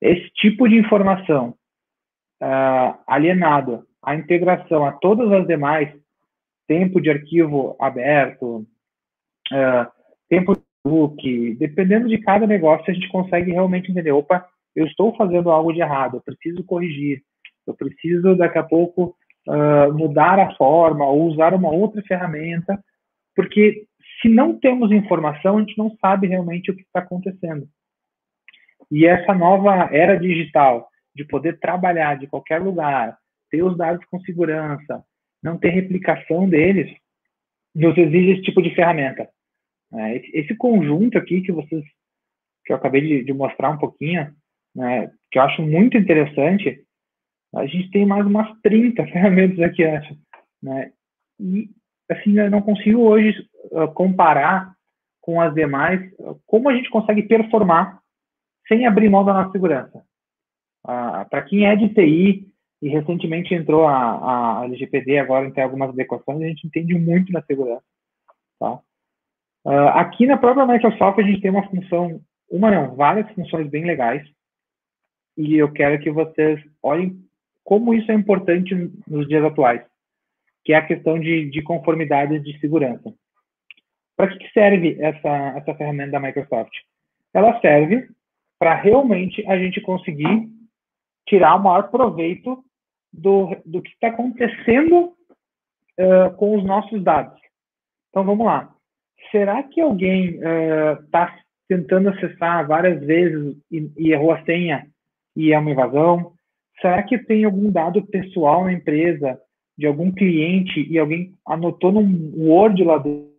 esse 0.00 0.28
tipo 0.34 0.68
de 0.68 0.76
informação 0.76 1.54
uh, 2.42 2.98
alienado 3.06 3.84
a 4.02 4.14
integração 4.14 4.84
a 4.84 4.92
todas 4.92 5.30
as 5.32 5.46
demais, 5.46 5.94
tempo 6.66 7.00
de 7.00 7.10
arquivo 7.10 7.76
aberto, 7.80 8.66
uh, 9.52 9.90
tempo 10.28 10.54
de 10.54 10.62
book, 10.84 11.56
dependendo 11.56 12.08
de 12.08 12.18
cada 12.18 12.46
negócio, 12.46 12.90
a 12.90 12.94
gente 12.94 13.08
consegue 13.08 13.52
realmente 13.52 13.90
entender, 13.90 14.12
opa, 14.12 14.44
eu 14.74 14.86
estou 14.86 15.14
fazendo 15.16 15.50
algo 15.50 15.72
de 15.72 15.80
errado, 15.80 16.16
eu 16.16 16.22
preciso 16.22 16.64
corrigir, 16.64 17.22
eu 17.66 17.74
preciso 17.74 18.34
daqui 18.34 18.58
a 18.58 18.62
pouco 18.62 19.14
uh, 19.46 19.92
mudar 19.92 20.38
a 20.38 20.54
forma 20.56 21.06
ou 21.06 21.26
usar 21.26 21.54
uma 21.54 21.70
outra 21.70 22.02
ferramenta, 22.02 22.82
porque 23.36 23.84
se 24.20 24.28
não 24.28 24.58
temos 24.58 24.90
informação, 24.90 25.56
a 25.56 25.60
gente 25.60 25.76
não 25.76 25.90
sabe 26.00 26.26
realmente 26.26 26.70
o 26.70 26.76
que 26.76 26.82
está 26.82 27.00
acontecendo. 27.00 27.66
E 28.90 29.06
essa 29.06 29.34
nova 29.34 29.88
era 29.92 30.18
digital, 30.18 30.88
de 31.14 31.24
poder 31.24 31.58
trabalhar 31.60 32.16
de 32.16 32.26
qualquer 32.26 32.60
lugar, 32.60 33.16
ter 33.52 33.62
os 33.62 33.76
dados 33.76 34.04
com 34.06 34.18
segurança, 34.20 35.04
não 35.42 35.58
ter 35.58 35.68
replicação 35.68 36.48
deles, 36.48 36.90
nos 37.74 37.96
exige 37.96 38.32
esse 38.32 38.42
tipo 38.42 38.62
de 38.62 38.74
ferramenta. 38.74 39.28
É, 39.94 40.16
esse 40.38 40.56
conjunto 40.56 41.18
aqui 41.18 41.42
que 41.42 41.52
vocês, 41.52 41.84
que 42.64 42.72
eu 42.72 42.76
acabei 42.76 43.02
de, 43.02 43.24
de 43.24 43.32
mostrar 43.32 43.70
um 43.70 43.78
pouquinho, 43.78 44.34
né, 44.74 45.12
que 45.30 45.38
eu 45.38 45.42
acho 45.42 45.60
muito 45.62 45.98
interessante, 45.98 46.82
a 47.54 47.66
gente 47.66 47.90
tem 47.90 48.06
mais 48.06 48.26
umas 48.26 48.50
30 48.62 49.04
ferramentas 49.12 49.60
aqui, 49.60 49.84
acho. 49.84 50.16
Né? 50.62 50.90
E, 51.38 51.68
assim, 52.10 52.38
eu 52.38 52.50
não 52.50 52.62
consigo 52.62 53.02
hoje 53.02 53.46
uh, 53.70 53.92
comparar 53.92 54.74
com 55.20 55.40
as 55.40 55.54
demais 55.54 56.00
uh, 56.18 56.40
como 56.46 56.70
a 56.70 56.74
gente 56.74 56.88
consegue 56.88 57.22
performar 57.24 58.00
sem 58.66 58.86
abrir 58.86 59.10
mão 59.10 59.24
da 59.24 59.34
nossa 59.34 59.52
segurança. 59.52 60.02
Ah, 60.84 61.24
Para 61.28 61.42
quem 61.42 61.66
é 61.66 61.76
de 61.76 61.88
TI 61.90 62.51
e 62.82 62.88
recentemente 62.88 63.54
entrou 63.54 63.86
a, 63.86 64.60
a 64.60 64.64
LGPD, 64.64 65.16
agora 65.16 65.52
tem 65.52 65.62
algumas 65.62 65.90
adequações, 65.90 66.42
a 66.42 66.46
gente 66.46 66.66
entende 66.66 66.94
muito 66.94 67.32
na 67.32 67.40
segurança. 67.42 67.84
Tá? 68.58 68.80
Ah, 69.64 70.00
aqui 70.00 70.26
na 70.26 70.36
própria 70.36 70.66
Microsoft 70.66 71.20
a 71.20 71.22
gente 71.22 71.40
tem 71.40 71.52
uma 71.52 71.68
função, 71.68 72.20
uma 72.50 72.72
não, 72.72 72.96
várias 72.96 73.30
funções 73.34 73.70
bem 73.70 73.84
legais, 73.84 74.28
e 75.36 75.54
eu 75.54 75.70
quero 75.72 76.00
que 76.00 76.10
vocês 76.10 76.60
olhem 76.82 77.16
como 77.62 77.94
isso 77.94 78.10
é 78.10 78.14
importante 78.14 78.74
nos 79.06 79.28
dias 79.28 79.44
atuais, 79.44 79.82
que 80.64 80.72
é 80.72 80.76
a 80.76 80.86
questão 80.86 81.20
de, 81.20 81.48
de 81.50 81.62
conformidade 81.62 82.40
de 82.40 82.58
segurança. 82.58 83.14
Para 84.16 84.36
que 84.36 84.50
serve 84.50 85.00
essa, 85.00 85.28
essa 85.56 85.74
ferramenta 85.76 86.10
da 86.10 86.20
Microsoft? 86.20 86.72
Ela 87.32 87.60
serve 87.60 88.08
para 88.58 88.74
realmente 88.74 89.46
a 89.46 89.56
gente 89.56 89.80
conseguir 89.80 90.50
tirar 91.28 91.54
o 91.54 91.62
maior 91.62 91.88
proveito 91.88 92.62
do, 93.12 93.54
do 93.64 93.82
que 93.82 93.90
está 93.90 94.08
acontecendo 94.08 95.12
uh, 95.98 96.34
com 96.36 96.56
os 96.56 96.64
nossos 96.64 97.02
dados. 97.02 97.40
Então 98.10 98.24
vamos 98.24 98.46
lá. 98.46 98.74
Será 99.30 99.62
que 99.62 99.80
alguém 99.80 100.36
está 101.04 101.26
uh, 101.26 101.42
tentando 101.68 102.08
acessar 102.10 102.66
várias 102.66 103.04
vezes 103.04 103.56
e, 103.70 103.90
e, 103.96 104.12
errou 104.12 104.32
a 104.32 104.44
senha 104.44 104.86
e 105.36 105.52
é 105.52 105.58
uma 105.58 105.70
invasão? 105.70 106.32
Será 106.80 107.02
que 107.02 107.18
tem 107.18 107.44
algum 107.44 107.70
dado 107.70 108.02
pessoal 108.06 108.64
na 108.64 108.72
empresa 108.72 109.38
de 109.78 109.86
algum 109.86 110.10
cliente 110.10 110.86
e 110.90 110.98
alguém 110.98 111.32
anotou 111.46 111.92
num 111.92 112.32
Word 112.36 112.82
lá 112.84 112.98
dentro? 112.98 113.31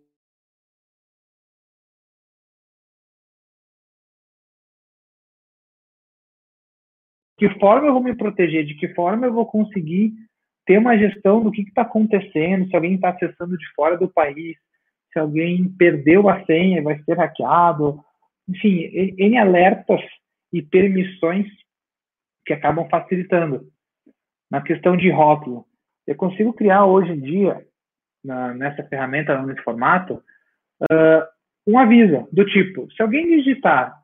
Que 7.48 7.58
forma 7.58 7.86
eu 7.88 7.92
vou 7.92 8.02
me 8.02 8.14
proteger, 8.14 8.64
de 8.64 8.74
que 8.74 8.88
forma 8.94 9.26
eu 9.26 9.32
vou 9.32 9.44
conseguir 9.44 10.12
ter 10.66 10.78
uma 10.78 10.96
gestão 10.96 11.42
do 11.42 11.50
que 11.50 11.60
está 11.60 11.82
acontecendo, 11.82 12.66
se 12.68 12.74
alguém 12.74 12.94
está 12.94 13.10
acessando 13.10 13.56
de 13.58 13.66
fora 13.74 13.98
do 13.98 14.08
país, 14.08 14.56
se 15.12 15.18
alguém 15.18 15.68
perdeu 15.76 16.28
a 16.28 16.42
senha 16.46 16.78
e 16.78 16.82
vai 16.82 16.98
ser 17.02 17.18
hackeado, 17.18 18.00
enfim, 18.48 18.90
N 19.18 19.36
alertas 19.36 20.00
e 20.52 20.62
permissões 20.62 21.46
que 22.46 22.54
acabam 22.54 22.88
facilitando. 22.88 23.68
Na 24.50 24.62
questão 24.62 24.96
de 24.96 25.10
rótulo, 25.10 25.66
eu 26.06 26.14
consigo 26.14 26.52
criar 26.52 26.86
hoje 26.86 27.12
em 27.12 27.20
dia, 27.20 27.62
na, 28.24 28.54
nessa 28.54 28.82
ferramenta, 28.84 29.40
nesse 29.42 29.62
formato, 29.62 30.22
uh, 30.82 31.24
um 31.66 31.78
aviso 31.78 32.26
do 32.32 32.44
tipo, 32.46 32.90
se 32.92 33.02
alguém 33.02 33.26
digitar 33.36 33.94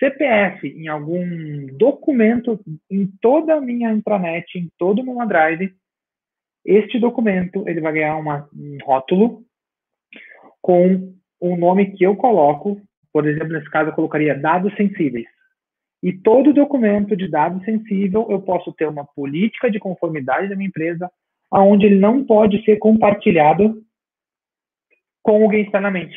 CPF 0.00 0.66
em 0.66 0.88
algum 0.88 1.66
documento 1.76 2.58
em 2.90 3.06
toda 3.20 3.54
a 3.54 3.60
minha 3.60 3.92
intranet, 3.92 4.58
em 4.58 4.68
todo 4.78 5.00
o 5.00 5.04
meu 5.04 5.16
OneDrive, 5.16 5.74
este 6.64 6.98
documento 6.98 7.68
ele 7.68 7.80
vai 7.80 7.92
ganhar 7.92 8.16
uma, 8.16 8.48
um 8.54 8.78
rótulo 8.82 9.44
com 10.62 11.14
o 11.38 11.56
nome 11.56 11.92
que 11.92 12.04
eu 12.04 12.16
coloco, 12.16 12.80
por 13.12 13.26
exemplo, 13.26 13.52
nesse 13.52 13.70
caso 13.70 13.90
eu 13.90 13.94
colocaria 13.94 14.34
dados 14.34 14.74
sensíveis. 14.74 15.26
E 16.02 16.12
todo 16.12 16.54
documento 16.54 17.14
de 17.14 17.28
dados 17.28 17.62
sensível 17.64 18.26
eu 18.30 18.40
posso 18.40 18.72
ter 18.72 18.88
uma 18.88 19.04
política 19.04 19.70
de 19.70 19.78
conformidade 19.78 20.48
da 20.48 20.56
minha 20.56 20.68
empresa, 20.68 21.10
aonde 21.50 21.86
ele 21.86 21.98
não 21.98 22.24
pode 22.24 22.64
ser 22.64 22.78
compartilhado 22.78 23.82
com 25.22 25.42
alguém 25.42 25.64
externamente. 25.64 26.16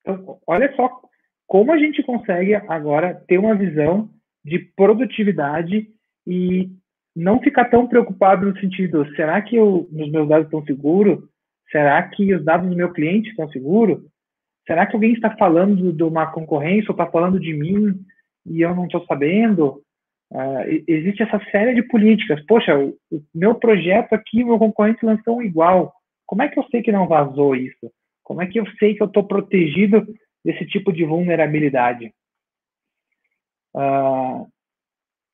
Então, 0.00 0.40
olha 0.46 0.74
só 0.74 1.00
como 1.50 1.72
a 1.72 1.78
gente 1.78 2.00
consegue 2.04 2.54
agora 2.54 3.24
ter 3.26 3.36
uma 3.36 3.56
visão 3.56 4.08
de 4.44 4.60
produtividade 4.76 5.88
e 6.24 6.70
não 7.14 7.40
ficar 7.40 7.64
tão 7.64 7.88
preocupado 7.88 8.46
no 8.46 8.56
sentido, 8.60 9.04
será 9.16 9.42
que 9.42 9.56
eu, 9.56 9.88
os 9.90 10.10
meus 10.12 10.28
dados 10.28 10.44
estão 10.44 10.64
seguros? 10.64 11.18
Será 11.72 12.00
que 12.04 12.32
os 12.32 12.44
dados 12.44 12.70
do 12.70 12.76
meu 12.76 12.92
cliente 12.92 13.30
estão 13.30 13.50
seguros? 13.50 14.00
Será 14.64 14.86
que 14.86 14.94
alguém 14.94 15.12
está 15.12 15.36
falando 15.36 15.92
de 15.92 16.02
uma 16.04 16.30
concorrência 16.30 16.92
ou 16.92 16.94
está 16.94 17.06
falando 17.06 17.40
de 17.40 17.52
mim 17.52 18.00
e 18.46 18.60
eu 18.60 18.72
não 18.72 18.84
estou 18.84 19.04
sabendo? 19.06 19.82
Uh, 20.30 20.84
existe 20.86 21.24
essa 21.24 21.40
série 21.50 21.74
de 21.74 21.82
políticas. 21.82 22.40
Poxa, 22.46 22.78
o, 22.78 22.96
o 23.10 23.20
meu 23.34 23.56
projeto 23.56 24.12
aqui, 24.12 24.44
meu 24.44 24.56
concorrente 24.56 25.04
lançou 25.04 25.42
igual. 25.42 25.92
Como 26.26 26.42
é 26.44 26.48
que 26.48 26.60
eu 26.60 26.64
sei 26.70 26.80
que 26.80 26.92
não 26.92 27.08
vazou 27.08 27.56
isso? 27.56 27.90
Como 28.22 28.40
é 28.40 28.46
que 28.46 28.60
eu 28.60 28.66
sei 28.78 28.94
que 28.94 29.02
eu 29.02 29.08
estou 29.08 29.24
protegido 29.24 30.06
desse 30.44 30.66
tipo 30.66 30.92
de 30.92 31.04
vulnerabilidade. 31.04 32.12
Uh, 33.74 34.48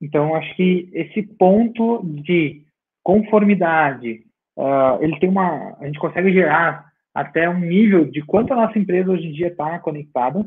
então, 0.00 0.34
acho 0.34 0.54
que 0.56 0.90
esse 0.92 1.22
ponto 1.22 2.02
de 2.04 2.64
conformidade, 3.02 4.24
uh, 4.56 5.02
ele 5.02 5.18
tem 5.18 5.28
uma, 5.28 5.76
a 5.78 5.86
gente 5.86 5.98
consegue 5.98 6.32
gerar 6.32 6.86
até 7.14 7.48
um 7.48 7.60
nível 7.60 8.04
de 8.04 8.20
quanto 8.22 8.52
a 8.52 8.56
nossa 8.56 8.78
empresa 8.78 9.10
hoje 9.10 9.28
em 9.28 9.32
dia 9.32 9.48
está 9.48 9.78
conectada, 9.78 10.46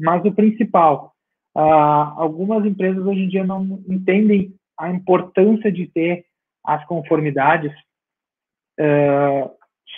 mas 0.00 0.24
o 0.24 0.32
principal, 0.32 1.12
uh, 1.56 1.60
algumas 1.60 2.64
empresas 2.64 3.04
hoje 3.04 3.20
em 3.20 3.28
dia 3.28 3.44
não 3.44 3.82
entendem 3.86 4.54
a 4.78 4.90
importância 4.90 5.70
de 5.70 5.86
ter 5.86 6.24
as 6.64 6.84
conformidades 6.86 7.72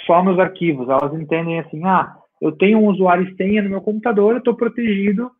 só 0.04 0.22
nos 0.22 0.38
arquivos. 0.38 0.88
Elas 0.88 1.14
entendem 1.14 1.60
assim, 1.60 1.82
ah, 1.84 2.18
eu 2.40 2.52
tenho 2.52 2.78
um 2.78 2.86
usuário 2.86 3.28
e 3.28 3.36
senha 3.36 3.62
no 3.62 3.70
meu 3.70 3.80
computador, 3.80 4.32
eu 4.32 4.38
estou 4.38 4.54
protegido, 4.54 5.30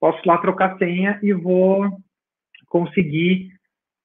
posso 0.00 0.20
lá 0.26 0.38
trocar 0.38 0.78
senha 0.78 1.18
e 1.22 1.32
vou 1.32 1.88
conseguir 2.66 3.50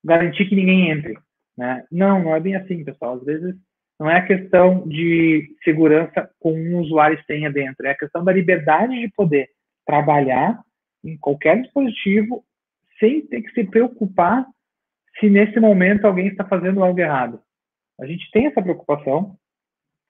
garantir 0.04 0.46
que 0.46 0.56
ninguém 0.56 0.90
entre. 0.90 1.18
Né? 1.58 1.86
Não, 1.92 2.24
não 2.24 2.36
é 2.36 2.40
bem 2.40 2.56
assim, 2.56 2.84
pessoal. 2.84 3.16
Às 3.16 3.24
vezes 3.24 3.56
não 4.00 4.10
é 4.10 4.18
a 4.18 4.26
questão 4.26 4.88
de 4.88 5.56
segurança 5.64 6.30
com 6.40 6.54
um 6.54 6.80
usuário 6.80 7.18
e 7.20 7.26
senha 7.26 7.52
dentro, 7.52 7.86
é 7.86 7.92
a 7.92 7.98
questão 7.98 8.24
da 8.24 8.34
liberdade 8.34 9.00
de 9.00 9.10
poder 9.10 9.50
trabalhar 9.86 10.60
em 11.04 11.18
qualquer 11.18 11.62
dispositivo 11.62 12.44
sem 13.00 13.26
ter 13.28 13.42
que 13.42 13.52
se 13.52 13.64
preocupar 13.66 14.46
se 15.20 15.30
nesse 15.30 15.60
momento 15.60 16.06
alguém 16.06 16.28
está 16.28 16.44
fazendo 16.44 16.84
algo 16.84 17.00
errado. 17.00 17.40
A 18.00 18.06
gente 18.06 18.30
tem 18.32 18.48
essa 18.48 18.62
preocupação 18.62 19.38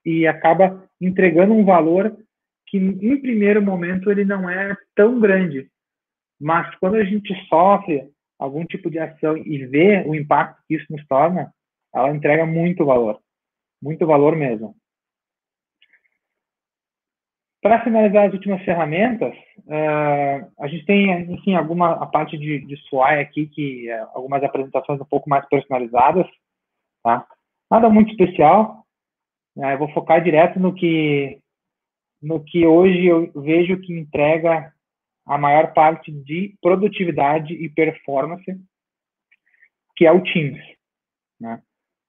e 0.04 0.26
acaba 0.26 0.84
entregando 1.00 1.54
um 1.54 1.64
valor 1.64 2.16
que, 2.66 2.78
em 2.78 3.20
primeiro 3.20 3.62
momento, 3.62 4.10
ele 4.10 4.24
não 4.24 4.48
é 4.48 4.76
tão 4.94 5.20
grande. 5.20 5.68
Mas 6.40 6.74
quando 6.76 6.96
a 6.96 7.04
gente 7.04 7.32
sofre 7.48 8.08
algum 8.38 8.64
tipo 8.64 8.90
de 8.90 8.98
ação 8.98 9.36
e 9.36 9.64
vê 9.66 10.04
o 10.06 10.14
impacto 10.14 10.62
que 10.66 10.74
isso 10.74 10.86
nos 10.90 11.06
torna, 11.06 11.52
ela 11.94 12.10
entrega 12.10 12.44
muito 12.44 12.84
valor. 12.84 13.20
Muito 13.80 14.06
valor 14.06 14.36
mesmo. 14.36 14.74
Para 17.62 17.82
finalizar 17.82 18.26
as 18.26 18.34
últimas 18.34 18.62
ferramentas, 18.62 19.34
uh, 19.60 20.52
a 20.60 20.68
gente 20.68 20.84
tem, 20.84 21.32
enfim, 21.32 21.54
alguma 21.54 21.92
a 21.92 22.06
parte 22.06 22.36
de, 22.36 22.58
de 22.66 22.76
SWI 22.88 23.20
aqui, 23.20 23.46
que 23.46 23.88
é 23.88 24.00
algumas 24.12 24.42
apresentações 24.42 25.00
um 25.00 25.06
pouco 25.06 25.30
mais 25.30 25.48
personalizadas, 25.48 26.26
tá? 27.02 27.26
Nada 27.70 27.88
muito 27.88 28.10
especial. 28.10 28.83
Né? 29.56 29.74
Eu 29.74 29.78
vou 29.78 29.88
focar 29.92 30.22
direto 30.22 30.58
no 30.58 30.74
que, 30.74 31.38
no 32.22 32.42
que 32.42 32.66
hoje 32.66 33.06
eu 33.06 33.30
vejo 33.42 33.80
que 33.80 33.92
entrega 33.92 34.72
a 35.26 35.38
maior 35.38 35.72
parte 35.72 36.12
de 36.12 36.54
produtividade 36.60 37.54
e 37.54 37.68
performance, 37.68 38.44
que 39.96 40.06
é 40.06 40.12
o 40.12 40.22
Teams. 40.22 40.62
Né? 41.40 41.60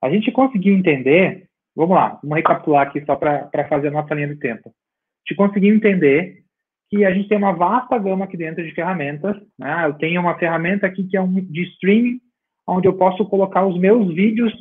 A 0.01 0.09
gente 0.09 0.31
conseguiu 0.31 0.75
entender, 0.75 1.47
vamos 1.75 1.95
lá, 1.95 2.19
vamos 2.21 2.35
recapitular 2.35 2.87
aqui 2.87 3.03
só 3.05 3.15
para 3.15 3.67
fazer 3.69 3.87
a 3.87 3.91
nossa 3.91 4.13
linha 4.13 4.27
do 4.27 4.39
tempo 4.39 4.73
de 5.27 5.35
conseguir 5.35 5.69
entender 5.69 6.43
que 6.89 7.03
a 7.03 7.11
gente 7.11 7.27
tem 7.27 7.37
uma 7.37 7.53
vasta 7.53 7.97
gama 7.97 8.25
aqui 8.25 8.37
dentro 8.37 8.63
de 8.63 8.73
ferramentas. 8.73 9.35
Né? 9.57 9.85
Eu 9.85 9.93
tenho 9.95 10.21
uma 10.21 10.37
ferramenta 10.37 10.85
aqui 10.85 11.03
que 11.03 11.17
é 11.17 11.21
um 11.21 11.33
de 11.33 11.63
streaming, 11.73 12.19
onde 12.67 12.87
eu 12.87 12.95
posso 12.95 13.25
colocar 13.25 13.65
os 13.65 13.77
meus 13.79 14.13
vídeos 14.13 14.53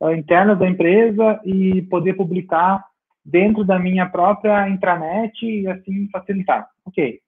uh, 0.00 0.12
internos 0.12 0.58
da 0.58 0.68
empresa 0.68 1.40
e 1.44 1.82
poder 1.82 2.14
publicar 2.14 2.84
dentro 3.24 3.64
da 3.64 3.78
minha 3.78 4.06
própria 4.06 4.68
intranet 4.68 5.44
e 5.44 5.66
assim 5.66 6.08
facilitar. 6.10 6.68
Ok. 6.84 7.20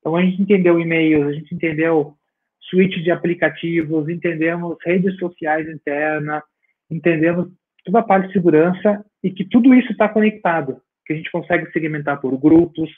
Então 0.00 0.16
a 0.16 0.22
gente 0.22 0.42
entendeu 0.42 0.78
e-mails, 0.78 1.28
a 1.28 1.32
gente 1.32 1.54
entendeu 1.54 2.14
suíte 2.60 3.02
de 3.02 3.10
aplicativos, 3.10 4.08
entendemos 4.08 4.76
redes 4.84 5.16
sociais 5.18 5.68
internas, 5.68 6.42
entendemos 6.90 7.48
toda 7.84 8.00
a 8.00 8.02
parte 8.02 8.28
de 8.28 8.34
segurança 8.34 9.04
e 9.22 9.30
que 9.30 9.44
tudo 9.44 9.74
isso 9.74 9.92
está 9.92 10.08
conectado 10.08 10.80
que 11.04 11.12
a 11.12 11.16
gente 11.16 11.30
consegue 11.30 11.70
segmentar 11.70 12.20
por 12.20 12.36
grupos, 12.38 12.90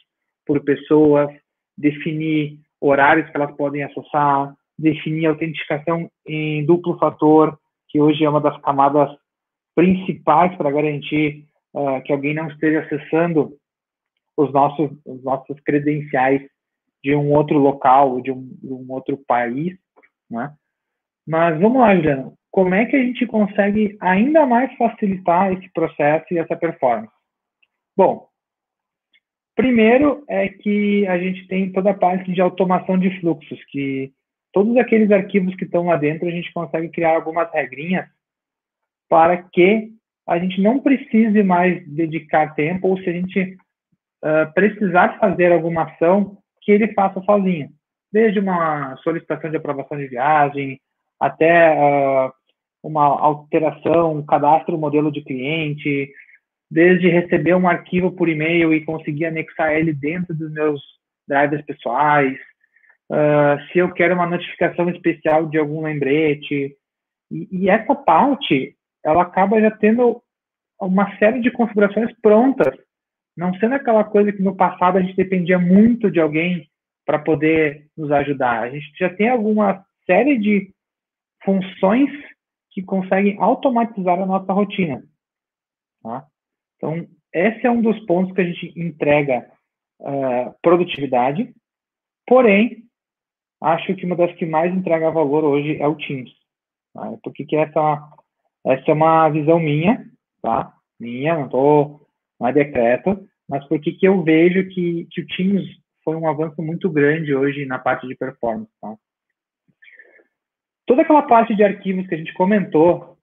por 0.47 0.62
pessoas, 0.62 1.28
definir 1.76 2.59
horários 2.80 3.28
que 3.28 3.36
elas 3.36 3.55
podem 3.57 3.82
acessar, 3.82 4.55
definir 4.78 5.26
autenticação 5.26 6.09
em 6.26 6.64
duplo 6.64 6.99
fator, 6.99 7.59
que 7.89 8.01
hoje 8.01 8.24
é 8.24 8.28
uma 8.28 8.41
das 8.41 8.61
camadas 8.62 9.11
principais 9.74 10.57
para 10.57 10.70
garantir 10.70 11.47
uh, 11.74 12.03
que 12.03 12.12
alguém 12.12 12.34
não 12.34 12.49
esteja 12.49 12.80
acessando 12.80 13.57
os 14.37 14.53
nossos, 14.53 14.91
os 15.05 15.22
nossos 15.22 15.59
credenciais 15.61 16.43
de 17.03 17.14
um 17.14 17.32
outro 17.32 17.59
local, 17.59 18.20
de 18.20 18.32
um, 18.32 18.49
de 18.62 18.72
um 18.72 18.87
outro 18.91 19.16
país, 19.26 19.76
né? 20.30 20.53
Mas 21.26 21.59
vamos 21.61 21.80
lá, 21.80 21.95
Juliana, 21.95 22.32
como 22.51 22.74
é 22.74 22.87
que 22.87 22.97
a 22.97 23.03
gente 23.03 23.26
consegue 23.26 23.97
ainda 24.01 24.47
mais 24.47 24.74
facilitar 24.76 25.53
esse 25.53 25.70
processo 25.72 26.26
e 26.32 26.39
essa 26.39 26.57
performance? 26.57 27.12
Bom, 27.97 28.28
primeiro 29.55 30.24
é 30.28 30.49
que 30.49 31.07
a 31.07 31.18
gente 31.18 31.47
tem 31.49 31.72
toda 31.72 31.91
a 31.91 31.99
parte 31.99 32.32
de 32.32 32.41
automação 32.41 32.99
de 32.99 33.20
fluxos, 33.20 33.62
que 33.66 34.12
todos 34.57 34.74
aqueles 34.78 35.11
arquivos 35.11 35.54
que 35.54 35.66
estão 35.66 35.84
lá 35.84 35.96
dentro, 35.96 36.26
a 36.26 36.30
gente 36.30 36.50
consegue 36.50 36.88
criar 36.88 37.14
algumas 37.14 37.52
regrinhas 37.52 38.07
para 39.07 39.36
que 39.36 39.90
a 40.26 40.38
gente 40.38 40.62
não 40.62 40.80
precise 40.80 41.42
mais 41.42 41.86
dedicar 41.86 42.54
tempo, 42.54 42.88
ou 42.88 42.96
se 42.96 43.07
a 43.07 43.12
gente 43.12 43.54
uh, 44.24 44.50
precisar 44.54 45.18
fazer 45.18 45.52
alguma 45.52 45.82
ação, 45.82 46.38
que 46.62 46.72
ele 46.72 46.94
faça 46.94 47.20
sozinho. 47.20 47.68
Desde 48.11 48.40
uma 48.40 48.96
solicitação 49.04 49.50
de 49.50 49.59
aprovação 49.59 49.98
de 49.98 50.07
viagem, 50.07 50.80
até 51.20 51.74
uh, 51.74 52.32
uma 52.82 53.04
alteração, 53.04 54.14
um 54.14 54.24
cadastro 54.24 54.78
modelo 54.78 55.12
de 55.12 55.20
cliente, 55.20 56.11
desde 56.70 57.11
receber 57.11 57.54
um 57.57 57.68
arquivo 57.68 58.11
por 58.11 58.26
e-mail 58.26 58.72
e 58.72 58.86
conseguir 58.86 59.26
anexar 59.26 59.74
ele 59.74 59.92
dentro 59.92 60.34
dos 60.34 60.50
meus 60.50 60.80
drivers 61.28 61.62
pessoais, 61.66 62.38
uh, 63.11 63.61
se 63.70 63.78
eu 63.78 63.92
quero 63.92 64.14
uma 64.14 64.26
notificação 64.26 64.88
especial 64.90 65.46
de 65.46 65.59
algum 65.59 65.82
lembrete. 65.82 66.76
E, 67.30 67.48
e, 67.50 67.70
essa 67.70 67.94
parte, 67.94 68.76
ela 69.04 69.22
acaba 69.22 69.61
já 69.61 69.70
tendo 69.70 70.22
uma 70.80 71.16
série 71.18 71.40
de 71.40 71.50
configurações 71.50 72.12
prontas, 72.20 72.74
não 73.36 73.52
sendo 73.54 73.74
aquela 73.74 74.04
coisa 74.04 74.32
que 74.32 74.42
no 74.42 74.57
passado 74.57 74.98
a 74.98 75.00
gente 75.00 75.16
dependia 75.16 75.59
muito 75.59 76.11
de 76.11 76.20
alguém 76.20 76.68
para 77.04 77.18
poder 77.18 77.88
nos 77.96 78.11
ajudar. 78.11 78.62
A 78.62 78.70
gente 78.70 78.90
já 78.98 79.09
tem 79.14 79.28
alguma 79.28 79.84
série 80.07 80.38
de 80.38 80.72
funções 81.44 82.11
que 82.70 82.82
conseguem 82.82 83.36
automatizar 83.40 84.20
a 84.20 84.26
nossa 84.26 84.52
rotina. 84.52 85.02
Tá? 86.02 86.26
Então, 86.76 87.07
esse 87.32 87.66
é 87.66 87.70
um 87.70 87.80
dos 87.80 87.98
pontos 88.07 88.34
que 88.34 88.40
a 88.40 88.44
gente 88.44 88.72
entrega 88.78 89.50
uh, 90.00 90.54
produtividade, 90.62 91.54
porém, 92.26 92.86
acho 93.61 93.94
que 93.94 94.07
uma 94.07 94.16
das 94.16 94.32
que 94.34 94.46
mais 94.46 94.74
entrega 94.74 95.11
valor 95.11 95.44
hoje 95.44 95.80
é 95.80 95.86
o 95.86 95.96
Teams. 95.96 96.30
Tá? 96.92 97.16
Porque 97.22 97.44
que 97.44 97.57
essa, 97.57 98.09
essa 98.64 98.90
é 98.90 98.94
uma 98.94 99.28
visão 99.28 99.59
minha, 99.59 100.04
tá? 100.42 100.72
Minha, 100.98 101.36
não 101.36 101.48
tô, 101.48 102.00
não 102.40 102.52
decreto, 102.52 103.26
mas 103.48 103.66
porque 103.68 103.92
que 103.92 104.07
eu 104.07 104.22
vejo 104.22 104.68
que, 104.68 105.07
que 105.11 105.20
o 105.20 105.26
Teams 105.26 105.64
foi 106.02 106.16
um 106.16 106.28
avanço 106.28 106.62
muito 106.62 106.90
grande 106.90 107.34
hoje 107.34 107.66
na 107.66 107.78
parte 107.78 108.07
de 108.07 108.14
performance, 108.14 108.70
tá? 108.80 108.96
Toda 110.86 111.02
aquela 111.02 111.22
parte 111.22 111.54
de 111.54 111.64
arquivos 111.64 112.07
que 112.07 112.14
a 112.14 112.18
gente 112.18 112.32
comentou, 112.34 113.18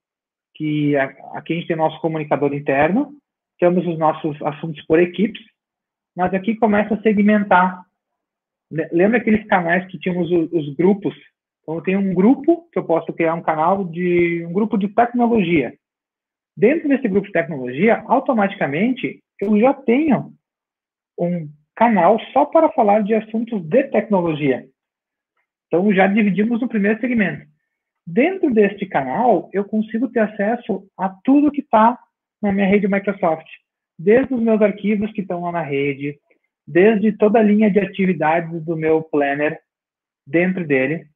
que 0.54 0.94
aqui 0.96 1.54
a 1.54 1.56
gente 1.56 1.66
tem 1.66 1.76
nosso 1.76 1.98
comunicador 2.00 2.52
interno, 2.52 3.14
temos 3.58 3.86
os 3.86 3.98
nossos 3.98 4.40
assuntos 4.42 4.84
por 4.84 5.00
equipes, 5.00 5.42
mas 6.14 6.32
aqui 6.34 6.54
começa 6.56 6.94
a 6.94 7.00
segmentar. 7.00 7.84
Lembra 8.92 9.18
aqueles 9.18 9.46
canais 9.46 9.86
que 9.86 9.98
tínhamos 9.98 10.30
os, 10.30 10.52
os 10.52 10.74
grupos? 10.74 11.14
Então, 11.62 11.76
eu 11.76 11.82
tenho 11.82 12.00
um 12.00 12.12
grupo 12.12 12.68
que 12.72 12.78
eu 12.78 12.84
posso 12.84 13.12
criar 13.12 13.34
um 13.34 13.42
canal 13.42 13.84
de 13.84 14.44
um 14.46 14.52
grupo 14.52 14.76
de 14.76 14.88
tecnologia. 14.88 15.72
Dentro 16.56 16.88
desse 16.88 17.08
grupo 17.08 17.26
de 17.26 17.32
tecnologia, 17.32 18.02
automaticamente 18.06 19.22
eu 19.40 19.58
já 19.58 19.72
tenho 19.72 20.32
um 21.18 21.48
canal 21.74 22.20
só 22.32 22.44
para 22.44 22.70
falar 22.72 23.02
de 23.02 23.14
assuntos 23.14 23.62
de 23.62 23.84
tecnologia. 23.84 24.66
Então, 25.66 25.92
já 25.92 26.06
dividimos 26.06 26.60
no 26.60 26.68
primeiro 26.68 27.00
segmento. 27.00 27.46
Dentro 28.06 28.52
deste 28.52 28.86
canal, 28.86 29.48
eu 29.52 29.64
consigo 29.64 30.08
ter 30.08 30.20
acesso 30.20 30.86
a 30.98 31.08
tudo 31.24 31.50
que 31.50 31.62
está 31.62 31.98
na 32.42 32.52
minha 32.52 32.66
rede 32.66 32.86
Microsoft. 32.86 33.46
Desde 33.98 34.34
os 34.34 34.42
meus 34.42 34.60
arquivos 34.60 35.10
que 35.12 35.22
estão 35.22 35.42
lá 35.42 35.52
na 35.52 35.62
rede, 35.62 36.18
desde 36.66 37.12
toda 37.12 37.38
a 37.38 37.42
linha 37.42 37.70
de 37.70 37.78
atividades 37.78 38.64
do 38.64 38.76
meu 38.76 39.02
planner 39.02 39.60
dentro 40.26 40.66
dele. 40.66 41.06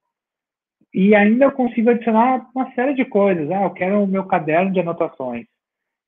E 0.93 1.15
ainda 1.15 1.47
eu 1.47 1.53
consigo 1.53 1.91
adicionar 1.91 2.49
uma 2.55 2.73
série 2.73 2.95
de 2.95 3.05
coisas. 3.05 3.51
Ah, 3.51 3.65
eu 3.65 3.71
quero 3.71 4.03
o 4.03 4.07
meu 4.07 4.25
caderno 4.25 4.73
de 4.73 4.81
anotações. 4.81 5.47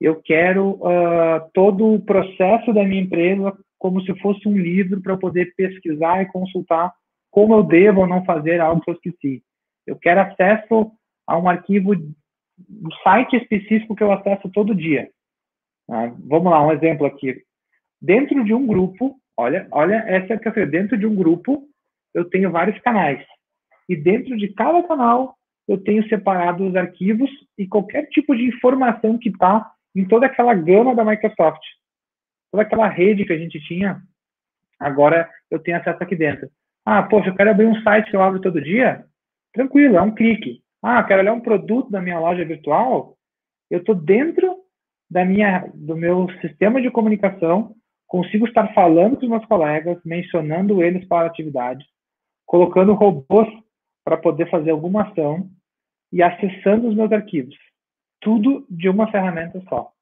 Eu 0.01 0.21
quero 0.23 0.73
uh, 0.77 1.51
todo 1.53 1.95
o 1.95 2.01
processo 2.01 2.73
da 2.73 2.83
minha 2.83 3.03
empresa 3.03 3.57
como 3.79 4.01
se 4.03 4.15
fosse 4.21 4.47
um 4.49 4.57
livro 4.57 5.01
para 5.01 5.15
eu 5.15 5.19
poder 5.19 5.55
pesquisar 5.55 6.23
e 6.23 6.27
consultar 6.27 6.93
como 7.31 7.55
eu 7.55 7.63
devo 7.63 8.01
ou 8.01 8.07
não 8.07 8.25
fazer 8.25 8.61
algo 8.61 8.81
que 8.81 8.91
eu 8.91 8.95
esqueci. 8.95 9.43
Eu 9.87 9.97
quero 9.97 10.21
acesso 10.21 10.93
a 11.27 11.39
um 11.39 11.49
arquivo 11.49 11.95
um 11.95 12.91
site 13.03 13.37
específico 13.37 13.95
que 13.95 14.03
eu 14.03 14.13
acesso 14.13 14.51
todo 14.51 14.75
dia. 14.75 15.11
Ah, 15.91 16.13
vamos 16.19 16.51
lá, 16.51 16.67
um 16.67 16.73
exemplo 16.73 17.07
aqui. 17.07 17.43
Dentro 18.01 18.45
de 18.45 18.55
um 18.55 18.67
grupo, 18.67 19.20
olha, 19.41 19.67
olha 19.71 20.05
essa 20.07 20.35
é 20.35 20.63
a 20.63 20.65
dentro 20.67 20.99
de 20.99 21.07
um 21.07 21.15
grupo 21.15 21.67
eu 22.15 22.29
tenho 22.29 22.51
vários 22.51 22.79
canais. 22.81 23.25
E 23.89 23.97
dentro 23.97 24.37
de 24.37 24.49
cada 24.53 24.83
canal 24.83 25.35
eu 25.67 25.79
tenho 25.79 26.07
separado 26.09 26.67
os 26.67 26.77
arquivos 26.77 27.31
e 27.57 27.67
qualquer 27.67 28.07
tipo 28.09 28.35
de 28.37 28.45
informação 28.45 29.19
que 29.19 29.29
está 29.29 29.71
em 29.95 30.07
toda 30.07 30.27
aquela 30.27 30.55
gama 30.55 30.95
da 30.95 31.05
Microsoft. 31.05 31.63
Toda 32.51 32.65
aquela 32.65 32.89
rede 32.89 33.25
que 33.25 33.33
a 33.33 33.39
gente 33.39 33.61
tinha, 33.61 34.03
agora 34.79 35.29
eu 35.51 35.59
tenho 35.59 35.77
acesso 35.77 36.03
aqui 36.03 36.17
dentro. 36.17 36.51
Ah, 36.85 37.03
poxa, 37.03 37.29
eu 37.29 37.37
quero 37.37 37.51
abrir 37.51 37.67
um 37.67 37.81
site 37.83 38.11
que 38.11 38.17
eu 38.17 38.23
abro 38.23 38.41
todo 38.41 38.61
dia? 38.61 39.05
Tranquilo, 39.53 39.97
é 39.97 40.03
um 40.03 40.15
clique. 40.15 40.61
Ah, 40.83 41.03
quero 41.05 41.23
olhar 41.23 41.33
um 41.33 41.41
produto 41.41 41.91
da 41.91 42.01
minha 42.01 42.19
loja 42.19 42.45
virtual? 42.45 43.17
Eu 43.71 43.79
estou 43.79 43.95
dentro 43.95 44.57
da 45.09 45.25
minha, 45.25 45.71
do 45.75 45.97
meu 45.97 46.29
sistema 46.41 46.81
de 46.81 46.91
comunicação, 46.91 47.75
consigo 48.11 48.45
estar 48.45 48.75
falando 48.75 49.17
com 49.17 49.23
os 49.23 49.31
meus 49.31 49.45
colegas, 49.47 49.97
mencionando 50.05 50.83
eles 50.83 51.07
para 51.07 51.29
a 51.29 51.31
atividade, 51.31 51.87
colocando 52.45 52.93
robôs 52.93 53.49
para 54.05 54.17
poder 54.17 54.51
fazer 54.51 54.73
alguma 54.73 55.05
ação 55.05 55.49
e 56.13 56.21
acessando 56.21 56.89
os 56.89 56.95
meus 56.97 57.13
arquivos. 57.13 57.55
Tudo 58.21 58.67
de 58.69 58.89
uma 58.89 59.09
ferramenta 59.13 59.63
só. 59.69 59.93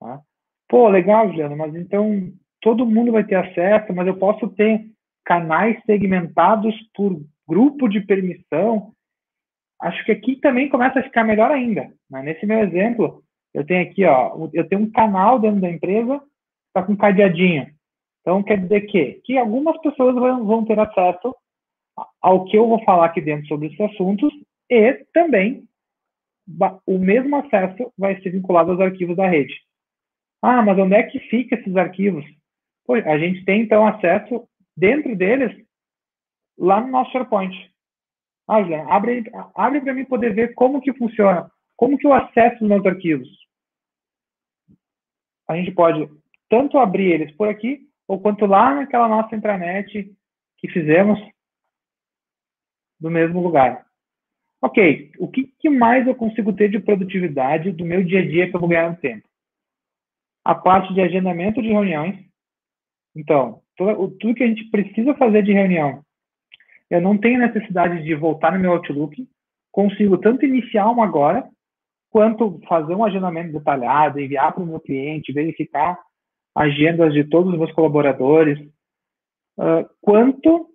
Tá? 0.00 0.20
Pô, 0.68 0.88
legal, 0.88 1.28
Juliano, 1.28 1.56
mas 1.56 1.72
então 1.76 2.32
todo 2.60 2.84
mundo 2.84 3.12
vai 3.12 3.22
ter 3.22 3.36
acesso, 3.36 3.94
mas 3.94 4.08
eu 4.08 4.16
posso 4.16 4.48
ter 4.48 4.84
canais 5.24 5.80
segmentados 5.86 6.74
por 6.92 7.22
grupo 7.48 7.88
de 7.88 8.00
permissão. 8.00 8.92
Acho 9.80 10.04
que 10.04 10.10
aqui 10.10 10.36
também 10.40 10.68
começa 10.68 10.98
a 10.98 11.04
ficar 11.04 11.22
melhor 11.22 11.52
ainda. 11.52 11.88
Né? 12.10 12.22
Nesse 12.22 12.44
meu 12.46 12.58
exemplo, 12.58 13.22
eu 13.54 13.64
tenho 13.64 13.88
aqui, 13.88 14.04
ó, 14.04 14.48
eu 14.52 14.68
tenho 14.68 14.82
um 14.82 14.90
canal 14.90 15.38
dentro 15.38 15.60
da 15.60 15.70
empresa, 15.70 16.20
está 16.74 16.82
com 16.82 16.96
cadeadinho. 16.96 17.72
Então, 18.20 18.42
quer 18.42 18.58
dizer 18.60 18.80
que, 18.82 19.20
que 19.24 19.38
algumas 19.38 19.80
pessoas 19.80 20.14
vão, 20.14 20.44
vão 20.44 20.64
ter 20.64 20.78
acesso 20.78 21.34
ao 22.20 22.44
que 22.46 22.58
eu 22.58 22.66
vou 22.66 22.82
falar 22.82 23.06
aqui 23.06 23.20
dentro 23.20 23.46
sobre 23.46 23.68
esses 23.68 23.80
assuntos 23.80 24.32
e 24.68 24.94
também 25.12 25.68
o 26.84 26.98
mesmo 26.98 27.36
acesso 27.36 27.92
vai 27.96 28.20
ser 28.20 28.30
vinculado 28.30 28.72
aos 28.72 28.80
arquivos 28.80 29.16
da 29.16 29.28
rede. 29.28 29.54
Ah, 30.42 30.62
mas 30.62 30.78
onde 30.78 30.94
é 30.94 31.02
que 31.04 31.20
fica 31.20 31.54
esses 31.54 31.76
arquivos? 31.76 32.24
Pô, 32.84 32.94
a 32.94 33.18
gente 33.18 33.44
tem, 33.44 33.62
então, 33.62 33.86
acesso 33.86 34.46
dentro 34.76 35.14
deles 35.16 35.54
lá 36.58 36.80
no 36.80 36.88
nosso 36.88 37.12
SharePoint. 37.12 37.54
Ah, 38.48 38.60
Juliana, 38.60 38.92
abre, 38.92 39.24
abre 39.54 39.80
para 39.80 39.94
mim 39.94 40.04
poder 40.04 40.34
ver 40.34 40.54
como 40.54 40.80
que 40.80 40.92
funciona, 40.92 41.50
como 41.76 41.96
que 41.96 42.06
eu 42.06 42.12
acesso 42.12 42.62
os 42.62 42.68
meus 42.68 42.84
arquivos. 42.84 43.28
A 45.48 45.56
gente 45.56 45.72
pode 45.72 46.10
tanto 46.54 46.78
abrir 46.78 47.10
eles 47.10 47.32
por 47.32 47.48
aqui, 47.48 47.80
ou 48.06 48.20
quanto 48.20 48.46
lá 48.46 48.76
naquela 48.76 49.08
nossa 49.08 49.34
intranet 49.34 50.14
que 50.58 50.68
fizemos 50.68 51.18
do 53.00 53.10
mesmo 53.10 53.42
lugar. 53.42 53.84
Ok, 54.62 55.10
o 55.18 55.26
que, 55.26 55.52
que, 55.58 55.68
mais 55.68 56.06
eu 56.06 56.14
consigo 56.14 56.52
ter 56.52 56.70
de 56.70 56.78
produtividade 56.78 57.72
do 57.72 57.84
meu 57.84 58.04
dia 58.04 58.20
a 58.20 58.24
dia 58.24 58.48
que 58.48 58.56
eu 58.56 58.68
ganhar 58.68 58.88
no 58.88 58.96
tempo? 58.98 59.28
A 60.44 60.54
parte 60.54 60.94
de 60.94 61.00
agendamento 61.00 61.60
de 61.60 61.68
reuniões. 61.68 62.24
Então, 63.16 63.60
tudo 63.76 64.34
que 64.34 64.44
a 64.44 64.46
gente 64.46 64.70
precisa 64.70 65.12
fazer 65.14 65.42
de 65.42 65.52
reunião, 65.52 66.04
eu 66.88 67.00
não 67.00 67.18
tenho 67.18 67.40
necessidade 67.40 68.04
de 68.04 68.14
voltar 68.14 68.52
no 68.52 68.60
meu 68.60 68.72
Outlook, 68.74 69.28
consigo 69.72 70.18
tanto 70.18 70.46
iniciar 70.46 70.88
uma 70.88 71.04
agora, 71.04 71.48
quanto 72.10 72.60
fazer 72.68 72.94
um 72.94 73.04
agendamento 73.04 73.52
detalhado, 73.52 74.20
enviar 74.20 74.52
para 74.52 74.62
o 74.62 74.66
meu 74.66 74.78
cliente, 74.78 75.32
verificar 75.32 75.98
agendas 76.54 77.12
de 77.12 77.24
todos 77.24 77.52
os 77.52 77.58
meus 77.58 77.72
colaboradores, 77.72 78.58
uh, 79.58 79.88
quanto 80.00 80.70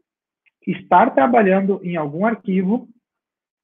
estar 0.68 1.14
trabalhando 1.16 1.80
em 1.84 1.96
algum 1.96 2.26
arquivo 2.26 2.88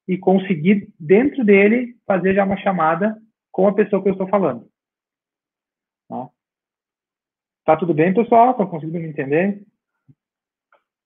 e 0.07 0.18
conseguir, 0.18 0.93
dentro 0.99 1.43
dele, 1.43 1.97
fazer 2.05 2.36
já 2.36 2.45
uma 2.45 2.57
chamada 2.57 3.20
com 3.51 3.68
a 3.68 3.74
pessoa 3.74 4.01
que 4.01 4.09
eu 4.09 4.13
estou 4.13 4.28
falando. 4.28 4.70
Tá, 6.07 6.30
tá 7.66 7.78
tudo 7.78 7.93
bem, 7.93 8.13
pessoal? 8.13 8.51
Estão 8.51 8.68
conseguindo 8.68 8.99
me 8.99 9.07
entender? 9.07 9.66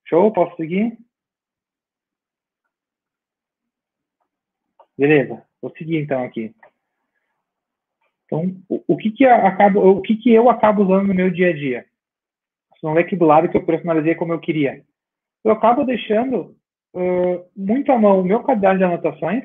Show? 0.06 0.32
Posso 0.34 0.56
seguir? 0.56 0.98
Beleza, 4.98 5.46
vou 5.62 5.72
seguir 5.78 6.02
então 6.02 6.22
aqui. 6.24 6.54
Então, 8.30 8.56
o, 8.70 8.84
o 8.94 8.98
que 8.98 9.10
que 9.12 9.26
acabo, 9.26 9.80
o 9.80 10.02
que 10.02 10.16
que 10.16 10.32
eu 10.32 10.50
acabo 10.50 10.84
usando 10.84 11.08
no 11.08 11.16
meu 11.16 11.32
dia 11.32 11.50
a 11.50 11.54
dia? 11.54 11.86
Vocês 12.70 12.82
vão 12.84 12.94
ver 12.94 13.02
aqui 13.02 13.16
do 13.16 13.26
lado 13.26 13.50
que 13.50 13.58
eu 13.58 13.66
personalizei 13.66 14.14
como 14.14 14.32
eu 14.32 14.40
queria 14.40 14.84
eu 15.44 15.52
acabo 15.52 15.84
deixando 15.84 16.56
uh, 16.94 17.46
muito 17.56 17.92
à 17.92 17.98
mão 17.98 18.20
o 18.20 18.26
meu 18.26 18.44
caderno 18.44 18.80
de 18.80 18.84
anotações, 18.84 19.44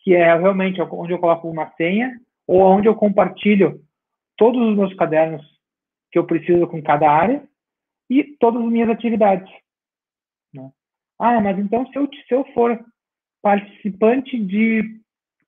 que 0.00 0.14
é 0.14 0.36
realmente 0.36 0.80
onde 0.80 1.12
eu 1.12 1.18
coloco 1.18 1.48
uma 1.48 1.70
senha, 1.76 2.20
ou 2.46 2.60
onde 2.60 2.88
eu 2.88 2.94
compartilho 2.94 3.80
todos 4.36 4.60
os 4.60 4.76
meus 4.76 4.94
cadernos 4.94 5.42
que 6.10 6.18
eu 6.18 6.26
preciso 6.26 6.66
com 6.66 6.82
cada 6.82 7.10
área 7.10 7.42
e 8.08 8.22
todas 8.38 8.62
as 8.62 8.68
minhas 8.68 8.88
atividades. 8.88 9.50
Né? 10.54 10.70
Ah, 11.18 11.40
mas 11.40 11.58
então 11.58 11.86
se 11.86 11.98
eu, 11.98 12.08
se 12.08 12.34
eu 12.34 12.44
for 12.52 12.78
participante 13.42 14.38
de 14.38 15.00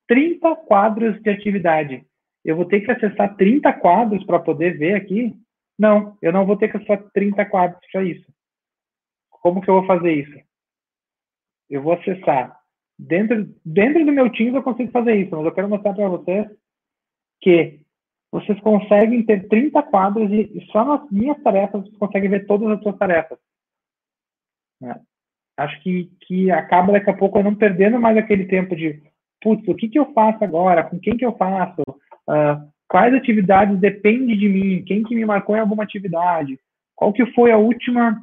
30 0.07 0.55
quadros 0.55 1.21
de 1.21 1.29
atividade, 1.29 2.05
eu 2.49 2.55
vou 2.55 2.65
ter 2.65 2.81
que 2.81 2.91
acessar 2.91 3.35
30 3.35 3.71
quadros 3.73 4.23
para 4.25 4.39
poder 4.39 4.77
ver 4.77 4.95
aqui? 4.95 5.35
Não, 5.77 6.17
eu 6.21 6.33
não 6.33 6.45
vou 6.45 6.57
ter 6.57 6.69
que 6.69 6.77
acessar 6.77 7.01
30 7.13 7.45
quadros 7.45 7.79
para 7.91 8.03
isso. 8.03 8.25
Como 9.29 9.61
que 9.61 9.69
eu 9.69 9.75
vou 9.75 9.85
fazer 9.85 10.11
isso? 10.11 10.37
Eu 11.69 11.83
vou 11.83 11.93
acessar. 11.93 12.59
Dentro, 12.97 13.55
dentro 13.63 14.03
do 14.03 14.11
meu 14.11 14.31
Teams 14.31 14.55
eu 14.55 14.63
consigo 14.63 14.91
fazer 14.91 15.15
isso, 15.15 15.35
mas 15.35 15.45
eu 15.45 15.51
quero 15.53 15.69
mostrar 15.69 15.93
para 15.93 16.09
vocês 16.09 16.47
que 17.39 17.79
vocês 18.31 18.59
conseguem 18.61 19.23
ter 19.23 19.47
30 19.47 19.83
quadros 19.83 20.31
e, 20.31 20.59
só 20.71 20.83
nas 20.83 21.09
minhas 21.11 21.41
tarefas 21.43 21.81
vocês 21.83 21.97
conseguem 21.97 22.29
ver 22.29 22.47
todas 22.47 22.69
as 22.69 22.81
suas 22.81 22.97
tarefas. 22.97 23.37
Né? 24.81 24.99
Acho 25.55 25.79
que, 25.81 26.05
que 26.21 26.49
acaba 26.49 26.93
daqui 26.93 27.09
a 27.09 27.17
pouco 27.17 27.37
eu 27.37 27.43
não 27.43 27.55
perdendo 27.55 27.99
mais 27.99 28.17
aquele 28.17 28.45
tempo 28.47 28.75
de, 28.75 29.01
putz, 29.39 29.67
o 29.67 29.75
que, 29.75 29.87
que 29.87 29.99
eu 29.99 30.11
faço 30.13 30.43
agora? 30.43 30.83
Com 30.83 30.99
quem 30.99 31.15
que 31.15 31.25
eu 31.25 31.37
faço? 31.37 31.83
Uh, 32.29 32.69
quais 32.87 33.11
atividades 33.13 33.79
dependem 33.79 34.37
de 34.37 34.47
mim? 34.47 34.83
Quem 34.85 35.03
que 35.03 35.15
me 35.15 35.25
marcou 35.25 35.55
em 35.55 35.59
alguma 35.59 35.83
atividade? 35.83 36.59
Qual 36.95 37.11
que 37.11 37.25
foi 37.33 37.51
a 37.51 37.57
última 37.57 38.21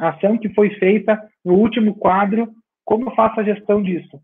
ação 0.00 0.38
que 0.38 0.48
foi 0.54 0.70
feita 0.78 1.20
no 1.44 1.54
último 1.54 1.94
quadro, 1.94 2.50
como 2.84 3.10
eu 3.10 3.14
faço 3.14 3.38
a 3.40 3.44
gestão 3.44 3.82
disso? 3.82 4.18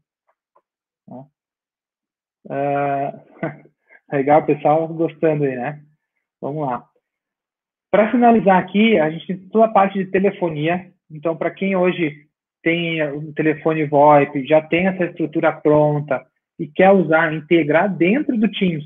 Uh, 2.46 3.12
legal, 4.10 4.44
pessoal, 4.46 4.88
gostando 4.88 5.44
aí, 5.44 5.54
né? 5.54 5.82
Vamos 6.40 6.66
lá. 6.66 6.86
Para 7.90 8.10
finalizar 8.10 8.58
aqui, 8.58 8.98
a 8.98 9.10
gente 9.10 9.26
tem 9.26 9.36
toda 9.50 9.66
a 9.66 9.72
parte 9.72 9.98
de 9.98 10.10
telefonia. 10.10 10.90
Então, 11.10 11.36
para 11.36 11.50
quem 11.50 11.76
hoje 11.76 12.26
tem 12.62 13.02
um 13.12 13.32
telefone 13.34 13.84
VoIP, 13.84 14.46
já 14.46 14.62
tem 14.62 14.86
essa 14.86 15.04
estrutura 15.04 15.52
pronta 15.52 16.24
e 16.58 16.66
quer 16.66 16.90
usar, 16.92 17.34
integrar 17.34 17.94
dentro 17.94 18.38
do 18.38 18.50
Teams 18.50 18.84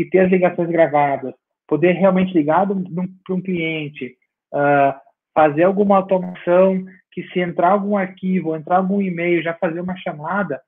e 0.00 0.04
ter 0.06 0.20
as 0.20 0.30
ligações 0.30 0.70
gravadas, 0.70 1.34
poder 1.68 1.92
realmente 1.92 2.32
ligar 2.32 2.66
para 2.66 3.34
um 3.34 3.42
cliente, 3.42 4.16
uh, 4.50 4.98
fazer 5.34 5.64
alguma 5.64 5.96
automação 5.96 6.82
que 7.12 7.22
se 7.28 7.40
entrar 7.40 7.72
algum 7.72 7.98
arquivo, 7.98 8.56
entrar 8.56 8.78
algum 8.78 9.02
e-mail, 9.02 9.42
já 9.42 9.52
fazer 9.52 9.80
uma 9.80 9.94
chamada, 9.98 10.58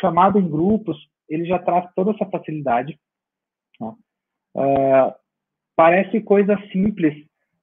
chamada 0.00 0.36
em 0.36 0.48
grupos, 0.48 0.96
ele 1.28 1.44
já 1.44 1.60
traz 1.60 1.88
toda 1.94 2.10
essa 2.10 2.26
facilidade. 2.26 2.98
Uh, 3.80 5.14
parece 5.76 6.20
coisa 6.20 6.58
simples, 6.72 7.14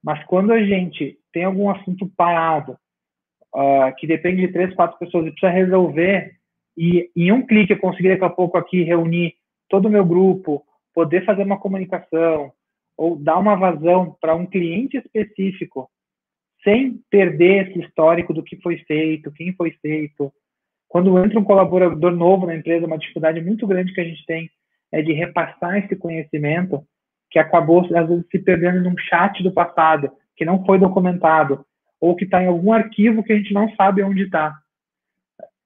mas 0.02 0.24
quando 0.26 0.54
a 0.54 0.64
gente 0.64 1.20
tem 1.34 1.44
algum 1.44 1.70
assunto 1.70 2.10
parado, 2.16 2.78
uh, 3.54 3.94
que 3.98 4.08
depende 4.08 4.48
de 4.48 4.54
três, 4.54 4.74
quatro 4.74 4.98
pessoas 4.98 5.28
e 5.28 5.32
precisa 5.32 5.52
resolver, 5.52 6.32
e 6.78 7.12
em 7.14 7.30
um 7.34 7.46
clique 7.46 7.74
eu 7.74 7.80
conseguir 7.80 8.08
daqui 8.08 8.24
a 8.24 8.30
pouco 8.30 8.58
aqui 8.58 8.84
reunir 8.84 9.36
todo 9.68 9.88
o 9.88 9.92
meu 9.92 10.06
grupo, 10.06 10.64
poder 10.94 11.26
fazer 11.26 11.44
uma 11.44 11.60
comunicação, 11.60 12.52
ou 12.98 13.16
dar 13.16 13.38
uma 13.38 13.56
vazão 13.56 14.16
para 14.20 14.36
um 14.36 14.46
cliente 14.46 14.98
específico 14.98 15.90
sem 16.64 17.00
perder 17.10 17.70
esse 17.70 17.80
histórico 17.80 18.34
do 18.34 18.44
que 18.44 18.58
foi 18.62 18.78
feito, 18.80 19.32
quem 19.32 19.54
foi 19.54 19.72
feito. 19.82 20.32
Quando 20.88 21.18
entra 21.24 21.40
um 21.40 21.44
colaborador 21.44 22.12
novo 22.12 22.46
na 22.46 22.56
empresa, 22.56 22.86
uma 22.86 22.98
dificuldade 22.98 23.40
muito 23.42 23.66
grande 23.66 23.94
que 23.94 24.02
a 24.02 24.04
gente 24.04 24.26
tem 24.26 24.50
é 24.92 25.02
de 25.02 25.14
repassar 25.14 25.78
esse 25.78 25.96
conhecimento 25.96 26.84
que 27.32 27.40
acabou, 27.40 27.82
às 27.96 28.08
vezes, 28.08 28.26
se 28.32 28.40
perdendo 28.40 28.82
num 28.82 28.98
chat 28.98 29.42
do 29.44 29.52
passado, 29.52 30.12
que 30.36 30.44
não 30.44 30.66
foi 30.66 30.80
documentado, 30.80 31.64
ou 32.02 32.16
que 32.16 32.26
está 32.26 32.42
em 32.42 32.48
algum 32.48 32.74
arquivo 32.74 33.24
que 33.24 33.32
a 33.32 33.38
gente 33.38 33.54
não 33.54 33.70
sabe 33.76 34.02
onde 34.02 34.24
está. 34.24 34.58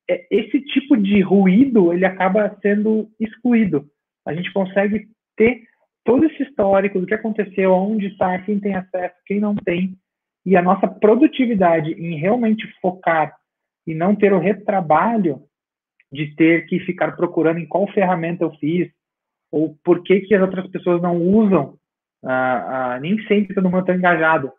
É, 0.10 0.28
esse 0.30 0.60
tipo 0.60 0.98
de 0.98 1.22
ruído, 1.22 1.94
ele 1.94 2.06
acaba 2.06 2.56
sendo 2.62 3.10
excluído. 3.20 3.90
A 4.26 4.34
gente 4.34 4.52
consegue 4.54 5.08
ter 5.36 5.64
todo 6.04 6.26
esse 6.26 6.44
histórico 6.44 7.00
do 7.00 7.06
que 7.06 7.14
aconteceu, 7.14 7.72
onde 7.72 8.08
está, 8.08 8.38
quem 8.40 8.60
tem 8.60 8.76
acesso, 8.76 9.16
quem 9.26 9.40
não 9.40 9.56
tem, 9.56 9.98
e 10.46 10.58
a 10.58 10.62
nossa 10.62 10.88
produtividade 10.88 11.92
em 11.92 12.18
realmente 12.18 12.68
focar 12.82 13.34
e 13.88 13.96
não 13.96 14.16
ter 14.16 14.34
o 14.34 14.40
retrabalho 14.40 15.42
de 16.12 16.36
ter 16.36 16.66
que 16.68 16.80
ficar 16.82 17.16
procurando 17.16 17.60
em 17.60 17.66
qual 17.66 17.88
ferramenta 17.92 18.44
eu 18.44 18.52
fiz, 18.58 18.92
ou 19.52 19.76
por 19.84 20.04
que, 20.04 20.22
que 20.22 20.36
as 20.36 20.42
outras 20.42 20.68
pessoas 20.68 21.02
não 21.02 21.18
usam, 21.18 21.78
nem 23.02 23.22
sempre 23.28 23.56
todo 23.56 23.70
mundo 23.70 23.82
está 23.82 23.96
engajado, 23.96 24.52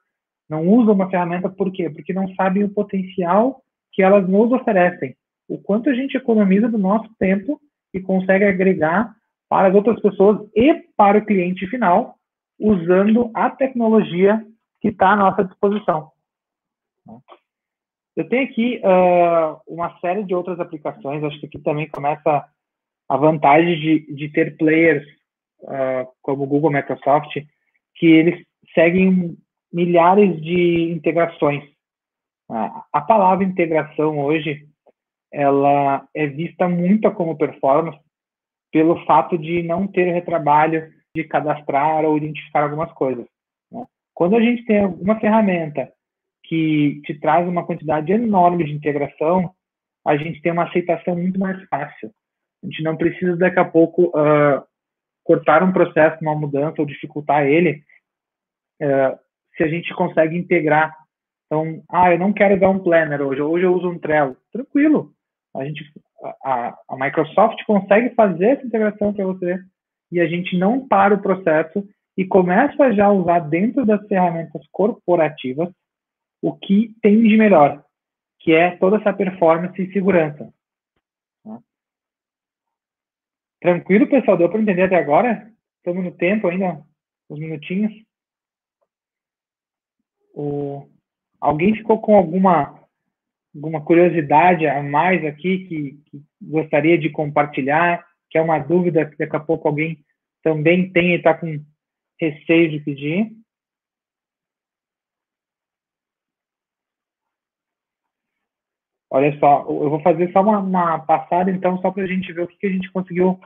não 0.48 0.66
usam 0.66 0.94
uma 0.94 1.10
ferramenta 1.10 1.48
por 1.48 1.72
quê? 1.72 1.88
Porque 1.88 2.12
não 2.12 2.32
sabem 2.34 2.64
o 2.64 2.72
potencial 2.72 3.62
que 3.92 4.02
elas 4.02 4.28
nos 4.28 4.52
oferecem, 4.52 5.16
o 5.48 5.58
quanto 5.58 5.88
a 5.88 5.94
gente 5.94 6.16
economiza 6.16 6.68
do 6.68 6.78
nosso 6.78 7.08
tempo 7.18 7.60
e 7.92 8.00
consegue 8.00 8.44
agregar 8.44 9.14
para 9.54 9.68
as 9.68 9.74
outras 9.76 10.00
pessoas 10.00 10.50
e 10.52 10.74
para 10.96 11.18
o 11.18 11.24
cliente 11.24 11.64
final, 11.68 12.16
usando 12.58 13.30
a 13.32 13.48
tecnologia 13.48 14.44
que 14.80 14.88
está 14.88 15.12
à 15.12 15.16
nossa 15.16 15.44
disposição. 15.44 16.10
Eu 18.16 18.28
tenho 18.28 18.42
aqui 18.50 18.80
uh, 18.82 19.60
uma 19.68 19.96
série 20.00 20.24
de 20.24 20.34
outras 20.34 20.58
aplicações, 20.58 21.22
acho 21.22 21.38
que 21.38 21.46
aqui 21.46 21.60
também 21.60 21.88
começa 21.88 22.44
a 23.08 23.16
vantagem 23.16 23.78
de, 23.78 24.12
de 24.12 24.28
ter 24.30 24.56
players 24.56 25.06
uh, 25.62 26.08
como 26.20 26.48
Google, 26.48 26.72
Microsoft, 26.72 27.32
que 27.94 28.06
eles 28.06 28.44
seguem 28.74 29.38
milhares 29.72 30.42
de 30.42 30.90
integrações. 30.90 31.62
Uh, 32.50 32.82
a 32.92 33.00
palavra 33.00 33.44
integração 33.44 34.18
hoje, 34.18 34.66
ela 35.32 36.08
é 36.12 36.26
vista 36.26 36.68
muito 36.68 37.08
como 37.12 37.38
performance 37.38 38.03
pelo 38.74 39.06
fato 39.06 39.38
de 39.38 39.62
não 39.62 39.86
ter 39.86 40.12
retrabalho 40.12 40.92
de 41.16 41.22
cadastrar 41.22 42.04
ou 42.04 42.16
identificar 42.16 42.64
algumas 42.64 42.90
coisas. 42.90 43.24
Né? 43.70 43.86
Quando 44.12 44.34
a 44.34 44.40
gente 44.40 44.64
tem 44.64 44.80
alguma 44.80 45.20
ferramenta 45.20 45.92
que 46.42 47.00
te 47.04 47.14
traz 47.20 47.46
uma 47.46 47.64
quantidade 47.64 48.10
enorme 48.10 48.64
de 48.64 48.72
integração, 48.72 49.54
a 50.04 50.16
gente 50.16 50.42
tem 50.42 50.50
uma 50.50 50.64
aceitação 50.64 51.14
muito 51.14 51.38
mais 51.38 51.62
fácil. 51.68 52.10
A 52.64 52.66
gente 52.66 52.82
não 52.82 52.96
precisa 52.96 53.36
daqui 53.36 53.60
a 53.60 53.64
pouco 53.64 54.06
uh, 54.08 54.64
cortar 55.22 55.62
um 55.62 55.72
processo, 55.72 56.18
uma 56.20 56.34
mudança 56.34 56.80
ou 56.80 56.86
dificultar 56.86 57.46
ele, 57.46 57.80
uh, 58.82 59.16
se 59.56 59.62
a 59.62 59.68
gente 59.68 59.94
consegue 59.94 60.36
integrar. 60.36 60.92
Então, 61.46 61.80
ah, 61.88 62.10
eu 62.10 62.18
não 62.18 62.32
quero 62.32 62.58
dar 62.58 62.70
um 62.70 62.80
planner 62.80 63.22
hoje, 63.22 63.40
hoje 63.40 63.64
eu 63.66 63.72
uso 63.72 63.88
um 63.88 64.00
Trello. 64.00 64.36
Tranquilo. 64.52 65.12
A 65.54 65.64
gente, 65.64 65.84
a, 66.42 66.78
a 66.88 66.96
Microsoft 66.96 67.62
consegue 67.64 68.14
fazer 68.14 68.56
essa 68.56 68.66
integração 68.66 69.12
para 69.12 69.24
você 69.24 69.58
e 70.10 70.20
a 70.20 70.26
gente 70.26 70.56
não 70.56 70.86
para 70.86 71.14
o 71.14 71.22
processo 71.22 71.86
e 72.16 72.24
começa 72.24 72.92
já 72.92 73.06
a 73.06 73.12
usar 73.12 73.40
dentro 73.40 73.84
das 73.84 74.06
ferramentas 74.06 74.62
corporativas 74.70 75.68
o 76.40 76.54
que 76.56 76.94
tem 77.02 77.22
de 77.22 77.36
melhor, 77.36 77.84
que 78.40 78.52
é 78.52 78.76
toda 78.76 78.98
essa 78.98 79.12
performance 79.12 79.80
e 79.80 79.92
segurança. 79.92 80.52
Tá? 81.42 81.58
Tranquilo, 83.60 84.08
pessoal? 84.08 84.36
Deu 84.36 84.50
para 84.50 84.60
entender 84.60 84.82
até 84.82 84.96
agora? 84.96 85.50
Estamos 85.78 86.04
no 86.04 86.12
tempo 86.12 86.48
ainda, 86.48 86.84
uns 87.30 87.38
minutinhos. 87.38 87.92
O... 90.34 90.88
Alguém 91.40 91.74
ficou 91.74 92.00
com 92.00 92.16
alguma, 92.16 92.83
alguma 93.54 93.84
curiosidade 93.84 94.66
a 94.66 94.82
mais 94.82 95.24
aqui 95.24 95.66
que, 95.66 96.00
que 96.06 96.22
gostaria 96.42 96.98
de 96.98 97.08
compartilhar? 97.10 98.04
Que 98.30 98.38
é 98.38 98.42
uma 98.42 98.58
dúvida 98.58 99.06
que 99.06 99.16
daqui 99.16 99.36
a 99.36 99.40
pouco 99.40 99.68
alguém 99.68 99.98
também 100.42 100.90
tem 100.90 101.12
e 101.12 101.16
está 101.16 101.34
com 101.34 101.64
receio 102.20 102.70
de 102.70 102.80
pedir? 102.80 103.32
Olha 109.10 109.38
só, 109.38 109.60
eu 109.60 109.90
vou 109.90 110.00
fazer 110.00 110.32
só 110.32 110.42
uma, 110.42 110.58
uma 110.58 110.98
passada, 110.98 111.48
então, 111.48 111.80
só 111.80 111.92
para 111.92 112.02
a 112.02 112.06
gente 112.06 112.32
ver 112.32 112.42
o 112.42 112.48
que, 112.48 112.56
que 112.56 112.66
a 112.66 112.70
gente 112.70 112.90
conseguiu 112.90 113.38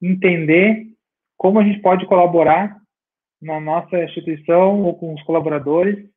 entender, 0.00 0.86
como 1.36 1.58
a 1.58 1.64
gente 1.64 1.80
pode 1.80 2.06
colaborar 2.06 2.80
na 3.42 3.58
nossa 3.58 4.04
instituição 4.04 4.80
ou 4.82 4.96
com 4.96 5.12
os 5.14 5.22
colaboradores, 5.24 6.08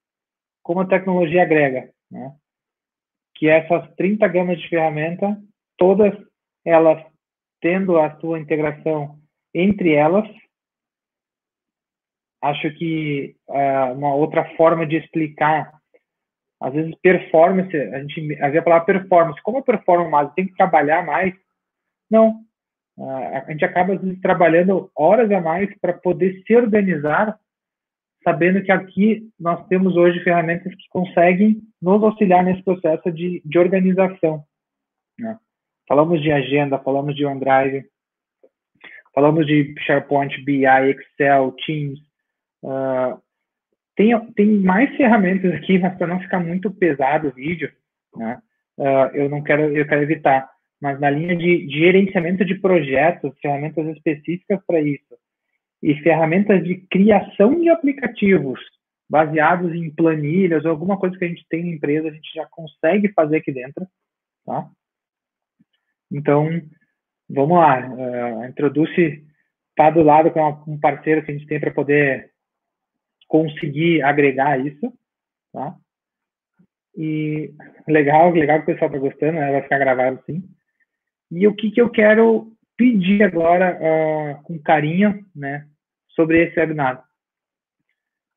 como 0.64 0.82
a 0.82 0.88
tecnologia 0.88 1.42
agrega, 1.42 1.92
né? 2.12 2.36
Que 3.42 3.50
essas 3.50 3.92
30 3.96 4.28
gamas 4.28 4.60
de 4.60 4.70
ferramenta, 4.70 5.36
todas 5.76 6.14
elas 6.64 7.04
tendo 7.60 7.98
a 7.98 8.16
sua 8.20 8.39
integração 8.39 9.20
entre 9.52 9.96
elas, 9.96 10.30
acho 12.44 12.72
que 12.76 13.36
uh, 13.50 13.94
uma 13.96 14.14
outra 14.14 14.46
forma 14.56 14.86
de 14.86 14.98
explicar 14.98 15.74
às 16.62 16.72
vezes 16.72 16.94
performance, 17.02 17.76
a 17.76 18.00
gente 18.02 18.39
havia 18.39 18.60
a 18.60 18.64
palavra 18.64 18.86
performance, 18.86 19.42
como 19.42 19.58
eu 19.58 19.64
performo 19.64 20.08
mais, 20.08 20.32
tem 20.36 20.46
que 20.46 20.54
trabalhar 20.54 21.04
mais? 21.04 21.34
Não, 22.08 22.42
a 23.00 23.52
gente 23.52 23.66
acaba 23.66 23.96
às 23.96 24.02
vezes 24.02 24.22
trabalhando 24.22 24.92
horas 24.96 25.32
a 25.32 25.42
mais 25.42 25.76
para 25.80 25.94
poder 25.94 26.44
se 26.46 26.56
organizar, 26.56 27.39
sabendo 28.24 28.61
que 28.63 28.72
aqui 28.72 29.30
nós 29.39 29.65
temos 29.67 29.95
hoje 29.95 30.24
ferramentas 30.24 30.74
que 30.76 30.88
conseguem 30.89 31.61
nos 31.82 32.03
auxiliar 32.03 32.43
nesse 32.43 32.63
processo 32.63 33.11
de, 33.11 33.41
de 33.43 33.59
organização. 33.59 34.43
Né? 35.17 35.38
Falamos 35.88 36.22
de 36.22 36.32
agenda, 36.32 36.80
falamos 36.80 37.15
de 37.15 37.26
OneDrive, 37.26 37.86
falamos 39.13 39.45
de 39.45 39.76
SharePoint, 39.80 40.41
BI, 40.43 40.65
Excel, 40.65 41.51
Teams, 41.65 41.99
uh, 42.63 43.19
tem, 43.95 44.17
tem 44.34 44.47
mais 44.59 44.95
ferramentas 44.95 45.53
aqui, 45.53 45.78
mas 45.78 45.97
para 45.97 46.07
não 46.07 46.19
ficar 46.19 46.39
muito 46.39 46.72
pesado 46.72 47.28
o 47.28 47.34
vídeo, 47.34 47.72
né, 48.15 48.41
uh, 48.78 49.15
eu 49.15 49.30
não 49.30 49.43
quero, 49.43 49.63
eu 49.76 49.86
quero 49.86 50.01
evitar. 50.01 50.49
Mas 50.82 50.99
na 50.99 51.09
linha 51.09 51.36
de, 51.36 51.67
de 51.67 51.80
gerenciamento 51.80 52.43
de 52.43 52.55
projetos, 52.55 53.38
ferramentas 53.39 53.86
específicas 53.88 54.59
para 54.65 54.82
isso, 54.82 55.11
e 55.82 55.96
ferramentas 56.02 56.64
de 56.64 56.76
criação 56.88 57.60
de 57.60 57.70
aplicativos 57.70 58.60
baseados 59.10 59.74
em 59.74 59.90
planilhas 59.90 60.64
ou 60.64 60.72
alguma 60.72 60.98
coisa 60.98 61.18
que 61.18 61.26
a 61.26 61.28
gente 61.28 61.46
tem 61.50 61.64
na 61.64 61.72
empresa, 61.72 62.08
a 62.08 62.12
gente 62.12 62.32
já 62.34 62.46
consegue 62.46 63.12
fazer 63.12 63.38
aqui 63.38 63.52
dentro, 63.52 63.86
tá? 64.46 64.70
Então, 66.10 66.48
vamos 67.30 67.58
lá. 67.58 67.90
Uh, 67.90 68.46
Introduz-se, 68.46 69.26
tá 69.76 69.90
do 69.90 70.02
lado 70.02 70.32
com 70.32 70.72
um 70.72 70.80
parceiro 70.80 71.24
que 71.26 71.32
a 71.32 71.34
gente 71.34 71.48
tem 71.48 71.60
para 71.60 71.72
poder 71.72 72.32
conseguir 73.28 74.02
agregar 74.02 74.66
isso, 74.66 74.94
tá? 75.52 75.76
E 76.96 77.54
legal, 77.88 78.32
legal 78.32 78.60
que 78.60 78.64
o 78.64 78.74
pessoal 78.74 78.92
tá 78.92 78.98
gostando, 78.98 79.34
né? 79.34 79.52
Vai 79.52 79.62
ficar 79.64 79.80
gravado 79.80 80.22
sim. 80.26 80.44
E 81.32 81.48
o 81.48 81.56
que 81.56 81.72
que 81.72 81.82
eu 81.82 81.90
quero 81.90 82.52
pedir 82.78 83.24
agora 83.24 83.78
uh, 83.78 84.44
com 84.44 84.58
carinho, 84.60 85.26
né? 85.36 85.68
Sobre 86.16 86.43
esse 86.43 86.59
webinar. 86.59 87.03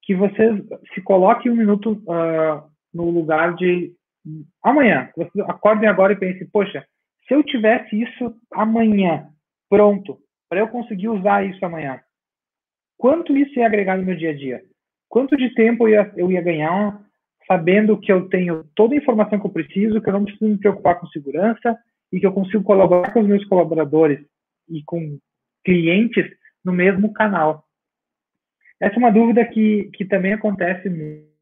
Que 0.02 0.14
vocês 0.14 0.62
se 0.94 1.00
coloquem 1.02 1.50
um 1.50 1.56
minuto 1.56 1.92
uh, 1.92 2.70
no 2.92 3.10
lugar 3.10 3.54
de 3.54 3.92
amanhã. 4.62 5.10
Acordem 5.48 5.88
agora 5.88 6.12
e 6.12 6.16
pensem, 6.16 6.46
poxa, 6.48 6.86
se 7.26 7.34
eu 7.34 7.42
tivesse 7.42 8.00
isso 8.00 8.34
amanhã, 8.52 9.28
pronto, 9.68 10.18
para 10.48 10.60
eu 10.60 10.68
conseguir 10.68 11.08
usar 11.08 11.44
isso 11.44 11.64
amanhã, 11.64 12.00
quanto 12.98 13.36
isso 13.36 13.58
ia 13.58 13.66
agregar 13.66 13.96
no 13.96 14.04
meu 14.04 14.16
dia 14.16 14.30
a 14.30 14.36
dia? 14.36 14.62
quanto 15.14 15.36
de 15.36 15.54
tempo 15.54 15.86
eu 15.86 15.92
ia, 15.92 16.12
eu 16.16 16.32
ia 16.32 16.42
ganhar 16.42 17.00
sabendo 17.46 17.96
que 17.96 18.10
eu 18.10 18.28
tenho 18.28 18.64
toda 18.74 18.94
a 18.94 18.98
informação 18.98 19.38
que 19.38 19.46
eu 19.46 19.50
preciso, 19.50 20.00
que 20.00 20.08
eu 20.08 20.12
não 20.12 20.24
preciso 20.24 20.50
me 20.50 20.58
preocupar 20.58 20.98
com 20.98 21.06
segurança 21.06 21.78
e 22.12 22.18
que 22.18 22.26
eu 22.26 22.32
consigo 22.32 22.64
colaborar 22.64 23.12
com 23.12 23.20
os 23.20 23.26
meus 23.28 23.44
colaboradores 23.44 24.18
e 24.68 24.82
com 24.82 25.16
clientes 25.64 26.26
no 26.64 26.72
mesmo 26.72 27.12
canal. 27.12 27.63
Essa 28.80 28.96
é 28.96 28.98
uma 28.98 29.10
dúvida 29.12 29.44
que, 29.44 29.90
que 29.94 30.04
também 30.04 30.32
acontece 30.32 30.88
muito. 30.88 31.34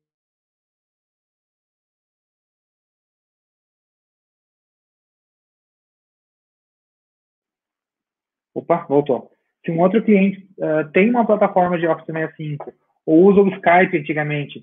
Opa, 8.54 8.84
voltou. 8.88 9.30
Se 9.64 9.70
um 9.70 9.80
outro 9.80 10.02
cliente 10.04 10.46
uh, 10.58 10.90
tem 10.92 11.08
uma 11.10 11.26
plataforma 11.26 11.78
de 11.78 11.86
Office 11.86 12.04
365 12.06 12.72
ou 13.06 13.24
usa 13.24 13.40
o 13.40 13.48
Skype 13.48 13.98
antigamente, 13.98 14.58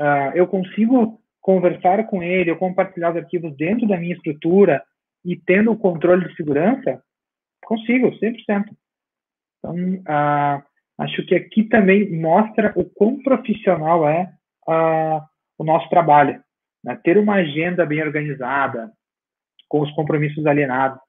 uh, 0.00 0.34
eu 0.34 0.46
consigo 0.46 1.20
conversar 1.40 2.06
com 2.06 2.22
ele, 2.22 2.50
ou 2.50 2.56
compartilhar 2.56 3.10
os 3.10 3.16
arquivos 3.16 3.56
dentro 3.56 3.88
da 3.88 3.96
minha 3.96 4.14
estrutura 4.14 4.82
e 5.24 5.36
tendo 5.36 5.72
o 5.72 5.78
controle 5.78 6.28
de 6.28 6.36
segurança? 6.36 7.02
Consigo, 7.64 8.10
100%. 8.18 8.64
Então, 9.58 9.74
uh, 9.74 10.69
acho 11.00 11.24
que 11.24 11.34
aqui 11.34 11.64
também 11.64 12.10
mostra 12.20 12.72
o 12.76 12.84
quão 12.84 13.22
profissional 13.22 14.08
é 14.08 14.30
uh, 14.68 15.20
o 15.58 15.64
nosso 15.64 15.88
trabalho. 15.88 16.40
Né? 16.84 16.98
Ter 17.02 17.16
uma 17.16 17.36
agenda 17.36 17.86
bem 17.86 18.02
organizada, 18.02 18.90
com 19.68 19.80
os 19.80 19.90
compromissos 19.92 20.44
alienados, 20.46 21.00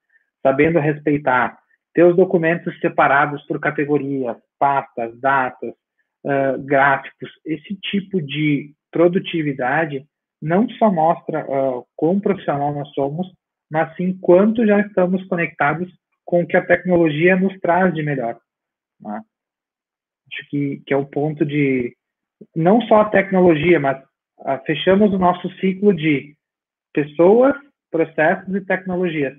sabendo 0.41 0.79
respeitar, 0.79 1.57
ter 1.93 2.03
os 2.03 2.15
documentos 2.15 2.79
separados 2.79 3.45
por 3.47 3.59
categorias, 3.59 4.37
pastas, 4.57 5.19
datas, 5.19 5.73
uh, 6.23 6.61
gráficos, 6.63 7.29
esse 7.45 7.75
tipo 7.75 8.21
de 8.21 8.73
produtividade 8.91 10.05
não 10.41 10.69
só 10.71 10.91
mostra 10.91 11.45
uh, 11.45 11.85
quão 11.95 12.19
profissional 12.19 12.73
nós 12.73 12.89
somos, 12.93 13.27
mas 13.69 13.95
sim 13.95 14.17
quanto 14.19 14.65
já 14.65 14.79
estamos 14.79 15.23
conectados 15.27 15.91
com 16.25 16.41
o 16.41 16.47
que 16.47 16.57
a 16.57 16.65
tecnologia 16.65 17.35
nos 17.35 17.57
traz 17.59 17.93
de 17.93 18.01
melhor. 18.03 18.37
Né? 18.99 19.21
Acho 20.31 20.49
que, 20.49 20.81
que 20.85 20.93
é 20.93 20.97
o 20.97 21.05
ponto 21.05 21.45
de 21.45 21.95
não 22.55 22.81
só 22.81 23.01
a 23.01 23.09
tecnologia, 23.09 23.79
mas 23.79 24.01
ah, 24.39 24.59
fechamos 24.59 25.13
o 25.13 25.19
nosso 25.19 25.49
ciclo 25.59 25.93
de 25.93 26.35
pessoas, 26.93 27.53
processos 27.89 28.53
e 28.55 28.61
tecnologias. 28.61 29.37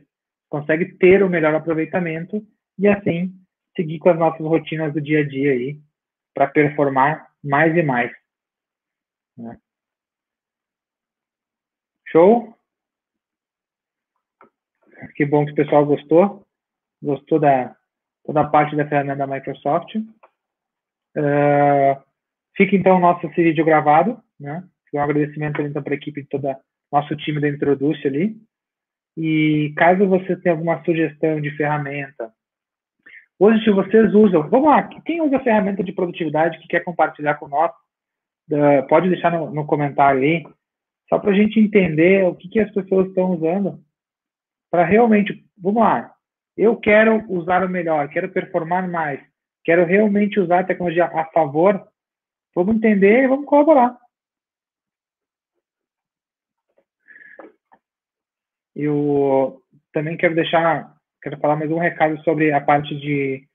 Consegue 0.49 0.97
ter 0.99 1.22
o 1.22 1.30
melhor 1.30 1.55
aproveitamento 1.55 2.45
e 2.78 2.86
assim 2.86 3.32
seguir 3.74 3.99
com 3.99 4.11
as 4.11 4.18
nossas 4.18 4.47
rotinas 4.47 4.93
do 4.93 5.01
dia 5.01 5.20
a 5.20 5.28
dia 5.28 5.53
aí 5.53 5.80
para 6.34 6.47
performar 6.47 7.30
mais 7.43 7.74
e 7.76 7.82
mais. 7.82 8.12
Né? 9.36 9.59
Show? 12.09 12.55
Que 15.16 15.24
bom 15.24 15.45
que 15.47 15.53
o 15.53 15.55
pessoal 15.55 15.84
gostou. 15.86 16.47
Gostou 17.03 17.40
da 17.40 17.74
toda 18.24 18.43
a 18.43 18.49
parte 18.49 18.76
da 18.76 18.86
ferramenta 18.86 19.26
da 19.26 19.26
Microsoft. 19.26 19.97
Uh, 21.16 22.00
fica 22.56 22.76
então 22.76 22.96
o 22.96 23.00
nosso 23.00 23.28
vídeo 23.28 23.64
gravado, 23.64 24.20
né? 24.38 24.64
Um 24.94 25.00
agradecimento 25.00 25.60
então 25.62 25.82
para 25.82 25.94
a 25.94 25.96
equipe 25.96 26.24
toda 26.24 26.58
nosso 26.90 27.16
time 27.16 27.40
da 27.40 27.48
Introduce 27.48 28.06
ali. 28.06 28.36
E 29.16 29.72
caso 29.76 30.06
você 30.06 30.36
tenha 30.36 30.54
alguma 30.54 30.82
sugestão 30.84 31.40
de 31.40 31.50
ferramenta, 31.56 32.32
hoje 33.38 33.62
se 33.64 33.70
vocês 33.70 34.14
usam, 34.14 34.48
vamos 34.48 34.68
lá, 34.68 34.82
quem 35.04 35.20
usa 35.20 35.40
ferramenta 35.40 35.82
de 35.82 35.92
produtividade 35.92 36.58
que 36.58 36.68
quer 36.68 36.80
compartilhar 36.80 37.34
com 37.34 37.48
nós, 37.48 37.72
pode 38.88 39.08
deixar 39.08 39.32
no, 39.32 39.50
no 39.50 39.66
comentário 39.66 40.22
aí, 40.22 40.44
só 41.08 41.18
para 41.18 41.30
a 41.30 41.34
gente 41.34 41.58
entender 41.60 42.24
o 42.24 42.34
que, 42.34 42.48
que 42.48 42.60
as 42.60 42.70
pessoas 42.72 43.08
estão 43.08 43.32
usando, 43.32 43.80
para 44.70 44.84
realmente, 44.84 45.44
vamos 45.58 45.82
lá, 45.82 46.10
eu 46.56 46.76
quero 46.76 47.22
usar 47.28 47.64
o 47.64 47.68
melhor, 47.68 48.08
quero 48.08 48.30
performar 48.30 48.88
mais, 48.88 49.20
quero 49.64 49.84
realmente 49.84 50.40
usar 50.40 50.60
a 50.60 50.64
tecnologia 50.64 51.06
a 51.06 51.24
favor, 51.26 51.86
vamos 52.54 52.76
entender 52.76 53.24
e 53.24 53.28
vamos 53.28 53.46
colaborar. 53.46 53.96
Eu 58.74 59.62
também 59.92 60.16
quero 60.16 60.34
deixar, 60.34 60.94
quero 61.22 61.38
falar 61.38 61.56
mais 61.56 61.70
um 61.70 61.78
recado 61.78 62.20
sobre 62.22 62.52
a 62.52 62.60
parte 62.60 62.98
de, 62.98 63.46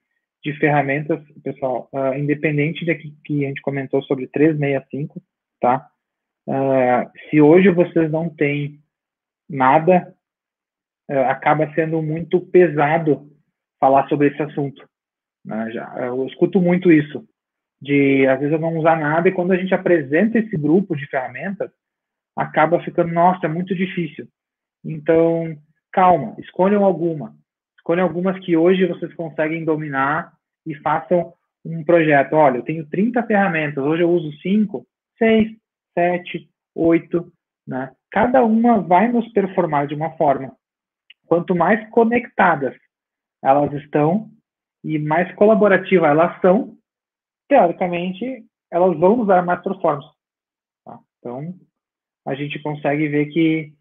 de 0.44 0.52
ferramentas, 0.58 1.20
pessoal. 1.42 1.88
Uh, 1.92 2.14
independente 2.14 2.86
daqui 2.86 3.12
que 3.24 3.44
a 3.44 3.48
gente 3.48 3.60
comentou 3.60 4.02
sobre 4.04 4.28
365, 4.28 5.20
tá? 5.60 5.90
Uh, 6.46 7.10
se 7.28 7.40
hoje 7.40 7.68
vocês 7.70 8.10
não 8.10 8.30
têm 8.30 8.80
nada, 9.48 10.14
uh, 11.10 11.28
acaba 11.28 11.72
sendo 11.74 12.00
muito 12.00 12.40
pesado 12.40 13.28
falar 13.80 14.08
sobre 14.08 14.28
esse 14.28 14.42
assunto. 14.42 14.88
Né? 15.48 15.70
Já, 15.70 15.94
eu 15.96 16.26
escuto 16.26 16.60
muito 16.60 16.92
isso, 16.92 17.26
de 17.80 18.26
às 18.26 18.38
vezes 18.38 18.52
eu 18.52 18.60
não 18.60 18.76
usar 18.76 18.96
nada 19.00 19.28
e 19.28 19.32
quando 19.32 19.52
a 19.52 19.56
gente 19.56 19.72
apresenta 19.72 20.38
esse 20.38 20.54
grupo 20.58 20.94
de 20.94 21.06
ferramentas, 21.06 21.70
acaba 22.36 22.82
ficando, 22.82 23.12
nossa, 23.12 23.46
é 23.46 23.48
muito 23.48 23.74
difícil. 23.74 24.28
Então, 24.84 25.56
calma, 25.90 26.36
escolham 26.38 26.84
alguma. 26.84 27.34
Escolham 27.78 28.04
algumas 28.04 28.38
que 28.44 28.58
hoje 28.58 28.86
vocês 28.86 29.12
conseguem 29.14 29.64
dominar 29.64 30.34
e 30.66 30.74
façam 30.74 31.32
um 31.64 31.82
projeto. 31.82 32.34
Olha, 32.34 32.58
eu 32.58 32.62
tenho 32.62 32.86
30 32.86 33.22
ferramentas, 33.22 33.82
hoje 33.82 34.02
eu 34.02 34.10
uso 34.10 34.30
5, 34.42 34.86
6, 35.16 35.56
7, 35.94 36.50
8, 36.74 37.32
né? 37.66 37.90
Cada 38.10 38.44
uma 38.44 38.80
vai 38.80 39.10
nos 39.10 39.26
performar 39.32 39.86
de 39.86 39.94
uma 39.94 40.10
forma. 40.18 40.54
Quanto 41.26 41.54
mais 41.54 41.88
conectadas 41.88 42.74
elas 43.42 43.72
estão 43.72 44.30
e 44.84 44.98
mais 44.98 45.34
colaborativas 45.34 46.10
elas 46.10 46.40
são, 46.40 46.76
teoricamente, 47.48 48.44
elas 48.70 48.98
vão 48.98 49.16
nos 49.16 49.26
dar 49.26 49.44
mais 49.44 49.62
performance. 49.62 50.08
Tá? 50.84 50.98
Então, 51.18 51.54
a 52.26 52.34
gente 52.34 52.60
consegue 52.62 53.08
ver 53.08 53.26
que 53.26 53.78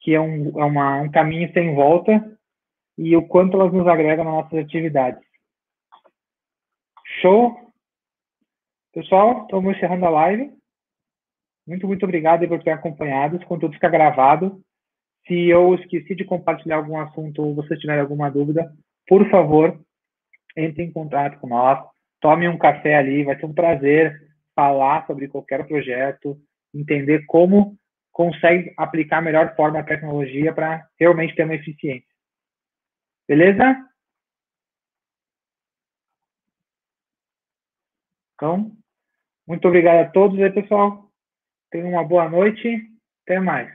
que 0.00 0.14
é 0.14 0.20
um, 0.20 0.60
é 0.60 0.64
uma, 0.64 1.02
um 1.02 1.10
caminho 1.10 1.52
sem 1.52 1.74
volta 1.74 2.38
e 2.96 3.16
o 3.16 3.26
quanto 3.26 3.60
elas 3.60 3.72
nos 3.72 3.86
agregam 3.86 4.24
nas 4.24 4.34
nossas 4.34 4.58
atividades. 4.60 5.22
Show? 7.20 7.72
Pessoal, 8.92 9.42
estamos 9.42 9.76
encerrando 9.76 10.06
a 10.06 10.10
live. 10.10 10.52
Muito, 11.66 11.86
muito 11.86 12.04
obrigado 12.04 12.46
por 12.48 12.62
ter 12.62 12.70
acompanhado. 12.70 13.36
Esse 13.36 13.46
conteúdo 13.46 13.74
fica 13.74 13.88
gravado. 13.88 14.60
Se 15.26 15.34
eu 15.48 15.74
esqueci 15.74 16.14
de 16.14 16.24
compartilhar 16.24 16.76
algum 16.76 16.98
assunto 16.98 17.42
ou 17.42 17.54
você 17.54 17.76
tiver 17.76 18.00
alguma 18.00 18.30
dúvida, 18.30 18.72
por 19.06 19.28
favor, 19.30 19.78
entre 20.58 20.82
em 20.82 20.92
contato 20.92 21.38
com 21.40 21.48
nós. 21.48 21.78
Tome 22.20 22.48
um 22.48 22.58
café 22.58 22.96
ali, 22.96 23.24
vai 23.24 23.38
ser 23.38 23.46
um 23.46 23.54
prazer 23.54 24.14
falar 24.54 25.06
sobre 25.06 25.28
qualquer 25.28 25.66
projeto, 25.66 26.36
entender 26.74 27.24
como 27.26 27.78
consegue 28.12 28.74
aplicar 28.76 29.18
a 29.18 29.22
melhor 29.22 29.54
forma 29.54 29.78
a 29.78 29.84
tecnologia 29.84 30.52
para 30.52 30.84
realmente 30.98 31.36
ter 31.36 31.44
uma 31.44 31.54
eficiência. 31.54 32.08
Beleza? 33.28 33.76
Então, 38.34 38.72
muito 39.46 39.68
obrigado 39.68 40.06
a 40.06 40.10
todos 40.10 40.40
aí, 40.40 40.50
pessoal. 40.50 41.08
Tenham 41.70 41.90
uma 41.90 42.04
boa 42.04 42.28
noite. 42.28 42.82
Até 43.24 43.38
mais. 43.38 43.68